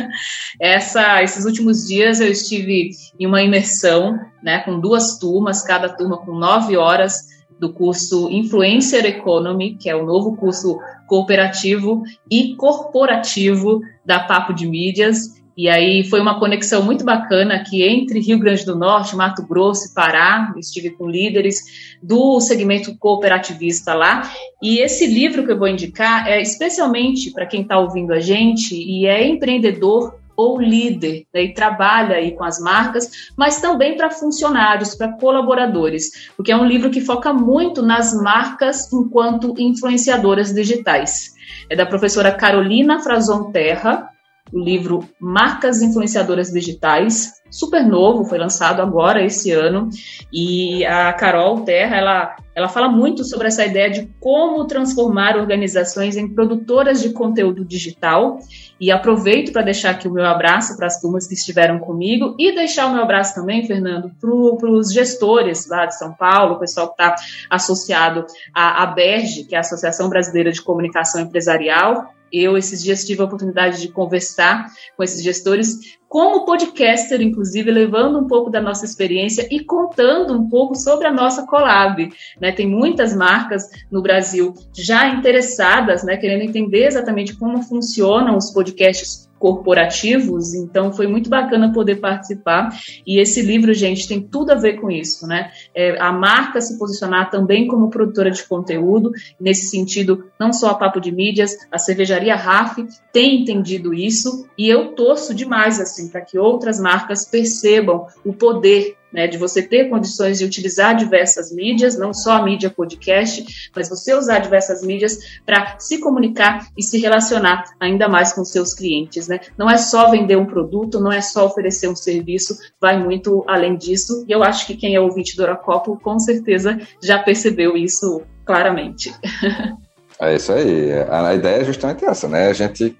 [0.60, 6.18] Essa, esses últimos dias eu estive em uma imersão, né, com duas turmas, cada turma
[6.18, 13.80] com nove horas do curso Influencer Economy, que é o novo curso cooperativo e corporativo
[14.04, 15.42] da Papo de Mídias.
[15.56, 19.88] E aí foi uma conexão muito bacana aqui entre Rio Grande do Norte, Mato Grosso
[19.88, 20.52] e Pará.
[20.58, 21.60] Estive com líderes
[22.02, 24.28] do segmento cooperativista lá.
[24.60, 28.74] E esse livro que eu vou indicar é especialmente para quem está ouvindo a gente
[28.74, 34.10] e é empreendedor ou líder né, e trabalha aí com as marcas, mas também para
[34.10, 41.34] funcionários, para colaboradores, porque é um livro que foca muito nas marcas enquanto influenciadoras digitais.
[41.68, 44.13] É da professora Carolina Frazon Terra,
[44.52, 49.88] o livro Marcas Influenciadoras Digitais, super novo, foi lançado agora esse ano,
[50.32, 56.16] e a Carol Terra, ela, ela fala muito sobre essa ideia de como transformar organizações
[56.16, 58.38] em produtoras de conteúdo digital,
[58.78, 62.54] e aproveito para deixar aqui o meu abraço para as turmas que estiveram comigo, e
[62.54, 66.88] deixar o meu abraço também, Fernando, para os gestores lá de São Paulo, o pessoal
[66.88, 67.14] que está
[67.48, 72.12] associado à, à BERG, que é a Associação Brasileira de Comunicação Empresarial,
[72.42, 74.66] eu, esses dias, tive a oportunidade de conversar
[74.96, 80.48] com esses gestores, como podcaster, inclusive, levando um pouco da nossa experiência e contando um
[80.48, 82.08] pouco sobre a nossa collab.
[82.40, 82.52] Né?
[82.52, 89.23] Tem muitas marcas no Brasil já interessadas, né, querendo entender exatamente como funcionam os podcasts
[89.38, 92.70] corporativos, então foi muito bacana poder participar.
[93.06, 95.50] E esse livro, gente, tem tudo a ver com isso, né?
[95.74, 100.74] É, a marca se posicionar também como produtora de conteúdo, nesse sentido, não só a
[100.74, 106.20] Papo de Mídias, a cervejaria RAF tem entendido isso, e eu torço demais, assim, para
[106.20, 111.96] que outras marcas percebam o poder né, de você ter condições de utilizar diversas mídias,
[111.96, 116.98] não só a mídia podcast, mas você usar diversas mídias para se comunicar e se
[116.98, 119.28] relacionar ainda mais com seus clientes.
[119.28, 119.38] Né?
[119.56, 123.76] Não é só vender um produto, não é só oferecer um serviço, vai muito além
[123.76, 124.24] disso.
[124.28, 129.14] E eu acho que quem é ouvinte do Oracopo com certeza já percebeu isso claramente.
[130.20, 130.92] É isso aí.
[131.10, 132.46] A ideia é justamente essa, né?
[132.46, 132.96] A gente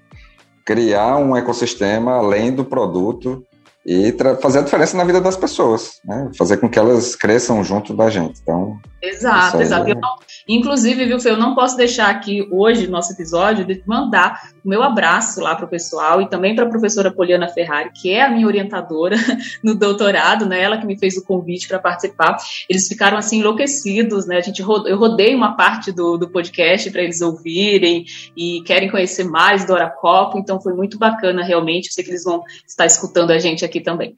[0.65, 3.41] criar um ecossistema além do produto
[3.85, 6.31] e fazer a diferença na vida das pessoas, né?
[6.35, 8.39] Fazer com que elas cresçam junto da gente.
[8.41, 9.91] Então, exato, exato.
[9.91, 9.93] É...
[9.93, 10.15] Não,
[10.47, 14.81] inclusive, viu, Fê, eu não posso deixar aqui hoje, nosso episódio, de mandar o meu
[14.81, 18.31] abraço lá para o pessoal e também para a professora Poliana Ferrari, que é a
[18.31, 19.15] minha orientadora
[19.63, 20.59] no doutorado, né?
[20.59, 22.35] Ela que me fez o convite para participar.
[22.67, 24.37] Eles ficaram assim enlouquecidos, né?
[24.37, 28.05] A gente eu rodei uma parte do, do podcast para eles ouvirem
[28.35, 31.87] e querem conhecer mais do Oracopo, então foi muito bacana realmente.
[31.87, 34.15] Eu sei que eles vão estar escutando a gente aqui também.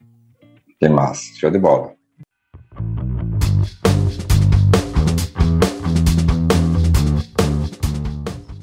[0.80, 1.92] Que massa, show de bola.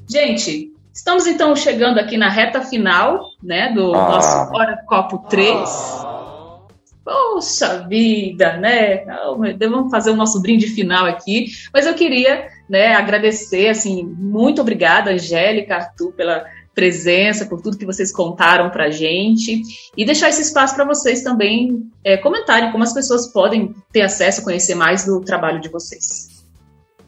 [0.10, 0.75] Gente,
[1.06, 4.10] estamos então chegando aqui na reta final, né, do ah.
[4.10, 5.70] nosso Hora Copo 3.
[7.04, 9.06] Poxa vida, né?
[9.60, 11.46] vamos fazer o nosso brinde final aqui.
[11.72, 17.86] Mas eu queria né, agradecer, assim, muito obrigada, Angélica, Arthur, pela presença, por tudo que
[17.86, 19.62] vocês contaram para a gente
[19.96, 24.44] e deixar esse espaço para vocês também é, comentarem como as pessoas podem ter acesso,
[24.44, 26.36] conhecer mais do trabalho de vocês.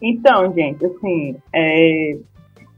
[0.00, 2.16] Então, gente, assim, é,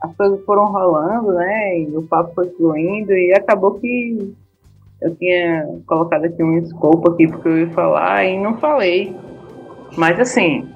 [0.00, 1.80] as coisas foram rolando, né?
[1.80, 4.34] E o papo foi fluindo e acabou que
[5.00, 9.14] eu tinha colocado aqui um escopo aqui porque eu ia falar e não falei.
[9.96, 10.68] Mas assim,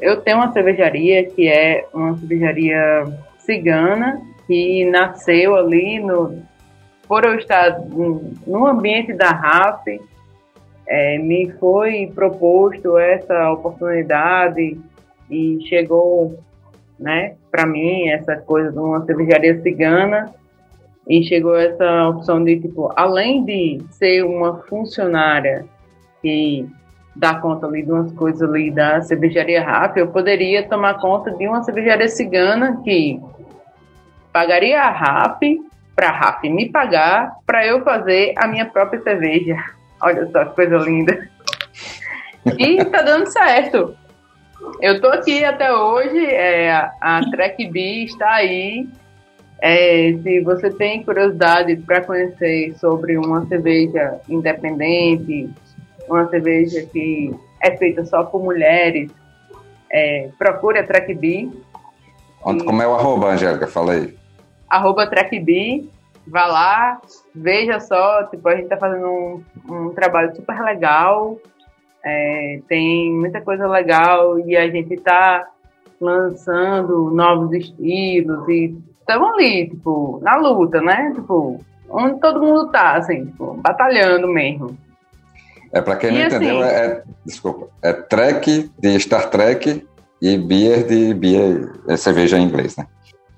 [0.00, 3.04] eu tenho uma cervejaria que é uma cervejaria
[3.38, 6.42] cigana que nasceu ali no
[7.08, 7.78] por eu estar
[8.46, 10.00] no ambiente da RAF
[10.86, 14.78] é, me foi proposto essa oportunidade
[15.30, 16.38] e chegou,
[17.02, 20.32] né, para mim essa coisa de uma cervejaria cigana
[21.08, 25.64] e chegou essa opção de tipo, além de ser uma funcionária
[26.20, 26.66] que
[27.14, 31.46] dá conta ali de umas coisas ali da cervejaria Rafa, eu poderia tomar conta de
[31.46, 33.20] uma cervejaria cigana que
[34.32, 35.42] pagaria a RAP
[35.94, 39.56] para a RAP me pagar para eu fazer a minha própria cerveja.
[40.00, 41.28] Olha só que coisa linda.
[42.58, 43.94] E tá dando certo.
[44.80, 48.88] Eu tô aqui até hoje, é, a Trek B está aí.
[49.60, 55.48] É, se você tem curiosidade para conhecer sobre uma cerveja independente,
[56.08, 59.10] uma cerveja que é feita só por mulheres,
[59.90, 61.48] é, procure a Trek B.
[62.40, 63.68] Como é o arroba, Angélica?
[63.68, 64.16] Fala aí.
[64.68, 65.84] Arroba Trek B.
[66.26, 67.00] Vá lá,
[67.34, 71.36] veja só, tipo, a gente está fazendo um, um, trabalho super legal,
[72.04, 75.48] é, tem muita coisa legal e a gente está
[76.00, 81.12] lançando novos estilos e estamos ali, tipo, na luta, né?
[81.14, 84.76] Tipo, onde todo mundo tá, assim, tipo, batalhando mesmo.
[85.72, 89.86] É, para quem e não assim, entendeu, é, é, desculpa, é Trek de Star Trek
[90.20, 92.86] e Beer de Beer, é cerveja em inglês, né?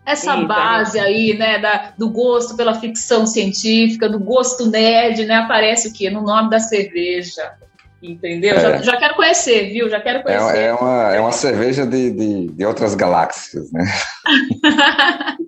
[0.06, 5.88] Essa base aí, né, da, do gosto pela ficção científica, do gosto nerd, né, aparece
[5.88, 6.10] o quê?
[6.10, 7.54] No nome da cerveja,
[8.10, 8.54] entendeu?
[8.56, 8.60] É.
[8.60, 9.88] Já, já, quero conhecer, viu?
[9.88, 10.58] Já quero é conhecer.
[10.58, 13.84] É, é uma, é uma cerveja de, de, de outras galáxias, né?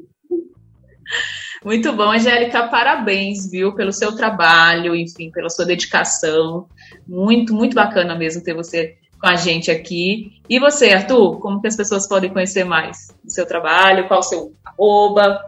[1.65, 6.69] Muito bom, Angélica, parabéns, viu, pelo seu trabalho, enfim, pela sua dedicação.
[7.07, 10.41] Muito, muito bacana mesmo ter você com a gente aqui.
[10.49, 14.07] E você, Arthur, como que as pessoas podem conhecer mais do seu trabalho?
[14.07, 15.45] Qual o seu arroba?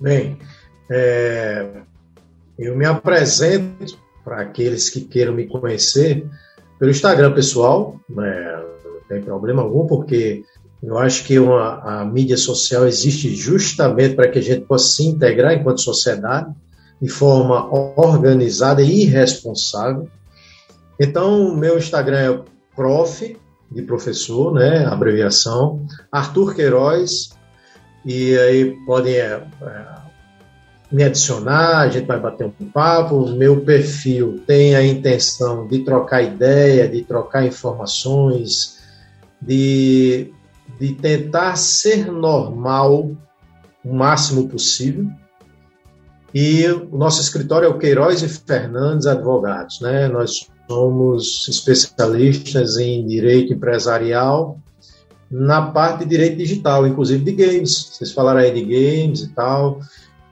[0.00, 0.38] Bem,
[0.90, 1.82] é,
[2.58, 6.26] eu me apresento para aqueles que queiram me conhecer
[6.78, 10.42] pelo Instagram pessoal, né, não tem problema algum, porque
[10.82, 15.06] eu acho que uma, a mídia social existe justamente para que a gente possa se
[15.06, 16.52] integrar enquanto sociedade
[17.00, 17.68] de forma
[17.98, 20.08] organizada e responsável.
[20.98, 22.40] Então, meu Instagram é
[22.74, 23.36] prof,
[23.70, 27.30] de professor, né, abreviação, Arthur Queiroz,
[28.04, 29.93] e aí podem é, é,
[30.94, 33.28] me adicionar, a gente vai bater um papo.
[33.30, 38.78] Meu perfil tem a intenção de trocar ideia, de trocar informações,
[39.42, 40.32] de
[40.78, 43.10] de tentar ser normal
[43.84, 45.06] o máximo possível.
[46.34, 50.08] E o nosso escritório é o Queiroz e Fernandes Advogados, né?
[50.08, 54.58] Nós somos especialistas em direito empresarial
[55.30, 57.90] na parte de direito digital, inclusive de games.
[57.92, 59.80] Vocês falaram aí de games e tal.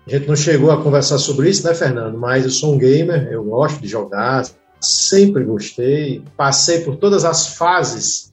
[0.06, 2.18] A gente não chegou a conversar sobre isso, né, Fernando?
[2.18, 4.44] Mas eu sou um gamer, eu gosto de jogar,
[4.80, 6.24] sempre gostei.
[6.36, 8.32] Passei por todas as fases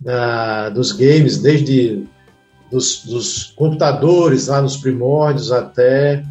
[0.00, 2.04] da, dos games, desde
[2.70, 6.24] dos, dos, computadores lá nos primórdios até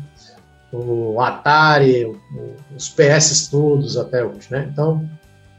[0.72, 2.12] o Atari,
[2.76, 4.68] os PS todos até hoje, né?
[4.72, 5.08] Então,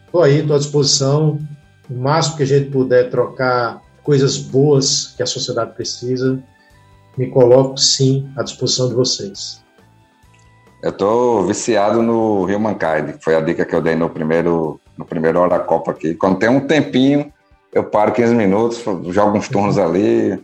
[0.04, 1.38] estou aí, estou à disposição,
[1.88, 6.42] o máximo que a gente puder trocar coisas boas que a sociedade precisa,
[7.16, 9.62] me coloco sim à disposição de vocês.
[10.82, 15.04] Eu estou viciado no Humankind, que foi a dica que eu dei no primeiro, no
[15.04, 16.14] primeiro Hora Copa aqui.
[16.14, 17.32] Quando tem um tempinho,
[17.72, 20.38] eu paro 15 minutos, jogo uns turnos ali,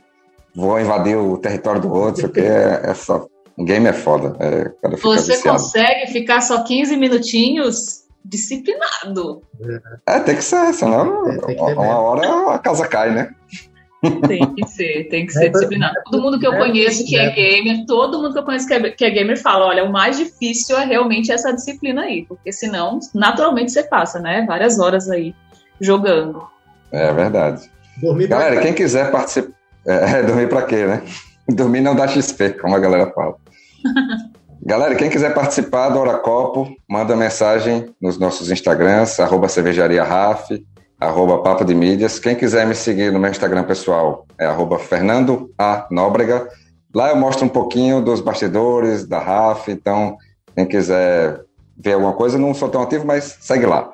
[0.55, 3.27] vou invadir o território do outro, porque é, é só.
[3.57, 4.35] O game é foda.
[4.41, 5.59] É, Você viciado.
[5.59, 9.43] consegue ficar só 15 minutinhos disciplinado.
[10.07, 13.31] É, tem que ser, senão é, que uma hora a casa cai, né?
[14.27, 15.95] Tem que ser, tem que ser é, disciplinado.
[16.11, 18.73] Todo mundo que eu é, conheço que é gamer, todo mundo que eu conheço que
[18.73, 22.51] é, que é gamer fala: olha, o mais difícil é realmente essa disciplina aí, porque
[22.51, 24.45] senão, naturalmente, você passa, né?
[24.47, 25.35] Várias horas aí
[25.79, 26.43] jogando.
[26.91, 27.71] É verdade.
[28.01, 29.53] Dormir galera, quem quiser participar.
[29.87, 31.03] É, é, dormir para quê, né?
[31.49, 33.37] Dormir não dá XP, como a galera fala.
[34.65, 40.51] galera, quem quiser participar do Oracopo, manda mensagem nos nossos Instagrams, arroba cervejaria Raf,
[41.01, 42.19] arroba Papo de Mídias.
[42.19, 45.87] Quem quiser me seguir no meu Instagram pessoal é arroba Fernando A.
[45.91, 46.47] Nóbrega.
[46.95, 50.19] Lá eu mostro um pouquinho dos bastidores, da RAF, então
[50.55, 51.41] quem quiser
[51.77, 53.91] ver alguma coisa, não sou tão ativo, mas segue lá.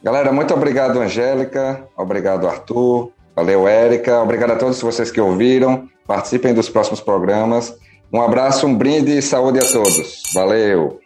[0.00, 1.84] Galera, muito obrigado, Angélica.
[1.96, 3.12] Obrigado, Arthur.
[3.34, 4.22] Valeu, Érica.
[4.22, 5.88] Obrigado a todos vocês que ouviram.
[6.06, 7.74] Participem dos próximos programas.
[8.12, 10.22] Um abraço, um brinde e saúde a todos.
[10.34, 11.00] Valeu.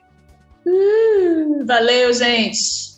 [0.66, 2.96] Uh, valeu, gente.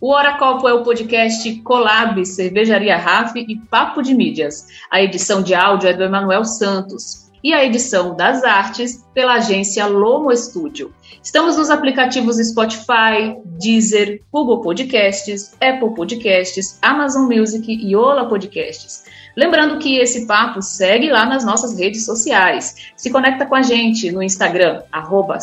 [0.00, 4.66] O Hora Copo é o podcast Colab, Cervejaria Raf e Papo de Mídias.
[4.90, 9.86] A edição de áudio é do Emanuel Santos e a edição das artes pela agência
[9.86, 10.92] Lomo Studio.
[11.24, 19.04] Estamos nos aplicativos Spotify, Deezer, Google Podcasts, Apple Podcasts, Amazon Music e Ola Podcasts.
[19.34, 22.92] Lembrando que esse papo segue lá nas nossas redes sociais.
[22.94, 25.38] Se conecta com a gente no Instagram, arroba